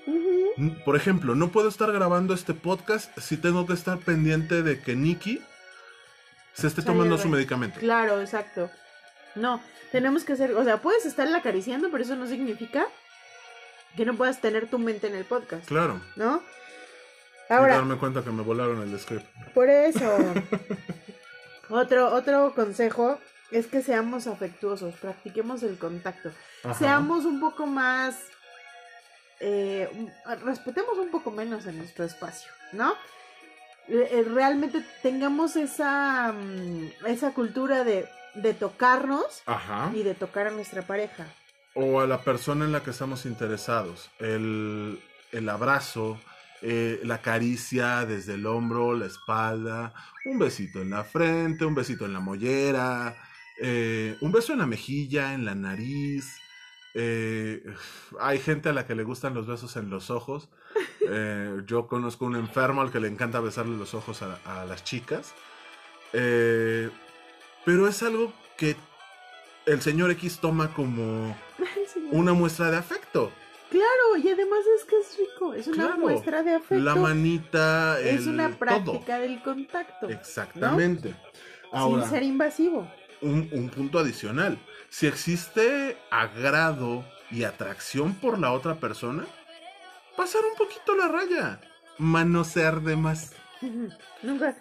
Por 0.85 0.97
ejemplo, 0.97 1.35
no 1.37 1.49
puedo 1.51 1.69
estar 1.69 1.93
grabando 1.93 2.35
este 2.35 2.53
podcast 2.53 3.17
si 3.19 3.37
tengo 3.37 3.65
que 3.67 3.75
estar 3.75 3.99
pendiente 3.99 4.63
de 4.63 4.81
que 4.81 4.97
Nikki 4.97 5.41
se 6.53 6.67
esté 6.67 6.83
Sale 6.83 6.95
tomando 6.95 7.17
su 7.17 7.29
medicamento. 7.29 7.79
Claro, 7.79 8.21
exacto. 8.21 8.69
No, 9.37 9.63
tenemos 9.93 10.25
que 10.25 10.33
hacer, 10.33 10.53
o 10.55 10.65
sea, 10.65 10.79
puedes 10.83 11.07
estarla 11.07 11.39
acariciando, 11.39 11.91
pero 11.93 12.03
eso 12.03 12.17
no 12.17 12.27
significa 12.27 12.87
que 13.97 14.05
no 14.05 14.17
puedas 14.17 14.41
tener 14.41 14.69
tu 14.69 14.79
mente 14.81 15.07
en 15.07 15.15
el 15.15 15.25
podcast, 15.25 15.65
Claro. 15.67 16.01
¿no? 16.17 16.43
y 17.49 17.53
Ahora, 17.53 17.77
darme 17.77 17.97
cuenta 17.97 18.23
que 18.25 18.31
me 18.31 18.43
volaron 18.43 18.83
el 18.83 18.99
script. 18.99 19.25
por 19.55 19.69
eso, 19.71 20.17
otro, 21.71 22.13
otro 22.13 22.53
consejo 22.55 23.19
es 23.51 23.67
que 23.67 23.83
seamos 23.83 24.27
afectuosos, 24.27 24.95
practiquemos 24.97 25.63
el 25.63 25.79
contacto. 25.79 26.31
Ajá. 26.65 26.75
seamos 26.75 27.25
un 27.25 27.41
poco 27.41 27.67
más, 27.67 28.17
eh, 29.41 29.89
respetemos 30.45 30.99
un 30.99 31.11
poco 31.11 31.31
menos 31.31 31.67
en 31.67 31.79
nuestro 31.79 32.05
espacio, 32.05 32.51
¿no? 32.73 32.93
Eh, 33.89 34.09
eh, 34.13 34.25
Realmente 34.29 34.85
tengamos 35.03 35.57
esa, 35.57 36.33
mm, 36.33 37.07
esa 37.07 37.33
cultura 37.33 37.85
de, 37.85 38.07
de 38.35 38.55
tocarnos 38.55 39.43
Ajá. 39.47 39.91
y 39.95 40.03
de 40.03 40.15
tocar 40.15 40.49
a 40.49 40.51
nuestra 40.51 40.83
pareja. 40.83 41.27
o 41.75 42.01
a 42.01 42.07
la 42.09 42.23
persona 42.23 42.65
en 42.65 42.73
la 42.73 42.83
que 42.83 42.91
estamos 42.91 43.25
interesados. 43.25 44.11
El, 44.19 45.01
el 45.31 45.49
abrazo, 45.49 46.19
eh, 46.61 46.99
la 47.05 47.19
caricia 47.23 48.05
desde 48.05 48.35
el 48.35 48.47
hombro, 48.47 48.95
la 48.97 49.07
espalda, 49.07 49.95
un 50.25 50.41
besito 50.41 50.81
en 50.83 50.91
la 50.91 51.05
frente, 51.05 51.65
un 51.65 51.77
besito 51.77 52.05
en 52.05 52.15
la 52.15 52.21
mollera, 52.21 53.17
eh, 53.61 54.17
un 54.21 54.33
beso 54.33 54.53
en 54.53 54.59
la 54.61 54.67
mejilla, 54.67 55.35
en 55.35 55.45
la 55.45 55.55
nariz. 55.55 56.37
eh, 56.95 57.63
hay 58.21 58.39
gente 58.39 58.69
a 58.71 58.73
la 58.73 58.87
que 58.87 58.95
le 58.95 59.05
gustan 59.05 59.35
los 59.35 59.47
besos 59.47 59.77
en 59.77 59.91
los 59.91 60.11
ojos. 60.11 60.49
Eh, 61.11 61.63
yo 61.67 61.87
conozco 61.87 62.25
un 62.27 62.37
enfermo 62.37 62.83
al 62.83 62.91
que 62.91 63.01
le 63.01 63.09
encanta 63.09 63.41
besarle 63.41 63.77
los 63.77 63.95
ojos 63.95 64.23
a, 64.23 64.39
a 64.45 64.65
las 64.65 64.85
chicas. 64.85 65.33
Eh, 66.13 66.91
pero 67.65 67.87
es 67.89 68.03
algo 68.03 68.33
que 68.57 68.77
el 69.67 69.81
señor 69.83 70.11
X 70.13 70.39
toma 70.41 70.73
como 70.75 71.37
una 72.13 72.33
muestra 72.33 72.71
de 72.71 72.77
afecto. 72.79 73.31
Claro, 73.71 74.17
y 74.23 74.29
además 74.31 74.61
es 74.79 74.85
que 74.87 74.97
es 74.99 75.19
rico, 75.19 75.53
es 75.53 75.67
una 75.67 75.89
Claro. 75.89 75.99
muestra 76.01 76.43
de 76.43 76.55
afecto. 76.55 76.83
La 76.83 76.95
manita, 76.95 78.01
es 78.01 78.27
una 78.27 78.49
todo. 78.49 78.59
práctica 78.59 79.19
del 79.19 79.43
contacto, 79.43 80.09
Exactamente. 80.09 81.15
Ahora, 81.71 82.03
sin 82.05 82.11
ser 82.11 82.23
invasivo. 82.23 82.91
Un, 83.21 83.49
un 83.53 83.69
punto 83.71 83.99
adicional. 83.99 84.59
Si 84.89 85.07
existe 85.07 85.97
agrado 86.11 87.05
y 87.31 87.45
atracción 87.45 88.15
por 88.15 88.39
la 88.39 88.53
otra 88.53 88.77
persona, 88.77 89.25
pasar 90.17 90.41
un 90.51 90.57
poquito 90.57 90.95
la 90.97 91.09
raya. 91.09 91.61
Manosear 91.99 92.81
de 92.83 92.97
más. 92.97 93.33
Nunca, 94.23 94.57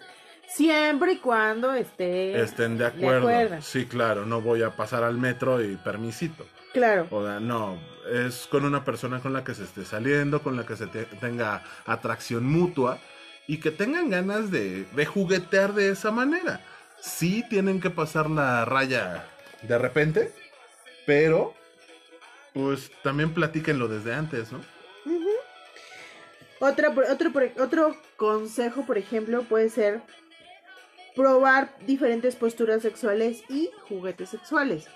siempre 0.48 1.12
y 1.12 1.18
cuando 1.18 1.72
esté 1.72 2.40
Estén 2.40 2.76
de 2.76 2.84
de 2.84 2.90
acuerdo. 2.90 3.28
acuerdo. 3.28 3.62
Sí, 3.62 3.86
claro, 3.86 4.26
no 4.26 4.40
voy 4.40 4.62
a 4.62 4.70
pasar 4.76 5.02
al 5.04 5.16
metro 5.18 5.62
y 5.62 5.76
permisito. 5.76 6.46
Claro. 6.72 7.06
O 7.10 7.24
sea, 7.24 7.40
no, 7.40 7.78
es 8.12 8.46
con 8.50 8.64
una 8.64 8.84
persona 8.84 9.20
con 9.20 9.32
la 9.32 9.44
que 9.44 9.54
se 9.54 9.64
esté 9.64 9.84
saliendo, 9.84 10.42
con 10.42 10.56
la 10.56 10.66
que 10.66 10.76
se 10.76 10.86
te- 10.86 11.04
tenga 11.04 11.62
atracción 11.86 12.44
mutua 12.44 12.98
y 13.46 13.58
que 13.58 13.70
tengan 13.70 14.10
ganas 14.10 14.50
de, 14.50 14.84
de 14.84 15.06
juguetear 15.06 15.72
de 15.74 15.90
esa 15.90 16.10
manera. 16.10 16.60
Sí 17.00 17.44
tienen 17.48 17.80
que 17.80 17.90
pasar 17.90 18.28
la 18.30 18.64
raya 18.64 19.24
de 19.62 19.78
repente, 19.78 20.32
pero 21.06 21.54
Pues 22.54 22.90
también 23.02 23.34
platíquenlo 23.34 23.86
desde 23.88 24.14
antes, 24.14 24.50
¿no? 24.50 24.60
Otra, 26.60 26.90
otro, 26.90 27.30
otro 27.60 27.96
consejo, 28.16 28.84
por 28.84 28.98
ejemplo, 28.98 29.44
puede 29.44 29.70
ser 29.70 30.02
probar 31.14 31.72
diferentes 31.86 32.34
posturas 32.34 32.82
sexuales 32.82 33.44
y 33.48 33.70
juguetes 33.88 34.30
sexuales. 34.30 34.86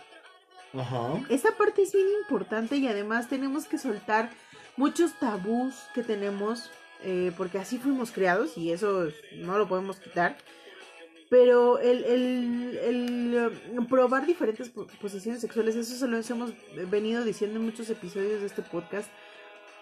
Ajá. 0.75 1.21
Esta 1.29 1.57
parte 1.57 1.83
es 1.83 1.93
bien 1.93 2.09
importante 2.23 2.77
y 2.77 2.89
además 2.89 3.29
tenemos 3.29 3.67
que 3.67 3.79
soltar 3.79 4.31
muchos 4.77 5.17
tabús 5.21 5.77
que 5.95 6.03
tenemos, 6.03 6.69
eh, 7.05 7.31
porque 7.37 7.59
así 7.59 7.79
fuimos 7.79 8.11
creados 8.11 8.59
y 8.59 8.73
eso 8.73 9.09
no 9.37 9.57
lo 9.57 9.69
podemos 9.69 10.01
quitar. 10.01 10.37
Pero 11.33 11.79
el, 11.79 12.05
el- 12.05 12.79
el, 12.83 13.35
eh, 13.35 13.87
probar 13.89 14.27
diferentes 14.27 14.69
po- 14.69 14.87
posiciones 15.01 15.41
sexuales, 15.41 15.75
eso 15.77 15.95
se 15.95 16.07
lo 16.07 16.19
hemos 16.19 16.53
venido 16.91 17.25
diciendo 17.25 17.59
en 17.59 17.65
muchos 17.65 17.89
episodios 17.89 18.41
de 18.43 18.47
este 18.49 18.61
podcast. 18.61 19.09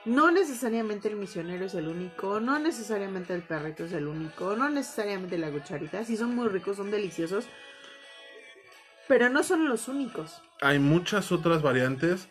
No 0.04 0.30
necesariamente 0.30 1.08
el 1.08 1.16
misionero 1.16 1.64
es 1.64 1.74
el 1.74 1.88
único, 1.88 2.38
no 2.38 2.60
necesariamente 2.60 3.34
el 3.34 3.42
perrito 3.42 3.84
es 3.84 3.92
el 3.94 4.06
único, 4.06 4.54
no 4.54 4.70
necesariamente 4.70 5.38
la 5.38 5.50
cucharita. 5.50 6.04
Sí 6.04 6.16
son 6.16 6.36
muy 6.36 6.46
ricos, 6.46 6.76
son 6.76 6.92
deliciosos, 6.92 7.46
pero 9.08 9.28
no 9.28 9.42
son 9.42 9.68
los 9.68 9.88
únicos. 9.88 10.40
Hay 10.60 10.78
muchas 10.78 11.32
otras 11.32 11.62
variantes. 11.62 12.28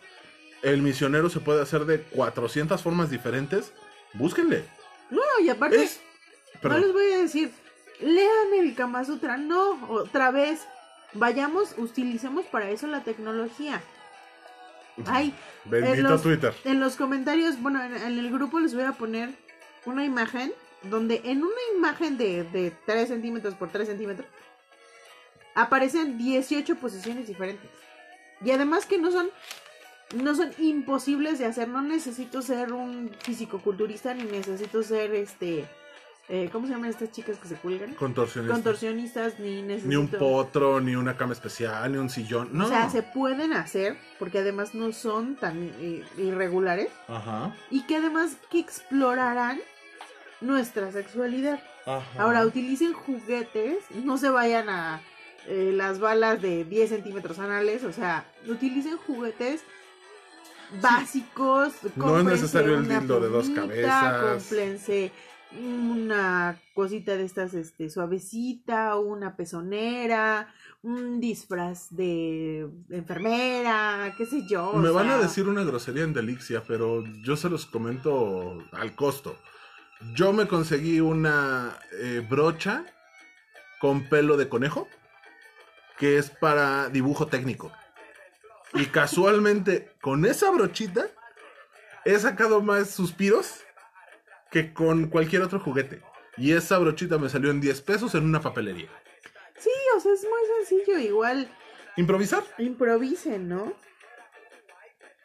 El 0.62 0.80
misionero 0.80 1.28
se 1.28 1.40
puede 1.40 1.60
hacer 1.60 1.84
de 1.84 2.00
400 2.04 2.82
formas 2.82 3.10
diferentes. 3.10 3.74
Búsquenle. 4.14 4.64
No, 5.10 5.20
y 5.42 5.50
aparte, 5.50 5.82
Es... 5.82 6.00
no 6.62 6.78
les 6.78 6.92
voy 6.92 7.12
a 7.12 7.18
decir, 7.18 7.50
lean 8.02 8.54
el 8.58 8.74
Kama 8.74 9.04
Sutra, 9.04 9.36
no, 9.36 9.88
otra 9.90 10.30
vez, 10.30 10.66
vayamos, 11.14 11.74
utilicemos 11.78 12.44
para 12.46 12.70
eso 12.70 12.86
la 12.86 13.02
tecnología. 13.02 13.80
Ay, 15.06 15.34
Bendito 15.64 15.94
en 15.94 16.02
los- 16.04 16.22
Twitter. 16.22 16.54
en 16.64 16.80
los 16.80 16.96
comentarios, 16.96 17.60
bueno, 17.60 17.82
en, 17.82 17.94
en 17.96 18.18
el 18.18 18.30
grupo 18.30 18.60
les 18.60 18.74
voy 18.74 18.84
a 18.84 18.92
poner 18.92 19.30
una 19.86 20.04
imagen, 20.04 20.52
donde 20.82 21.20
en 21.24 21.42
una 21.42 21.60
imagen 21.76 22.16
de, 22.18 22.44
de 22.44 22.72
3 22.86 23.08
centímetros 23.08 23.54
por 23.54 23.70
3 23.70 23.88
centímetros, 23.88 24.26
aparecen 25.54 26.18
18 26.18 26.76
posiciones 26.76 27.26
diferentes. 27.26 27.70
Y 28.44 28.50
además 28.52 28.86
que 28.86 28.98
no 28.98 29.10
son 29.10 29.28
no 30.16 30.34
son 30.34 30.50
imposibles 30.58 31.38
de 31.38 31.46
hacer. 31.46 31.68
No 31.68 31.82
necesito 31.82 32.42
ser 32.42 32.72
un 32.72 33.10
fisicoculturista 33.20 34.12
ni 34.12 34.24
necesito 34.24 34.82
ser 34.82 35.14
este 35.14 35.64
eh, 36.32 36.48
¿cómo 36.52 36.68
se 36.68 36.72
llaman 36.72 36.90
estas 36.90 37.10
chicas 37.10 37.38
que 37.38 37.48
se 37.48 37.56
cuelgan? 37.56 37.92
Contorsionista. 37.94 38.54
Contorsionistas 38.54 39.40
ni 39.40 39.62
necesito 39.62 39.88
Ni 39.88 39.96
un 39.96 40.06
potro, 40.06 40.80
ni 40.80 40.94
una 40.94 41.16
cama 41.16 41.32
especial, 41.32 41.90
ni 41.90 41.98
un 41.98 42.08
sillón. 42.08 42.50
No. 42.52 42.66
O 42.66 42.68
sea, 42.68 42.88
se 42.88 43.02
pueden 43.02 43.52
hacer 43.52 43.96
porque 44.20 44.38
además 44.38 44.72
no 44.72 44.92
son 44.92 45.34
tan 45.34 45.72
eh, 45.80 46.04
irregulares 46.18 46.88
Ajá. 47.08 47.52
y 47.68 47.82
que 47.82 47.96
además 47.96 48.36
que 48.48 48.60
explorarán 48.60 49.60
nuestra 50.40 50.92
sexualidad. 50.92 51.60
Ajá. 51.84 52.22
Ahora 52.22 52.46
utilicen 52.46 52.92
juguetes, 52.92 53.78
no 54.04 54.16
se 54.16 54.30
vayan 54.30 54.68
a 54.68 55.02
eh, 55.48 55.72
las 55.74 55.98
balas 55.98 56.40
de 56.40 56.64
10 56.64 56.90
centímetros 56.90 57.40
anales, 57.40 57.82
o 57.82 57.92
sea, 57.92 58.24
utilicen 58.46 58.96
juguetes 58.98 59.64
básicos. 60.80 61.72
No 61.96 62.18
es 62.20 62.24
necesario 62.24 62.76
el 62.76 62.86
dildo 62.86 63.18
de 63.18 63.28
dos 63.28 63.50
cabezas. 63.50 64.22
Cómprense 64.22 65.10
una 65.58 66.60
cosita 66.74 67.16
de 67.16 67.24
estas 67.24 67.54
este, 67.54 67.90
suavecita, 67.90 68.96
una 68.96 69.36
pezonera, 69.36 70.52
un 70.82 71.20
disfraz 71.20 71.88
de 71.90 72.68
enfermera, 72.88 74.14
qué 74.16 74.26
sé 74.26 74.46
yo. 74.48 74.72
Me 74.74 74.90
van 74.90 75.10
a 75.10 75.18
decir 75.18 75.48
una 75.48 75.64
grosería 75.64 76.04
en 76.04 76.12
Delixia, 76.12 76.62
pero 76.66 77.04
yo 77.22 77.36
se 77.36 77.48
los 77.48 77.66
comento 77.66 78.58
al 78.72 78.94
costo. 78.94 79.36
Yo 80.14 80.32
me 80.32 80.46
conseguí 80.46 81.00
una 81.00 81.78
eh, 82.00 82.24
brocha 82.28 82.86
con 83.80 84.08
pelo 84.08 84.36
de 84.36 84.48
conejo 84.48 84.88
que 85.98 86.16
es 86.16 86.30
para 86.30 86.88
dibujo 86.88 87.26
técnico. 87.26 87.70
Y 88.72 88.86
casualmente 88.86 89.92
con 90.00 90.24
esa 90.24 90.50
brochita 90.50 91.06
he 92.04 92.18
sacado 92.18 92.62
más 92.62 92.90
suspiros 92.90 93.60
que 94.50 94.72
con 94.72 95.08
cualquier 95.08 95.42
otro 95.42 95.60
juguete. 95.60 96.02
Y 96.36 96.52
esa 96.52 96.78
brochita 96.78 97.18
me 97.18 97.28
salió 97.28 97.50
en 97.50 97.60
10 97.60 97.80
pesos 97.82 98.14
en 98.14 98.24
una 98.24 98.40
papelería. 98.40 98.88
Sí, 99.58 99.70
o 99.96 100.00
sea, 100.00 100.12
es 100.12 100.22
muy 100.24 100.66
sencillo, 100.66 100.98
igual. 100.98 101.48
Improvisar. 101.96 102.42
improvisen, 102.58 103.48
¿no? 103.48 103.74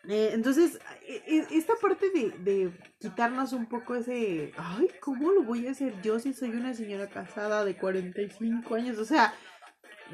Eh, 0.08 0.32
entonces, 0.34 0.80
e- 1.08 1.24
e- 1.26 1.48
esta 1.58 1.74
parte 1.82 2.10
de, 2.12 2.30
de 2.40 2.72
quitarnos 3.00 3.54
un 3.54 3.66
poco 3.68 3.96
ese, 3.96 4.54
ay, 4.58 4.90
¿cómo 5.00 5.32
lo 5.32 5.42
voy 5.44 5.68
a 5.68 5.72
hacer 5.72 6.00
yo 6.04 6.20
si 6.20 6.34
soy 6.34 6.50
una 6.52 6.74
señora 6.76 7.08
casada 7.08 7.66
de 7.66 7.76
45 7.76 8.76
años? 8.76 9.00
O 9.00 9.06
sea, 9.06 9.34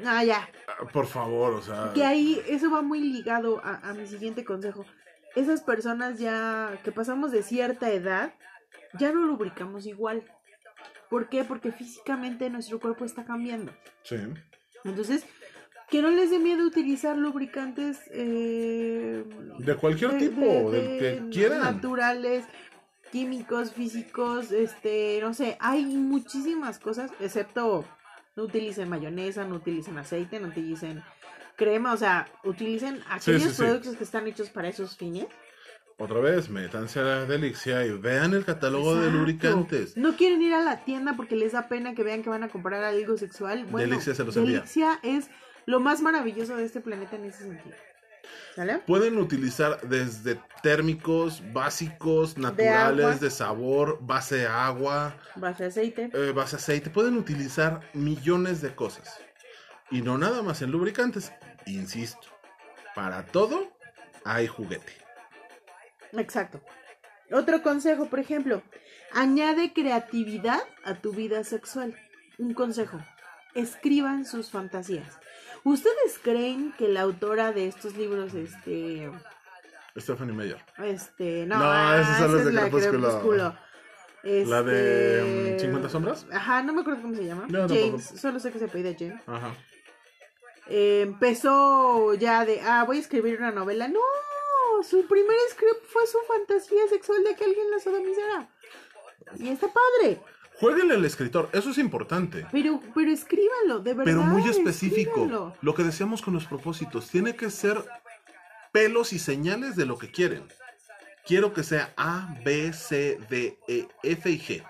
ah, 0.06 0.24
ya, 0.24 0.48
Ah, 0.68 0.86
Por 0.90 1.06
favor, 1.06 1.52
o 1.54 1.62
sea. 1.62 1.90
que 1.94 2.04
ahí 2.04 2.40
eso 2.48 2.70
va 2.70 2.80
muy 2.80 3.00
ligado 3.00 3.60
a, 3.64 3.90
a 3.90 3.92
mi 3.92 4.06
siguiente 4.06 4.44
consejo. 4.44 4.86
Esas 5.34 5.60
personas 5.62 6.18
ya 6.18 6.78
que 6.84 6.92
pasamos 6.92 7.30
de 7.30 7.42
cierta 7.42 7.90
edad, 7.90 8.32
ya 8.98 9.12
no 9.12 9.22
lubricamos 9.26 9.86
igual. 9.86 10.22
¿Por 11.10 11.28
qué? 11.28 11.44
Porque 11.44 11.72
físicamente 11.72 12.48
nuestro 12.50 12.80
cuerpo 12.80 13.04
está 13.04 13.24
cambiando. 13.24 13.72
Sí. 14.02 14.16
Entonces, 14.84 15.24
que 15.90 16.00
no 16.02 16.08
les 16.10 16.30
dé 16.30 16.38
miedo 16.38 16.64
utilizar 16.66 17.16
lubricantes 17.18 18.00
eh, 18.12 19.24
De 19.58 19.76
cualquier 19.76 20.12
de- 20.12 20.18
tipo, 20.28 20.70
de- 20.70 20.82
del 20.82 20.98
que 21.24 21.30
quieran. 21.30 21.60
naturales, 21.60 22.46
químicos, 23.10 23.72
físicos, 23.72 24.52
este, 24.52 25.18
no 25.20 25.34
sé, 25.34 25.56
hay 25.60 25.84
muchísimas 25.84 26.78
cosas, 26.78 27.10
excepto 27.20 27.84
no 28.36 28.44
utilicen 28.44 28.88
mayonesa, 28.88 29.44
no 29.44 29.56
utilicen 29.56 29.98
aceite, 29.98 30.40
no 30.40 30.48
utilicen 30.48 31.02
crema, 31.56 31.92
o 31.92 31.96
sea, 31.98 32.26
utilicen 32.44 33.02
aquellos 33.10 33.42
sí, 33.42 33.48
sí. 33.50 33.56
productos 33.62 33.96
que 33.96 34.04
están 34.04 34.26
hechos 34.26 34.48
para 34.48 34.68
esos 34.68 34.96
fines. 34.96 35.26
Otra 36.02 36.18
vez, 36.18 36.48
métanse 36.50 36.98
a 36.98 37.02
la 37.04 37.26
Delixia 37.26 37.86
y 37.86 37.92
vean 37.92 38.34
el 38.34 38.44
catálogo 38.44 38.96
de 38.96 39.08
lubricantes. 39.08 39.96
No 39.96 40.16
quieren 40.16 40.42
ir 40.42 40.52
a 40.52 40.60
la 40.60 40.84
tienda 40.84 41.14
porque 41.14 41.36
les 41.36 41.52
da 41.52 41.68
pena 41.68 41.94
que 41.94 42.02
vean 42.02 42.24
que 42.24 42.28
van 42.28 42.42
a 42.42 42.48
comprar 42.48 42.82
algo 42.82 43.16
sexual. 43.16 43.66
Bueno, 43.66 43.88
Delixia 43.88 44.12
se 44.12 44.24
los 44.24 44.36
envía. 44.36 44.54
Delixia 44.56 44.98
es 45.04 45.30
lo 45.64 45.78
más 45.78 46.02
maravilloso 46.02 46.56
de 46.56 46.64
este 46.64 46.80
planeta 46.80 47.14
en 47.14 47.26
ese 47.26 47.44
sentido. 47.44 47.76
¿Sale? 48.56 48.78
Pueden 48.78 49.16
utilizar 49.16 49.80
desde 49.82 50.40
térmicos 50.60 51.40
básicos, 51.52 52.36
naturales, 52.36 53.20
de, 53.20 53.30
sabor, 53.30 53.98
base 54.00 54.48
agua, 54.48 55.16
Base 55.36 55.62
de 55.62 55.68
aceite. 55.68 56.10
eh, 56.14 56.32
base 56.32 56.56
aceite. 56.56 56.90
Pueden 56.90 57.16
utilizar 57.16 57.80
millones 57.92 58.60
de 58.60 58.74
cosas. 58.74 59.20
Y 59.92 60.02
no 60.02 60.18
nada 60.18 60.42
más 60.42 60.62
en 60.62 60.72
lubricantes. 60.72 61.32
Insisto, 61.66 62.26
para 62.96 63.24
todo 63.24 63.72
hay 64.24 64.48
juguete. 64.48 65.01
Exacto. 66.12 66.60
Otro 67.30 67.62
consejo, 67.62 68.06
por 68.08 68.18
ejemplo, 68.20 68.62
añade 69.12 69.72
creatividad 69.72 70.60
a 70.84 70.94
tu 70.96 71.12
vida 71.12 71.44
sexual. 71.44 71.96
Un 72.38 72.54
consejo, 72.54 72.98
escriban 73.54 74.24
sus 74.24 74.50
fantasías. 74.50 75.18
¿Ustedes 75.64 76.18
creen 76.22 76.72
que 76.76 76.88
la 76.88 77.02
autora 77.02 77.52
de 77.52 77.68
estos 77.68 77.96
libros, 77.96 78.34
este, 78.34 79.10
Stephanie 79.96 80.34
Meyer. 80.34 80.58
este, 80.78 81.46
no, 81.46 81.58
No, 81.58 81.64
ah, 81.66 81.98
esas 82.00 82.18
son 82.18 82.24
esa 82.26 82.32
las 82.32 82.40
es 82.40 82.46
de 82.46 82.52
la 82.52 82.68
Crepúsculo. 82.68 83.56
La 84.24 84.62
de, 84.62 85.52
Este, 85.52 85.56
mm, 85.56 85.60
50 85.60 85.88
sombras. 85.88 86.26
Ajá, 86.32 86.62
no 86.62 86.72
me 86.72 86.80
acuerdo 86.82 87.02
cómo 87.02 87.14
se 87.14 87.24
llama. 87.24 87.46
No, 87.48 87.68
James, 87.68 87.90
tampoco. 88.06 88.16
solo 88.18 88.38
sé 88.40 88.50
que 88.52 88.58
se 88.58 88.68
pide 88.68 88.96
James. 88.98 89.20
Ajá. 89.26 89.54
Eh, 90.68 91.00
empezó 91.02 92.14
ya 92.14 92.44
de, 92.44 92.60
ah, 92.62 92.84
voy 92.84 92.98
a 92.98 93.00
escribir 93.00 93.38
una 93.38 93.50
novela. 93.50 93.88
No, 93.88 94.00
su 94.84 95.06
primer 95.06 95.36
script 95.50 95.84
fue 95.88 96.06
su 96.06 96.18
fantasía 96.26 96.86
sexual 96.88 97.22
de 97.24 97.34
que 97.34 97.44
alguien 97.44 97.70
la 97.70 97.78
sodomizara. 97.78 98.48
Y 99.38 99.48
está 99.48 99.68
padre. 99.68 100.20
Jueguenle 100.60 100.94
al 100.94 101.04
escritor, 101.04 101.48
eso 101.52 101.70
es 101.70 101.78
importante. 101.78 102.46
Pero, 102.52 102.80
pero 102.94 103.10
escríbanlo, 103.10 103.80
de 103.80 103.94
verdad. 103.94 104.04
pero 104.04 104.22
muy 104.22 104.48
específico. 104.48 105.10
escríbanlo. 105.10 105.56
Lo 105.60 105.74
que 105.74 105.82
decíamos 105.82 106.22
con 106.22 106.34
los 106.34 106.44
propósitos, 106.44 107.08
tiene 107.08 107.34
que 107.34 107.50
ser 107.50 107.82
pelos 108.70 109.12
y 109.12 109.18
señales 109.18 109.76
de 109.76 109.86
lo 109.86 109.98
que 109.98 110.10
quieren. 110.10 110.46
Quiero 111.26 111.52
que 111.52 111.62
sea 111.62 111.92
A, 111.96 112.36
B, 112.44 112.72
C, 112.72 113.18
D, 113.28 113.58
E, 113.68 113.88
F 114.02 114.30
y 114.30 114.38
G. 114.38 114.64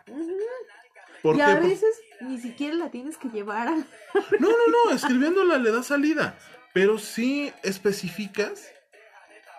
¿Por 1.22 1.34
Y 1.36 1.38
qué? 1.38 1.44
a 1.44 1.60
veces 1.60 2.00
ni 2.20 2.38
siquiera 2.38 2.74
la 2.74 2.90
tienes 2.90 3.16
que 3.16 3.28
llevar 3.28 3.68
a... 3.68 3.76
No, 3.76 3.84
no, 4.50 4.66
no, 4.86 4.90
escribiéndola 4.94 5.58
le 5.58 5.70
da 5.70 5.82
salida. 5.82 6.38
Pero 6.74 6.98
si 6.98 7.52
especificas, 7.62 8.71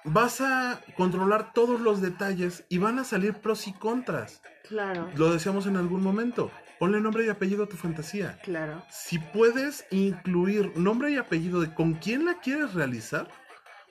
vas 0.03 0.41
a 0.41 0.81
controlar 0.97 1.53
todos 1.53 1.79
los 1.81 2.01
detalles 2.01 2.65
y 2.69 2.77
van 2.77 2.99
a 2.99 3.03
salir 3.03 3.35
pros 3.35 3.67
y 3.67 3.73
contras. 3.73 4.41
Claro, 4.67 5.09
Lo 5.15 5.31
decíamos 5.31 5.65
en 5.67 5.77
algún 5.77 6.01
momento. 6.01 6.51
Ponle 6.79 6.99
nombre 6.99 7.25
y 7.25 7.29
apellido 7.29 7.63
a 7.63 7.67
tu 7.69 7.77
fantasía. 7.77 8.39
claro. 8.43 8.83
Si 8.89 9.19
puedes 9.19 9.85
incluir 9.91 10.75
nombre 10.77 11.11
y 11.11 11.17
apellido 11.17 11.61
de 11.61 11.73
con 11.73 11.93
quién 11.93 12.25
la 12.25 12.39
quieres 12.39 12.73
realizar, 12.73 13.27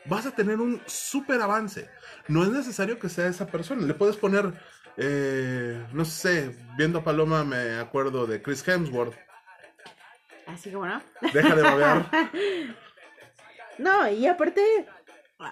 vas 0.06 0.26
a 0.26 0.32
tener 0.32 0.60
un 0.60 0.80
súper 0.86 1.40
avance. 1.40 1.88
No 2.28 2.42
es 2.42 2.50
necesario 2.50 2.98
que 2.98 3.08
sea 3.08 3.28
esa 3.28 3.46
persona. 3.46 3.86
Le 3.86 3.94
puedes 3.94 4.16
poner, 4.16 4.52
eh, 4.98 5.82
no 5.92 6.04
sé, 6.04 6.54
viendo 6.76 6.98
a 6.98 7.04
Paloma 7.04 7.44
me 7.44 7.78
acuerdo 7.78 8.26
de 8.26 8.42
Chris 8.42 8.66
Hemsworth. 8.66 9.14
Así 10.46 10.70
como 10.70 10.86
no. 10.86 11.00
Deja 11.32 11.54
de 11.54 11.62
babear. 11.62 12.10
No, 13.78 14.06
y 14.10 14.26
aparte, 14.26 14.62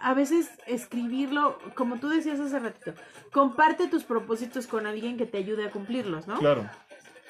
a 0.02 0.14
veces 0.14 0.48
escribirlo, 0.66 1.58
como 1.74 1.98
tú 1.98 2.08
decías 2.08 2.40
hace 2.40 2.58
ratito, 2.58 2.94
comparte 3.32 3.88
tus 3.88 4.04
propósitos 4.04 4.66
con 4.66 4.86
alguien 4.86 5.16
que 5.16 5.26
te 5.26 5.38
ayude 5.38 5.66
a 5.66 5.70
cumplirlos, 5.70 6.26
¿no? 6.26 6.38
Claro. 6.38 6.68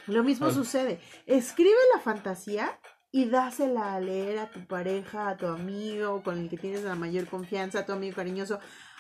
Lo 0.07 0.23
mismo 0.25 0.47
Ah. 0.47 0.53
sucede. 0.53 1.01
Escribe 1.27 1.77
la 1.95 2.01
fantasía 2.01 2.79
y 3.13 3.27
dásela 3.27 3.95
a 3.95 4.01
leer 4.01 4.39
a 4.39 4.51
tu 4.51 4.65
pareja, 4.67 5.29
a 5.29 5.37
tu 5.37 5.47
amigo 5.47 6.23
con 6.23 6.39
el 6.39 6.49
que 6.49 6.57
tienes 6.57 6.83
la 6.83 6.95
mayor 6.95 7.27
confianza, 7.27 7.81
a 7.81 7.87
tu 7.87 7.93
amigo 7.93 8.17
cariñoso, 8.17 8.59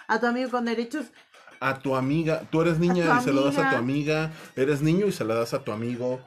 a 0.08 0.20
tu 0.20 0.26
amigo 0.26 0.50
con 0.50 0.64
derechos. 0.64 1.06
A 1.60 1.78
tu 1.78 1.94
amiga, 1.94 2.42
tú 2.50 2.62
eres 2.62 2.78
niña 2.78 3.18
y 3.20 3.22
se 3.24 3.32
lo 3.32 3.44
das 3.44 3.58
a 3.58 3.70
tu 3.70 3.76
amiga. 3.76 4.24
amiga. 4.24 4.32
Eres 4.56 4.80
niño 4.82 5.06
y 5.06 5.12
se 5.12 5.24
la 5.24 5.34
das 5.34 5.52
a 5.54 5.62
tu 5.62 5.72
amigo. 5.72 6.20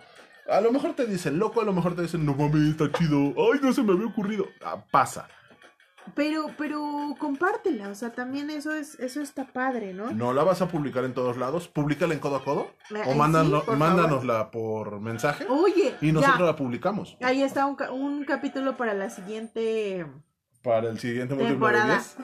A 0.50 0.62
lo 0.62 0.72
mejor 0.72 0.94
te 0.94 1.06
dicen 1.08 1.40
loco, 1.40 1.62
a 1.62 1.64
lo 1.66 1.74
mejor 1.74 1.96
te 1.96 2.04
dicen 2.04 2.26
no 2.26 2.36
mames, 2.36 2.70
está 2.72 2.92
chido. 2.92 3.34
Ay, 3.38 3.60
no 3.62 3.74
se 3.74 3.82
me 3.82 3.94
había 3.94 4.06
ocurrido. 4.08 4.46
Ah, 4.64 4.84
pasa. 4.92 5.28
Pero, 6.16 6.48
pero 6.58 7.16
compártela, 7.18 7.88
o 7.90 7.96
sea, 7.96 8.12
también 8.12 8.50
eso 8.50 8.74
es, 8.74 9.00
eso 9.00 9.22
está 9.22 9.46
padre, 9.46 9.94
¿no? 9.94 10.12
¿No 10.12 10.34
la 10.34 10.44
vas 10.44 10.62
a 10.62 10.68
publicar 10.68 11.06
en 11.06 11.14
todos 11.14 11.38
lados? 11.38 11.68
Públicala 11.70 12.14
en 12.14 12.20
codo 12.20 12.36
a 12.36 12.44
codo. 12.44 12.72
Eh, 12.94 13.02
O 13.06 13.14
sí, 13.14 13.18
mándano- 13.18 13.64
por 13.64 13.78
mándanosla 13.78 14.52
por 14.52 15.00
mensaje. 15.00 15.46
Oye, 15.50 15.96
Y 16.02 16.12
nosotros 16.12 16.40
ya, 16.40 16.46
la 16.46 16.56
publicamos. 16.58 17.18
ahí 17.22 17.42
está 17.42 17.66
un, 17.66 17.76
ca- 17.76 17.92
un 17.92 18.26
capítulo 18.26 18.76
para 18.76 18.94
la 18.94 19.10
siguiente 19.10 20.06
Para 20.62 20.90
el 20.90 21.00
siguiente 21.00 21.36
de 21.36 21.46
temporada. 21.46 21.86
10. 21.96 22.18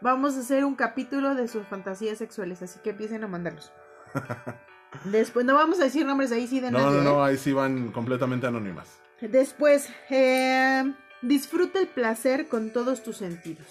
Vamos 0.00 0.36
a 0.36 0.40
hacer 0.40 0.64
un 0.64 0.76
capítulo 0.76 1.34
de 1.34 1.48
sus 1.48 1.66
fantasías 1.66 2.18
sexuales, 2.18 2.62
así 2.62 2.78
que 2.84 2.90
empiecen 2.90 3.24
a 3.24 3.26
mandarlos. 3.26 3.72
Después, 5.04 5.44
no 5.44 5.54
vamos 5.54 5.80
a 5.80 5.84
decir 5.84 6.06
nombres 6.06 6.32
ahí 6.32 6.46
sí 6.46 6.60
de 6.60 6.70
No, 6.70 6.78
nadie. 6.78 6.98
no, 6.98 7.02
no, 7.02 7.26
¿eh? 7.26 7.30
ahí 7.30 7.36
sí 7.36 7.52
van 7.52 7.90
completamente 7.92 8.46
anónimas. 8.46 9.00
Después, 9.20 9.90
eh, 10.08 10.94
disfruta 11.22 11.80
el 11.80 11.88
placer 11.88 12.48
con 12.48 12.70
todos 12.70 13.02
tus 13.02 13.16
sentidos. 13.16 13.66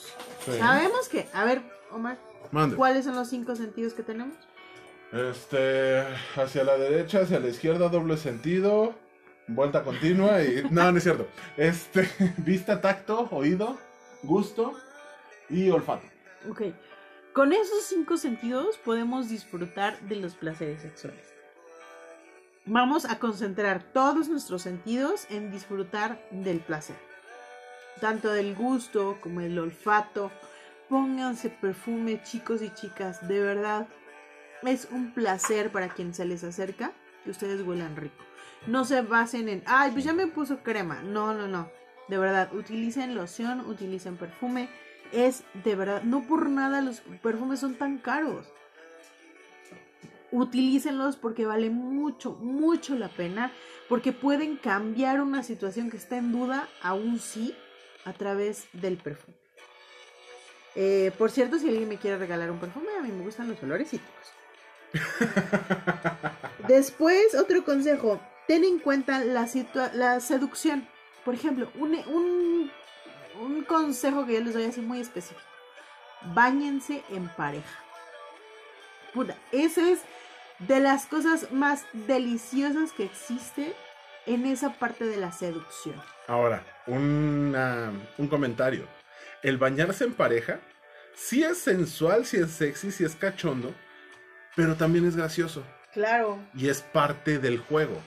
Sí. 0.46 0.52
Sabemos 0.58 1.08
que, 1.10 1.28
a 1.34 1.46
ver, 1.46 1.62
Omar, 1.92 2.18
Mande. 2.52 2.76
¿cuáles 2.76 3.06
son 3.06 3.16
los 3.16 3.30
cinco 3.30 3.56
sentidos 3.56 3.94
que 3.94 4.04
tenemos? 4.04 4.36
Este, 5.12 6.04
hacia 6.36 6.64
la 6.64 6.78
derecha, 6.78 7.22
hacia 7.22 7.40
la 7.40 7.48
izquierda, 7.48 7.88
doble 7.90 8.18
sentido, 8.18 8.94
vuelta 9.48 9.84
continua 9.84 10.44
y... 10.44 10.64
No, 10.72 10.92
no 10.92 10.98
es 10.98 11.04
cierto. 11.04 11.28
Este, 11.56 12.10
vista, 12.38 12.82
tacto, 12.82 13.28
oído, 13.32 13.78
gusto 14.24 14.74
y 15.50 15.70
olfato. 15.70 16.06
Ok. 16.50 16.64
Con 17.34 17.54
esos 17.54 17.84
cinco 17.84 18.18
sentidos 18.18 18.78
podemos 18.78 19.30
disfrutar 19.30 20.00
de 20.02 20.16
los 20.16 20.36
placeres 20.36 20.82
sexuales. 20.82 21.34
Vamos 22.66 23.06
a 23.06 23.20
concentrar 23.20 23.84
todos 23.94 24.28
nuestros 24.28 24.64
sentidos 24.64 25.28
en 25.30 25.52
disfrutar 25.52 26.20
del 26.32 26.60
placer. 26.60 26.98
Tanto 28.00 28.32
del 28.32 28.56
gusto 28.56 29.18
como 29.22 29.42
el 29.42 29.58
olfato. 29.58 30.32
Pónganse 30.90 31.50
perfume, 31.50 32.22
chicos 32.24 32.62
y 32.62 32.70
chicas. 32.70 33.28
De 33.28 33.40
verdad, 33.40 33.88
es 34.64 34.88
un 34.92 35.14
placer 35.14 35.72
para 35.72 35.90
quien 35.90 36.14
se 36.14 36.26
les 36.26 36.44
acerca 36.44 36.94
que 37.24 37.32
ustedes 37.32 37.62
huelan 37.62 37.96
rico. 37.96 38.24
No 38.68 38.86
se 38.86 39.02
basen 39.02 39.50
en, 39.50 39.64
ay, 39.66 39.92
pues 39.92 40.04
ya 40.04 40.14
me 40.14 40.28
puso 40.28 40.64
crema. 40.64 41.02
No, 41.02 41.34
no, 41.34 41.48
no. 41.48 41.70
De 42.08 42.18
verdad, 42.18 42.54
utilicen 42.54 43.16
loción, 43.16 43.62
utilicen 43.62 44.18
perfume. 44.18 44.70
Es 45.12 45.44
de 45.64 45.76
verdad, 45.76 46.04
no 46.04 46.24
por 46.24 46.50
nada 46.50 46.82
los 46.82 47.02
perfumes 47.22 47.60
son 47.60 47.76
tan 47.76 47.98
caros. 47.98 48.46
Utilícenlos 50.32 51.16
porque 51.16 51.46
vale 51.46 51.70
mucho, 51.70 52.34
mucho 52.34 52.96
la 52.96 53.10
pena. 53.10 53.52
Porque 53.90 54.12
pueden 54.12 54.58
cambiar 54.58 55.22
una 55.22 55.44
situación 55.44 55.90
que 55.90 55.98
está 55.98 56.18
en 56.18 56.32
duda 56.32 56.68
a 56.82 56.94
un 56.94 57.20
sí 57.20 57.56
a 58.08 58.14
través 58.14 58.68
del 58.72 58.98
perfume. 58.98 59.36
Eh, 60.76 61.12
por 61.18 61.30
cierto, 61.30 61.60
si 61.60 61.68
alguien 61.68 61.90
me 61.90 61.98
quiere 61.98 62.18
regalar 62.18 62.50
un 62.50 62.60
perfume, 62.60 62.88
a 62.98 63.02
mí 63.02 63.12
me 63.12 63.24
gustan 63.24 63.50
los 63.50 63.62
olores 63.62 63.90
cítricos. 63.90 64.28
Después, 66.68 67.36
otro 67.36 67.66
consejo, 67.66 68.22
ten 68.48 68.64
en 68.64 68.80
cuenta 68.80 69.20
la, 69.26 69.50
la 69.94 70.20
seducción. 70.22 70.88
Por 71.26 71.34
ejemplo, 71.34 71.70
un, 71.76 71.96
un, 72.08 72.72
un 73.42 73.64
consejo 73.64 74.26
que 74.26 74.36
yo 74.36 74.40
les 74.40 74.54
doy 74.54 74.64
así 74.64 74.80
muy 74.80 75.02
específico. 75.02 75.42
Báñense 76.34 77.04
en 77.10 77.28
pareja. 77.28 77.84
Puta, 79.14 79.36
eso 79.52 79.82
es 79.82 80.00
de 80.60 80.80
las 80.80 81.08
cosas 81.08 81.52
más 81.52 81.86
deliciosas 81.92 82.94
que 82.94 83.04
existe 83.04 83.76
en 84.28 84.46
esa 84.46 84.74
parte 84.74 85.06
de 85.06 85.18
la 85.18 85.32
seducción. 85.32 85.96
Ahora, 86.28 86.64
una- 86.86 87.92
un 88.18 88.28
comentario. 88.28 88.86
El 89.44 89.58
bañarse 89.58 90.04
en 90.04 90.14
pareja, 90.14 90.60
sí 91.16 91.44
es 91.44 91.58
sensual, 91.58 92.26
sí 92.26 92.38
es 92.38 92.52
sexy, 92.52 92.92
sí 92.92 93.04
es 93.04 93.16
cachondo, 93.16 93.74
pero 94.56 94.76
también 94.76 95.06
es 95.08 95.16
gracioso. 95.16 95.64
Claro. 95.94 96.38
y 96.54 96.70
es 96.70 96.82
parte 96.84 97.40
del 97.40 97.58
juego. 97.58 98.00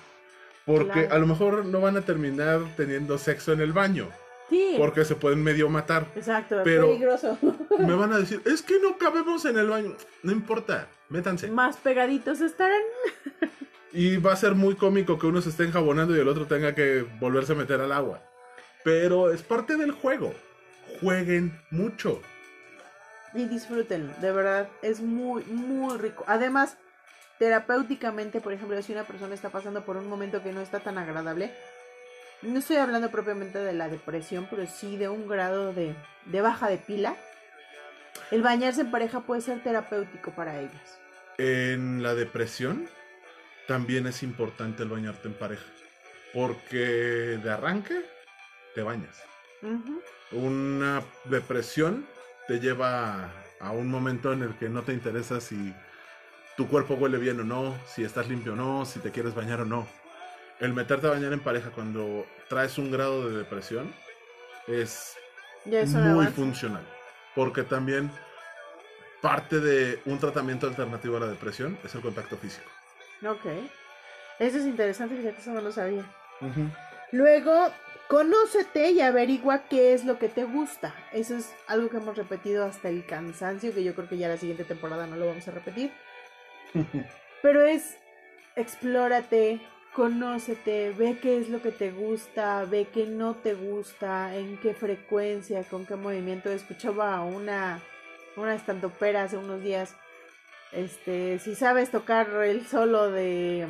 Porque 0.64 0.92
Claro. 1.06 1.14
a 1.14 1.18
lo 1.18 1.26
mejor 1.26 1.64
no 1.64 1.80
van 1.80 1.96
a 1.96 2.02
terminar 2.02 2.60
teniendo 2.76 3.18
sexo 3.18 3.52
en 3.52 3.60
el 3.60 3.72
baño, 3.72 4.08
Sí. 4.48 4.74
porque 4.78 5.04
se 5.04 5.16
pueden 5.16 5.42
medio 5.42 5.68
matar. 5.68 6.06
Exacto, 6.14 6.60
Pero- 6.62 6.86
peligroso. 6.86 7.36
Me 7.80 7.94
van 7.96 8.12
a 8.12 8.18
decir, 8.18 8.42
es 8.44 8.62
que 8.62 8.78
no 8.80 8.96
cabemos 8.96 9.44
en 9.44 9.58
el 9.58 9.68
baño. 9.68 9.96
No 10.22 10.30
importa, 10.30 10.86
métanse. 11.08 11.48
Más 11.50 11.78
pegaditos 11.78 12.40
estarán. 12.42 12.80
Y 13.92 14.18
va 14.18 14.32
a 14.32 14.36
ser 14.36 14.54
muy 14.54 14.76
cómico 14.76 15.18
que 15.18 15.26
uno 15.26 15.40
se 15.40 15.48
esté 15.48 15.64
enjabonando 15.64 16.16
y 16.16 16.20
el 16.20 16.28
otro 16.28 16.46
tenga 16.46 16.74
que 16.74 17.04
volverse 17.18 17.52
a 17.52 17.56
meter 17.56 17.80
al 17.80 17.92
agua. 17.92 18.22
Pero 18.84 19.32
es 19.32 19.42
parte 19.42 19.76
del 19.76 19.90
juego. 19.90 20.32
Jueguen 21.00 21.60
mucho. 21.70 22.22
Y 23.34 23.44
disfrútenlo, 23.44 24.12
de 24.20 24.32
verdad, 24.32 24.68
es 24.82 25.00
muy, 25.00 25.44
muy 25.44 25.96
rico. 25.98 26.24
Además, 26.26 26.76
terapéuticamente, 27.38 28.40
por 28.40 28.52
ejemplo, 28.52 28.80
si 28.82 28.92
una 28.92 29.04
persona 29.04 29.34
está 29.34 29.50
pasando 29.50 29.84
por 29.84 29.96
un 29.96 30.08
momento 30.08 30.42
que 30.42 30.52
no 30.52 30.60
está 30.60 30.80
tan 30.80 30.98
agradable, 30.98 31.52
no 32.42 32.58
estoy 32.58 32.76
hablando 32.76 33.10
propiamente 33.10 33.58
de 33.58 33.72
la 33.72 33.88
depresión, 33.88 34.46
pero 34.50 34.66
sí 34.66 34.96
de 34.96 35.08
un 35.08 35.28
grado 35.28 35.72
de, 35.72 35.94
de 36.26 36.40
baja 36.40 36.68
de 36.68 36.78
pila, 36.78 37.16
el 38.30 38.42
bañarse 38.42 38.80
en 38.80 38.90
pareja 38.90 39.20
puede 39.20 39.42
ser 39.42 39.62
terapéutico 39.62 40.32
para 40.32 40.58
ellos. 40.58 40.98
En 41.38 42.02
la 42.02 42.14
depresión 42.14 42.88
también 43.70 44.08
es 44.08 44.24
importante 44.24 44.82
el 44.82 44.88
bañarte 44.88 45.28
en 45.28 45.34
pareja. 45.34 45.62
Porque 46.34 47.38
de 47.40 47.52
arranque 47.52 48.04
te 48.74 48.82
bañas. 48.82 49.22
Una 50.32 51.04
depresión 51.26 52.04
te 52.48 52.58
lleva 52.58 53.30
a, 53.60 53.70
un 53.70 53.88
momento 53.88 54.32
en 54.32 54.42
el 54.42 54.56
que 54.56 54.68
no 54.68 54.82
te 54.82 54.92
interesa 54.92 55.40
si 55.40 55.72
tu 56.56 56.66
cuerpo 56.66 56.94
huele 56.94 57.18
bien 57.18 57.38
o 57.38 57.44
no, 57.44 57.78
si 57.86 58.02
estás 58.02 58.28
limpio 58.28 58.54
o 58.54 58.56
no, 58.56 58.84
si 58.86 58.98
te 58.98 59.12
quieres 59.12 59.36
bañar 59.36 59.60
o 59.60 59.64
no. 59.64 59.86
El 60.58 60.72
meterte 60.72 61.06
a 61.06 61.10
bañar 61.10 61.32
en 61.32 61.38
pareja 61.38 61.70
cuando 61.70 62.26
traes 62.48 62.76
un 62.76 62.90
grado 62.90 63.28
de 63.28 63.38
depresión 63.38 63.94
es 64.66 65.16
muy 65.64 66.26
funcional. 66.26 66.82
Porque 67.36 67.62
también 67.62 68.10
parte 69.22 69.60
de 69.60 70.02
un 70.06 70.18
tratamiento 70.18 70.66
alternativo 70.66 71.18
a 71.18 71.20
la 71.20 71.28
depresión 71.28 71.78
es 71.84 71.94
el 71.94 72.00
contacto 72.00 72.36
físico. 72.36 72.68
Ok. 73.26 73.46
Eso 74.38 74.58
es 74.58 74.64
interesante, 74.64 75.16
fíjate, 75.16 75.40
eso 75.40 75.52
no 75.52 75.60
lo 75.60 75.70
sabía. 75.70 76.04
Luego, 77.12 77.68
conócete 78.08 78.90
y 78.90 79.00
averigua 79.00 79.64
qué 79.68 79.92
es 79.92 80.04
lo 80.04 80.18
que 80.18 80.28
te 80.28 80.44
gusta. 80.44 80.94
Eso 81.12 81.36
es 81.36 81.54
algo 81.66 81.90
que 81.90 81.98
hemos 81.98 82.16
repetido 82.16 82.64
hasta 82.64 82.88
el 82.88 83.04
cansancio, 83.04 83.74
que 83.74 83.84
yo 83.84 83.94
creo 83.94 84.08
que 84.08 84.16
ya 84.16 84.28
la 84.28 84.38
siguiente 84.38 84.64
temporada 84.64 85.06
no 85.06 85.16
lo 85.16 85.26
vamos 85.26 85.46
a 85.46 85.50
repetir. 85.50 85.92
Pero 87.42 87.62
es, 87.64 87.98
explórate, 88.56 89.60
conócete, 89.94 90.94
ve 90.96 91.18
qué 91.20 91.38
es 91.38 91.48
lo 91.48 91.60
que 91.60 91.72
te 91.72 91.90
gusta, 91.90 92.64
ve 92.64 92.88
qué 92.92 93.06
no 93.06 93.34
te 93.34 93.54
gusta, 93.54 94.34
en 94.34 94.56
qué 94.58 94.74
frecuencia, 94.74 95.64
con 95.64 95.84
qué 95.84 95.96
movimiento. 95.96 96.50
Escuchaba 96.50 97.14
a 97.14 97.24
una, 97.24 97.80
una 98.36 98.54
estandopera 98.54 99.24
hace 99.24 99.36
unos 99.36 99.62
días. 99.62 99.96
Este, 100.72 101.38
si 101.40 101.54
sabes 101.54 101.90
tocar 101.90 102.28
el 102.44 102.66
solo 102.66 103.10
de 103.10 103.66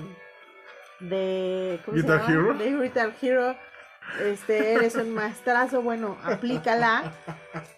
de 1.00 1.80
¿cómo 1.84 1.96
se 1.96 2.02
Guitar? 2.02 2.30
Hero. 2.30 2.54
De 2.54 2.76
Guitar 2.76 3.12
Hero. 3.22 3.56
Este, 4.22 4.72
eres 4.74 4.96
un 4.96 5.14
maestrazo, 5.14 5.82
bueno, 5.82 6.18
aplícala. 6.24 7.12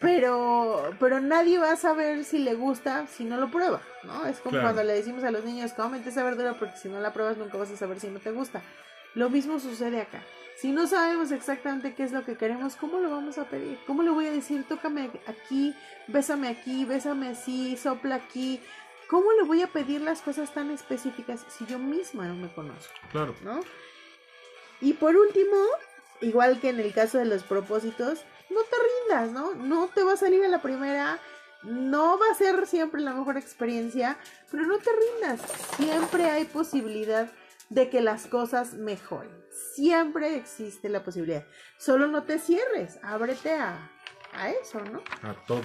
Pero, 0.00 0.94
pero 0.98 1.20
nadie 1.20 1.58
va 1.58 1.72
a 1.72 1.76
saber 1.76 2.24
si 2.24 2.38
le 2.38 2.54
gusta 2.54 3.06
si 3.06 3.24
no 3.24 3.36
lo 3.36 3.50
prueba, 3.50 3.80
¿no? 4.02 4.26
Es 4.26 4.38
como 4.38 4.50
Claro. 4.52 4.66
cuando 4.66 4.82
le 4.82 4.94
decimos 4.94 5.22
a 5.24 5.30
los 5.30 5.44
niños, 5.44 5.72
cómete 5.74 6.08
esa 6.08 6.24
verdura 6.24 6.54
porque 6.54 6.76
si 6.78 6.88
no 6.88 7.00
la 7.00 7.12
pruebas 7.12 7.36
nunca 7.36 7.58
vas 7.58 7.70
a 7.70 7.76
saber 7.76 8.00
si 8.00 8.08
no 8.08 8.18
te 8.18 8.30
gusta. 8.32 8.62
Lo 9.14 9.28
mismo 9.30 9.60
sucede 9.60 10.00
acá. 10.00 10.22
Si 10.56 10.72
no 10.72 10.86
sabemos 10.86 11.32
exactamente 11.32 11.94
qué 11.94 12.04
es 12.04 12.12
lo 12.12 12.24
que 12.24 12.36
queremos, 12.36 12.76
¿cómo 12.76 12.98
lo 12.98 13.10
vamos 13.10 13.36
a 13.38 13.44
pedir? 13.44 13.78
¿Cómo 13.86 14.02
le 14.02 14.10
voy 14.10 14.26
a 14.26 14.30
decir, 14.30 14.64
tócame 14.68 15.10
aquí, 15.26 15.74
bésame 16.08 16.48
aquí, 16.48 16.84
bésame 16.84 17.28
así, 17.30 17.76
sopla 17.76 18.14
aquí? 18.16 18.60
¿Cómo 19.12 19.30
le 19.32 19.42
voy 19.42 19.60
a 19.60 19.66
pedir 19.66 20.00
las 20.00 20.22
cosas 20.22 20.54
tan 20.54 20.70
específicas 20.70 21.44
si 21.50 21.66
yo 21.66 21.78
misma 21.78 22.26
no 22.28 22.34
me 22.34 22.50
conozco? 22.50 22.94
Claro. 23.10 23.34
¿No? 23.42 23.60
Y 24.80 24.94
por 24.94 25.14
último, 25.14 25.54
igual 26.22 26.58
que 26.60 26.70
en 26.70 26.80
el 26.80 26.94
caso 26.94 27.18
de 27.18 27.26
los 27.26 27.42
propósitos, 27.42 28.24
no 28.48 28.62
te 28.62 28.76
rindas, 28.78 29.30
¿no? 29.30 29.52
No 29.54 29.88
te 29.88 30.02
va 30.02 30.14
a 30.14 30.16
salir 30.16 30.42
a 30.42 30.48
la 30.48 30.62
primera, 30.62 31.20
no 31.62 32.18
va 32.18 32.24
a 32.32 32.34
ser 32.34 32.66
siempre 32.66 33.02
la 33.02 33.12
mejor 33.12 33.36
experiencia, 33.36 34.16
pero 34.50 34.64
no 34.64 34.78
te 34.78 34.88
rindas. 34.90 35.42
Siempre 35.76 36.30
hay 36.30 36.46
posibilidad 36.46 37.30
de 37.68 37.90
que 37.90 38.00
las 38.00 38.26
cosas 38.26 38.72
mejoren. 38.72 39.44
Siempre 39.74 40.36
existe 40.36 40.88
la 40.88 41.04
posibilidad. 41.04 41.44
Solo 41.76 42.06
no 42.06 42.22
te 42.22 42.38
cierres, 42.38 42.98
ábrete 43.02 43.52
a, 43.52 43.90
a 44.32 44.48
eso, 44.48 44.80
¿no? 44.80 45.02
A 45.20 45.34
todo. 45.46 45.60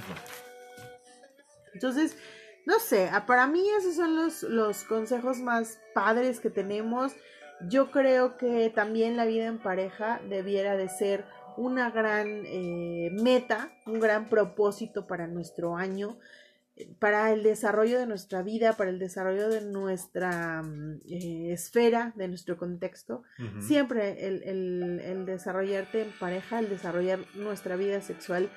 Entonces, 1.73 2.17
no 2.67 2.79
sé, 2.79 3.07
a- 3.09 3.25
para 3.25 3.47
mí 3.47 3.63
esos 3.79 3.95
son 3.95 4.15
los, 4.15 4.43
los 4.43 4.83
consejos 4.83 5.39
más 5.39 5.79
padres 5.93 6.39
que 6.41 6.49
tenemos. 6.49 7.13
Yo 7.69 7.89
creo 7.91 8.37
que 8.37 8.69
también 8.69 9.15
la 9.17 9.25
vida 9.25 9.45
en 9.45 9.57
pareja 9.59 10.19
debiera 10.29 10.75
de 10.75 10.89
ser 10.89 11.25
una 11.55 11.89
gran 11.89 12.27
eh, 12.45 13.09
meta, 13.13 13.71
un 13.85 13.99
gran 13.99 14.29
propósito 14.29 15.07
para 15.07 15.25
nuestro 15.27 15.75
año, 15.75 16.19
para 16.99 17.31
el 17.31 17.41
desarrollo 17.41 17.97
de 17.97 18.05
nuestra 18.05 18.43
vida, 18.43 18.73
para 18.73 18.91
el 18.91 18.99
desarrollo 18.99 19.49
de 19.49 19.61
nuestra 19.61 20.61
mm, 20.61 20.99
eh, 21.09 21.51
esfera, 21.53 22.13
de 22.15 22.27
nuestro 22.27 22.57
contexto. 22.57 23.23
Siempre 23.61 24.27
el, 24.27 24.43
el- 24.43 24.99
el 24.99 25.25
desarrollarte 25.25 26.01
en 26.03 26.11
pareja, 26.19 26.59
el 26.59 26.69
desarrollar 26.69 27.19
nuestra 27.33 27.75
vida 27.77 28.01
sexual 28.01 28.51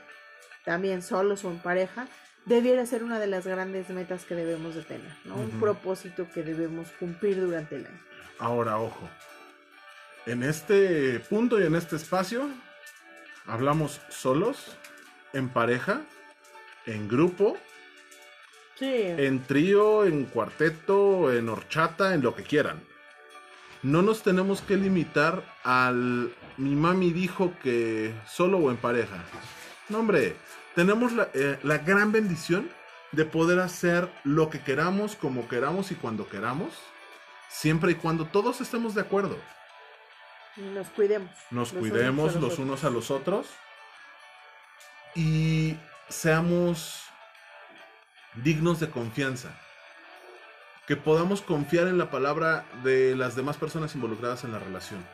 también 0.67 1.01
solos 1.01 1.45
o 1.47 1.51
en 1.51 1.63
pareja, 1.63 2.07
debiera 2.45 2.86
ser 2.86 3.05
una 3.05 3.18
de 3.18 3.26
las 3.26 3.47
grandes 3.47 3.88
metas 3.91 4.24
que 4.24 4.34
debemos 4.34 4.74
de 4.74 4.82
tener, 4.82 5.12
¿no? 5.24 5.36
Un 5.36 5.51
propósito 5.61 6.26
que 6.32 6.43
debemos 6.43 6.88
cumplir 6.99 7.41
durante 7.41 7.76
el 7.76 7.86
año. 7.86 8.01
Ahora, 8.38 8.78
ojo. 8.78 9.09
En 10.26 10.43
este 10.43 11.20
punto 11.20 11.61
y 11.61 11.64
en 11.64 11.74
este 11.74 11.97
espacio, 11.97 12.49
hablamos 13.47 14.01
solos, 14.11 14.76
en 15.32 15.49
pareja, 15.49 16.03
en 16.86 17.09
grupo, 17.09 17.57
Sí. 18.76 18.91
en 18.91 19.43
trío, 19.45 20.07
en 20.07 20.24
cuarteto, 20.24 21.32
en 21.32 21.49
horchata, 21.51 22.14
en 22.14 22.22
lo 22.22 22.34
que 22.34 22.43
quieran. 22.43 22.80
No 23.82 24.01
nos 24.03 24.22
tenemos 24.22 24.62
que 24.62 24.76
limitar 24.76 25.43
al 25.64 26.32
mi 26.57 26.74
mami 26.76 27.12
dijo 27.12 27.55
que 27.62 28.12
solo 28.26 28.59
o 28.59 28.70
en 28.70 28.76
pareja. 28.76 29.24
No, 29.88 30.01
hombre, 30.01 30.36
tenemos 30.81 31.12
la, 31.12 31.28
eh, 31.35 31.59
la 31.62 31.76
gran 31.76 32.11
bendición 32.11 32.70
de 33.12 33.26
poder 33.26 33.61
hacer 33.61 34.11
lo 34.24 34.49
que 34.49 34.61
queramos, 34.61 35.14
como 35.14 35.47
queramos 35.47 35.91
y 35.91 35.95
cuando 35.95 36.26
queramos, 36.26 36.72
siempre 37.51 37.93
y 37.93 37.95
cuando 37.97 38.24
todos 38.24 38.62
estemos 38.62 38.95
de 38.95 39.03
acuerdo. 39.03 39.37
Nos 40.57 40.89
cuidemos. 40.89 41.31
Nos 41.51 41.74
los 41.74 41.81
cuidemos 41.81 42.35
los 42.37 42.59
unos 42.59 42.85
a 42.85 42.89
los 42.89 43.11
otros 43.11 43.47
y 45.14 45.76
seamos 46.09 47.03
dignos 48.37 48.81
de 48.81 48.89
confianza. 48.89 49.51
Que 50.87 50.97
podamos 50.97 51.43
confiar 51.43 51.89
en 51.89 51.99
la 51.99 52.11
palabra 52.11 52.64
de 52.83 53.14
las 53.16 53.37
demás 53.37 53.59
personas 53.59 53.95
involucradas 53.95 54.45
en 54.45 54.53
la 54.53 54.59
relación. 54.59 55.05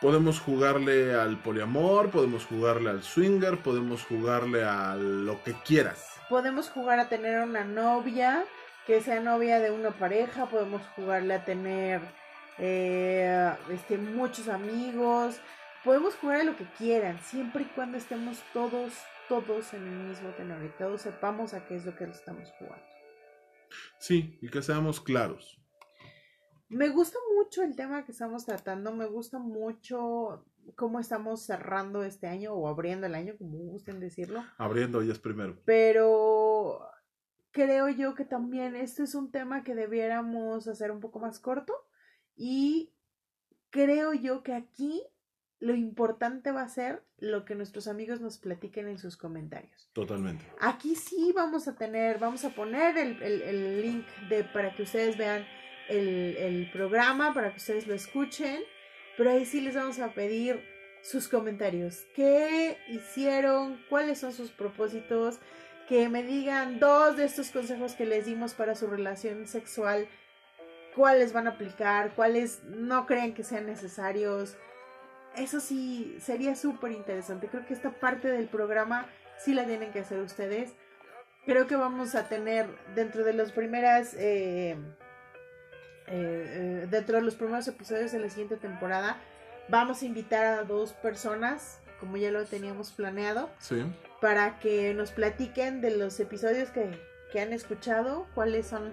Podemos 0.00 0.40
jugarle 0.40 1.14
al 1.14 1.36
poliamor, 1.42 2.10
podemos 2.10 2.46
jugarle 2.46 2.88
al 2.88 3.02
swinger, 3.02 3.58
podemos 3.58 4.02
jugarle 4.02 4.64
a 4.64 4.96
lo 4.96 5.42
que 5.42 5.52
quieras. 5.52 6.18
Podemos 6.30 6.70
jugar 6.70 7.00
a 7.00 7.10
tener 7.10 7.40
una 7.40 7.64
novia 7.64 8.44
que 8.86 9.02
sea 9.02 9.20
novia 9.20 9.60
de 9.60 9.70
una 9.70 9.90
pareja, 9.90 10.46
podemos 10.46 10.80
jugarle 10.96 11.34
a 11.34 11.44
tener 11.44 12.00
eh, 12.56 13.52
este, 13.70 13.98
muchos 13.98 14.48
amigos, 14.48 15.38
podemos 15.84 16.14
jugar 16.14 16.40
a 16.40 16.44
lo 16.44 16.56
que 16.56 16.64
quieran, 16.78 17.20
siempre 17.22 17.64
y 17.64 17.66
cuando 17.66 17.98
estemos 17.98 18.42
todos, 18.54 18.94
todos 19.28 19.74
en 19.74 19.86
el 19.86 20.08
mismo 20.08 20.30
tenor 20.30 20.64
y 20.64 20.70
todos 20.78 21.02
sepamos 21.02 21.52
a 21.52 21.66
qué 21.66 21.76
es 21.76 21.84
lo 21.84 21.94
que 21.94 22.04
estamos 22.04 22.50
jugando. 22.58 22.86
Sí, 23.98 24.38
y 24.40 24.48
que 24.48 24.62
seamos 24.62 24.98
claros. 24.98 25.59
Me 26.70 26.88
gusta 26.88 27.18
mucho 27.36 27.62
el 27.62 27.74
tema 27.76 28.04
que 28.04 28.12
estamos 28.12 28.46
tratando, 28.46 28.92
me 28.94 29.06
gusta 29.06 29.38
mucho 29.38 30.44
cómo 30.76 31.00
estamos 31.00 31.42
cerrando 31.42 32.04
este 32.04 32.28
año 32.28 32.52
o 32.54 32.68
abriendo 32.68 33.06
el 33.06 33.14
año, 33.16 33.34
como 33.36 33.58
gusten 33.58 33.98
decirlo. 34.00 34.44
Abriendo 34.56 35.02
ya 35.02 35.12
es 35.12 35.18
primero. 35.18 35.58
pero 35.64 36.80
creo 37.52 37.88
yo 37.88 38.14
que 38.14 38.24
también 38.24 38.76
este 38.76 39.02
es 39.02 39.16
un 39.16 39.32
tema 39.32 39.64
que 39.64 39.74
debiéramos 39.74 40.68
hacer 40.68 40.92
un 40.92 41.00
poco 41.00 41.18
más 41.18 41.40
corto 41.40 41.74
y 42.36 42.92
creo 43.70 44.12
yo 44.14 44.44
que 44.44 44.54
aquí 44.54 45.02
lo 45.58 45.74
importante 45.74 46.52
va 46.52 46.62
a 46.62 46.68
ser 46.68 47.02
lo 47.18 47.44
que 47.44 47.54
nuestros 47.56 47.88
amigos 47.88 48.20
nos 48.20 48.38
platiquen 48.38 48.86
en 48.88 48.98
sus 48.98 49.16
comentarios. 49.16 49.90
Totalmente. 49.92 50.44
Aquí 50.60 50.94
sí 50.94 51.32
vamos 51.34 51.66
a 51.68 51.74
tener, 51.74 52.18
vamos 52.20 52.44
a 52.44 52.54
poner 52.54 52.96
el, 52.96 53.20
el- 53.22 53.42
el 53.42 53.82
link 53.82 54.06
de, 54.30 54.44
para 54.44 54.74
que 54.74 54.84
ustedes 54.84 55.18
vean 55.18 55.44
el, 55.90 56.70
programa, 56.72 57.34
para 57.34 57.50
que 57.50 57.58
ustedes 57.58 57.86
lo 57.86 57.94
escuchen, 57.94 58.60
pero 59.16 59.30
ahí 59.30 59.44
sí 59.44 59.60
les 59.60 59.74
vamos 59.74 59.98
a 59.98 60.12
pedir 60.12 60.64
sus 61.02 61.28
comentarios. 61.28 62.06
¿Qué 62.14 62.78
hicieron? 62.88 63.82
¿Cuáles 63.88 64.18
son 64.18 64.32
sus 64.32 64.50
propósitos? 64.50 65.38
Que 65.88 66.08
me 66.08 66.22
digan 66.22 66.78
dos 66.78 67.16
de 67.16 67.24
estos 67.24 67.50
consejos 67.50 67.94
que 67.94 68.06
les 68.06 68.26
dimos 68.26 68.54
para 68.54 68.74
su 68.74 68.86
relación 68.86 69.46
sexual, 69.46 70.06
cuáles 70.94 71.32
van 71.32 71.46
a 71.46 71.50
aplicar, 71.50 72.14
cuáles 72.14 72.62
no 72.64 73.06
creen 73.06 73.34
que 73.34 73.42
sean 73.42 73.66
necesarios. 73.66 74.56
Eso 75.36 75.60
sí, 75.60 76.16
sería 76.20 76.54
súper 76.56 76.92
interesante. 76.92 77.48
Creo 77.48 77.66
que 77.66 77.74
esta 77.74 77.90
parte 77.90 78.28
del 78.28 78.48
programa 78.48 79.08
sí 79.38 79.54
la 79.54 79.64
tienen 79.64 79.92
que 79.92 80.00
hacer 80.00 80.20
ustedes. 80.20 80.74
Creo 81.46 81.66
que 81.66 81.76
vamos 81.76 82.14
a 82.14 82.28
tener 82.28 82.66
dentro 82.94 83.24
de 83.24 83.32
las 83.32 83.52
primeras, 83.52 84.14
eh, 84.18 84.76
eh, 86.10 86.82
eh, 86.82 86.86
dentro 86.90 87.16
de 87.16 87.22
los 87.22 87.34
primeros 87.34 87.66
episodios 87.68 88.12
de 88.12 88.18
la 88.18 88.28
siguiente 88.28 88.56
temporada, 88.56 89.16
vamos 89.68 90.02
a 90.02 90.06
invitar 90.06 90.44
a 90.46 90.64
dos 90.64 90.92
personas, 90.92 91.78
como 92.00 92.16
ya 92.16 92.30
lo 92.30 92.44
teníamos 92.44 92.90
planeado, 92.92 93.48
Sí. 93.58 93.84
para 94.20 94.58
que 94.58 94.92
nos 94.94 95.12
platiquen 95.12 95.80
de 95.80 95.96
los 95.96 96.18
episodios 96.20 96.70
que, 96.70 96.90
que 97.32 97.40
han 97.40 97.52
escuchado, 97.52 98.26
cuáles 98.34 98.66
son 98.66 98.92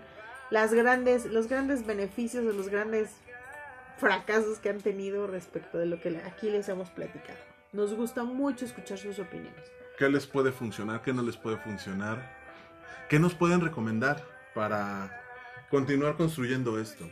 las 0.50 0.74
grandes, 0.74 1.26
los 1.26 1.48
grandes 1.48 1.86
beneficios 1.86 2.46
o 2.46 2.52
los 2.54 2.70
grandes 2.70 3.10
fracasos 3.98 4.60
que 4.60 4.70
han 4.70 4.80
tenido 4.80 5.28
respecto 5.28 5.78
de 5.78 5.88
lo 5.88 6.00
que 6.00 6.22
aquí 6.26 6.50
les 6.50 6.70
hemos 6.70 6.90
platicado. 6.92 7.40
Nos 7.74 7.94
gusta 7.94 8.24
mucho 8.24 8.66
escuchar 8.66 8.98
sus 8.98 9.20
opiniones. 9.20 9.64
¿Qué 9.98 10.08
les 10.10 10.28
puede 10.28 10.52
funcionar? 10.52 11.02
¿Qué 11.02 11.12
no 11.14 11.24
les 11.24 11.36
puede 11.38 11.58
funcionar? 11.58 12.20
¿Qué 13.10 13.20
nos 13.20 13.34
pueden 13.34 13.62
recomendar 13.62 14.24
para 14.54 15.22
continuar 15.70 16.16
construyendo 16.16 16.80
esto? 16.80 17.10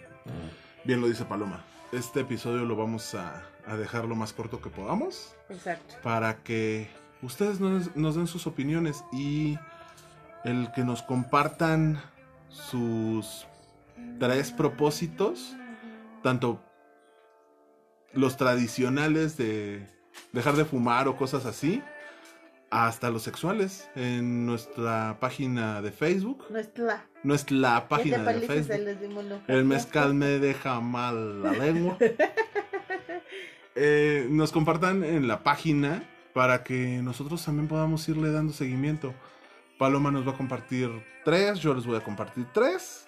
Bien 0.83 1.01
lo 1.01 1.07
dice 1.07 1.25
Paloma. 1.25 1.63
Este 1.91 2.21
episodio 2.21 2.65
lo 2.65 2.75
vamos 2.75 3.15
a, 3.15 3.43
a 3.65 3.75
dejar 3.75 4.05
lo 4.05 4.15
más 4.15 4.33
corto 4.33 4.61
que 4.61 4.69
podamos 4.69 5.35
Exacto. 5.49 5.95
para 6.03 6.37
que 6.43 6.89
ustedes 7.21 7.59
nos, 7.59 7.95
nos 7.95 8.15
den 8.15 8.27
sus 8.27 8.47
opiniones 8.47 9.03
y 9.11 9.57
el 10.43 10.71
que 10.73 10.83
nos 10.83 11.01
compartan 11.01 12.01
sus 12.49 13.47
tres 14.19 14.51
propósitos, 14.51 15.55
tanto 16.21 16.61
los 18.13 18.37
tradicionales 18.37 19.37
de 19.37 19.87
dejar 20.31 20.55
de 20.55 20.65
fumar 20.65 21.07
o 21.07 21.17
cosas 21.17 21.45
así, 21.45 21.81
hasta 22.75 23.09
los 23.09 23.23
sexuales 23.23 23.89
en 23.95 24.45
nuestra 24.45 25.17
página 25.19 25.81
de 25.81 25.91
Facebook, 25.91 26.45
Nuestra. 26.49 27.05
nuestra 27.23 27.87
página 27.87 28.17
de 28.23 28.41
Facebook. 28.41 29.41
El 29.47 29.63
mezcal 29.65 30.13
me 30.13 30.39
deja 30.39 30.81
mal 30.81 31.41
la 31.43 31.51
lengua. 31.53 31.97
Eh, 33.77 34.27
nos 34.29 34.53
compartan 34.53 35.03
en 35.03 35.27
la 35.27 35.43
página 35.43 36.01
para 36.33 36.63
que 36.63 37.01
nosotros 37.03 37.43
también 37.43 37.67
podamos 37.67 38.07
irle 38.07 38.31
dando 38.31 38.53
seguimiento. 38.53 39.13
Paloma 39.77 40.11
nos 40.11 40.25
va 40.25 40.31
a 40.31 40.37
compartir 40.37 40.89
tres, 41.25 41.59
yo 41.59 41.73
les 41.73 41.85
voy 41.85 41.97
a 41.97 41.99
compartir 42.01 42.45
tres, 42.53 43.05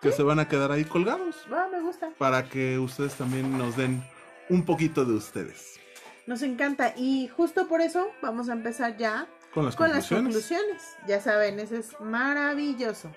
que 0.00 0.12
se 0.12 0.22
van 0.22 0.38
a 0.38 0.46
quedar 0.46 0.70
ahí 0.70 0.84
colgados 0.84 1.44
Va, 1.52 1.66
me 1.68 1.80
gusta. 1.80 2.10
para 2.16 2.48
que 2.48 2.78
ustedes 2.78 3.14
también 3.14 3.58
nos 3.58 3.76
den 3.76 4.04
un 4.48 4.64
poquito 4.64 5.04
de 5.04 5.14
ustedes. 5.14 5.80
Nos 6.26 6.42
encanta. 6.42 6.94
Y 6.96 7.28
justo 7.28 7.68
por 7.68 7.80
eso 7.80 8.10
vamos 8.22 8.48
a 8.48 8.52
empezar 8.52 8.96
ya 8.96 9.26
Con 9.52 9.66
las 9.66 9.76
con 9.76 9.90
las 9.90 10.08
conclusiones. 10.08 10.24
conclusiones. 10.46 10.82
Ya 11.06 11.20
saben, 11.20 11.60
eso 11.60 11.76
es 11.76 12.00
maravilloso. 12.00 13.10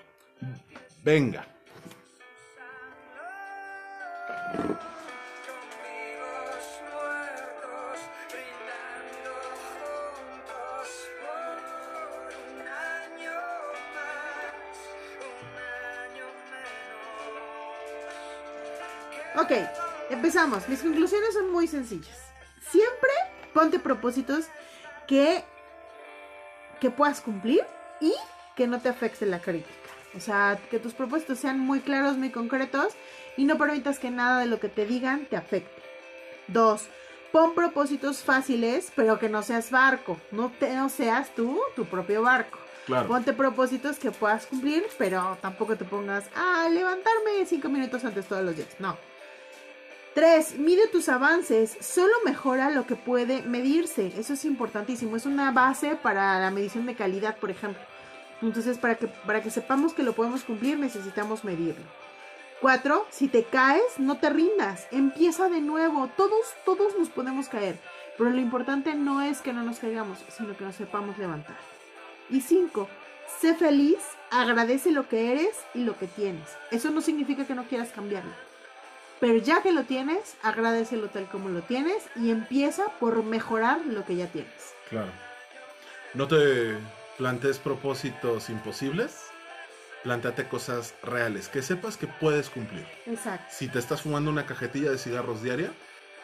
Venga. 1.02 1.46
Ok, 19.36 19.52
empezamos. 20.10 20.68
Mis 20.68 20.80
conclusiones 20.80 21.34
son 21.34 21.50
muy 21.52 21.66
sencillas. 21.68 22.27
Ponte 23.58 23.80
propósitos 23.80 24.44
que, 25.08 25.42
que 26.78 26.90
puedas 26.90 27.20
cumplir 27.20 27.62
y 28.00 28.12
que 28.54 28.68
no 28.68 28.80
te 28.80 28.88
afecte 28.88 29.26
la 29.26 29.40
crítica. 29.40 29.90
O 30.16 30.20
sea, 30.20 30.60
que 30.70 30.78
tus 30.78 30.94
propósitos 30.94 31.40
sean 31.40 31.58
muy 31.58 31.80
claros, 31.80 32.16
muy 32.16 32.30
concretos 32.30 32.94
y 33.36 33.46
no 33.46 33.58
permitas 33.58 33.98
que 33.98 34.12
nada 34.12 34.38
de 34.38 34.46
lo 34.46 34.60
que 34.60 34.68
te 34.68 34.86
digan 34.86 35.26
te 35.26 35.34
afecte. 35.34 35.82
Dos, 36.46 36.86
pon 37.32 37.56
propósitos 37.56 38.18
fáciles, 38.18 38.92
pero 38.94 39.18
que 39.18 39.28
no 39.28 39.42
seas 39.42 39.72
barco. 39.72 40.20
No, 40.30 40.52
te, 40.60 40.72
no 40.76 40.88
seas 40.88 41.34
tú 41.34 41.60
tu 41.74 41.84
propio 41.84 42.22
barco. 42.22 42.60
Claro. 42.86 43.08
Ponte 43.08 43.32
propósitos 43.32 43.98
que 43.98 44.12
puedas 44.12 44.46
cumplir, 44.46 44.86
pero 44.98 45.36
tampoco 45.40 45.74
te 45.74 45.84
pongas 45.84 46.30
a 46.36 46.68
levantarme 46.68 47.44
cinco 47.44 47.68
minutos 47.68 48.04
antes 48.04 48.24
todos 48.28 48.44
los 48.44 48.54
días. 48.54 48.68
No. 48.78 48.96
3. 50.18 50.58
Mide 50.58 50.88
tus 50.88 51.08
avances. 51.08 51.78
Solo 51.80 52.12
mejora 52.24 52.72
lo 52.72 52.88
que 52.88 52.96
puede 52.96 53.42
medirse. 53.42 54.12
Eso 54.18 54.32
es 54.32 54.44
importantísimo. 54.44 55.14
Es 55.14 55.26
una 55.26 55.52
base 55.52 55.94
para 55.94 56.40
la 56.40 56.50
medición 56.50 56.86
de 56.86 56.96
calidad, 56.96 57.36
por 57.36 57.50
ejemplo. 57.50 57.80
Entonces, 58.42 58.78
para 58.78 58.96
que, 58.96 59.06
para 59.06 59.44
que 59.44 59.52
sepamos 59.52 59.94
que 59.94 60.02
lo 60.02 60.14
podemos 60.14 60.42
cumplir, 60.42 60.76
necesitamos 60.76 61.44
medirlo. 61.44 61.84
4. 62.60 63.06
Si 63.10 63.28
te 63.28 63.44
caes, 63.44 63.84
no 63.98 64.18
te 64.18 64.28
rindas. 64.30 64.88
Empieza 64.90 65.48
de 65.48 65.60
nuevo. 65.60 66.10
Todos, 66.16 66.46
todos 66.64 66.98
nos 66.98 67.10
podemos 67.10 67.48
caer. 67.48 67.78
Pero 68.16 68.30
lo 68.30 68.40
importante 68.40 68.96
no 68.96 69.22
es 69.22 69.40
que 69.40 69.52
no 69.52 69.62
nos 69.62 69.78
caigamos, 69.78 70.18
sino 70.36 70.56
que 70.56 70.64
nos 70.64 70.74
sepamos 70.74 71.16
levantar. 71.18 71.58
Y 72.28 72.40
5. 72.40 72.88
Sé 73.40 73.54
feliz, 73.54 74.00
agradece 74.32 74.90
lo 74.90 75.08
que 75.08 75.30
eres 75.30 75.54
y 75.74 75.84
lo 75.84 75.96
que 75.96 76.08
tienes. 76.08 76.56
Eso 76.72 76.90
no 76.90 77.02
significa 77.02 77.46
que 77.46 77.54
no 77.54 77.68
quieras 77.68 77.90
cambiarlo. 77.94 78.47
Pero 79.20 79.38
ya 79.38 79.62
que 79.62 79.72
lo 79.72 79.82
tienes, 79.84 80.36
agradecelo 80.42 81.08
tal 81.08 81.26
como 81.28 81.48
lo 81.48 81.62
tienes 81.62 82.04
y 82.16 82.30
empieza 82.30 82.84
por 83.00 83.22
mejorar 83.24 83.80
lo 83.86 84.04
que 84.04 84.14
ya 84.16 84.26
tienes. 84.28 84.74
Claro. 84.88 85.10
No 86.14 86.28
te 86.28 86.76
plantees 87.16 87.58
propósitos 87.58 88.48
imposibles. 88.48 89.24
Planteate 90.04 90.46
cosas 90.48 90.94
reales 91.02 91.48
que 91.48 91.60
sepas 91.62 91.96
que 91.96 92.06
puedes 92.06 92.48
cumplir. 92.48 92.86
Exacto. 93.06 93.46
Si 93.50 93.66
te 93.68 93.80
estás 93.80 94.02
fumando 94.02 94.30
una 94.30 94.46
cajetilla 94.46 94.90
de 94.92 94.98
cigarros 94.98 95.42
diaria, 95.42 95.72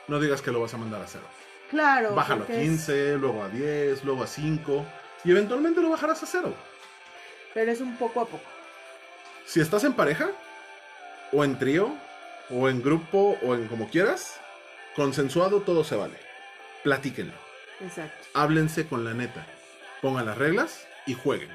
no 0.07 0.21
digas 0.21 0.41
que 0.43 0.53
lo 0.53 0.61
vas 0.61 0.73
a 0.75 0.77
mandar 0.79 1.03
a 1.03 1.07
cero. 1.09 1.25
Claro. 1.71 2.15
Bájalo 2.15 2.45
a 2.45 2.47
porque 2.47 2.63
es- 2.63 2.69
15, 2.69 3.17
luego 3.19 3.43
a 3.43 3.49
10, 3.49 4.05
luego 4.05 4.23
a 4.23 4.27
5 4.29 4.87
y 5.25 5.33
eventualmente 5.33 5.81
lo 5.81 5.91
bajarás 5.91 6.23
a 6.23 6.27
cero. 6.27 6.55
pero 7.53 7.71
es 7.71 7.81
un 7.81 7.97
poco 7.97 8.21
a 8.21 8.27
poco. 8.27 8.45
Si 9.47 9.61
estás 9.61 9.85
en 9.85 9.93
pareja, 9.93 10.31
o 11.33 11.45
en 11.45 11.57
trío, 11.59 11.93
o 12.51 12.69
en 12.69 12.83
grupo, 12.83 13.39
o 13.43 13.55
en 13.55 13.69
como 13.69 13.89
quieras, 13.89 14.41
consensuado 14.97 15.61
todo 15.63 15.85
se 15.85 15.97
vale. 15.97 16.19
Platíquenlo. 16.83 17.35
Exacto. 17.81 18.27
Háblense 18.35 18.87
con 18.87 19.05
la 19.05 19.15
neta. 19.15 19.47
Pongan 20.03 20.27
las 20.27 20.39
reglas 20.39 20.87
y 21.07 21.15
jueguen. 21.15 21.51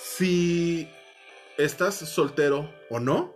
Si 0.00 0.88
estás 1.56 1.94
soltero 1.94 2.72
o 2.90 3.00
no, 3.00 3.34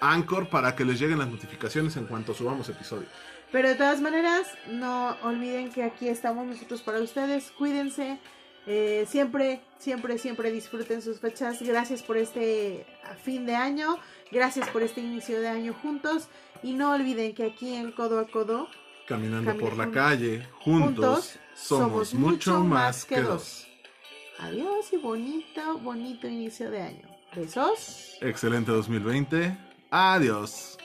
Anchor. 0.00 0.48
Para 0.48 0.76
que 0.76 0.84
les 0.84 1.00
lleguen 1.00 1.18
las 1.18 1.28
notificaciones 1.28 1.96
en 1.96 2.06
cuanto 2.06 2.32
subamos 2.34 2.68
episodios. 2.68 3.10
Pero 3.50 3.68
de 3.68 3.74
todas 3.74 4.00
maneras, 4.00 4.46
no 4.68 5.16
olviden 5.22 5.70
que 5.72 5.82
aquí 5.82 6.08
estamos 6.08 6.46
nosotros 6.46 6.80
para 6.82 7.00
ustedes. 7.00 7.50
Cuídense. 7.58 8.18
eh, 8.66 9.04
siempre, 9.08 9.60
siempre, 9.78 10.18
siempre 10.18 10.52
disfruten 10.52 11.02
sus 11.02 11.18
fechas. 11.18 11.60
Gracias 11.60 12.02
por 12.02 12.16
este 12.16 12.86
fin 13.24 13.44
de 13.44 13.56
año. 13.56 13.98
Gracias 14.30 14.68
por 14.70 14.82
este 14.82 15.00
inicio 15.00 15.40
de 15.40 15.48
año 15.48 15.74
juntos. 15.74 16.28
Y 16.62 16.74
no 16.74 16.92
olviden 16.92 17.34
que 17.34 17.44
aquí 17.44 17.74
en 17.74 17.90
Codo 17.90 18.20
a 18.20 18.28
Codo 18.28 18.68
Caminando 19.06 19.50
Camina 19.50 19.64
por 19.64 19.76
la 19.76 19.84
juntos. 19.84 20.02
calle, 20.02 20.48
juntos, 20.60 21.38
somos 21.54 22.14
mucho 22.14 22.64
más 22.64 23.04
que 23.04 23.20
dos. 23.20 23.66
Adiós 24.38 24.92
y 24.92 24.96
bonito, 24.96 25.78
bonito 25.78 26.26
inicio 26.26 26.70
de 26.70 26.82
año. 26.82 27.08
Besos. 27.34 28.16
Excelente 28.20 28.70
2020. 28.72 29.56
Adiós. 29.90 30.76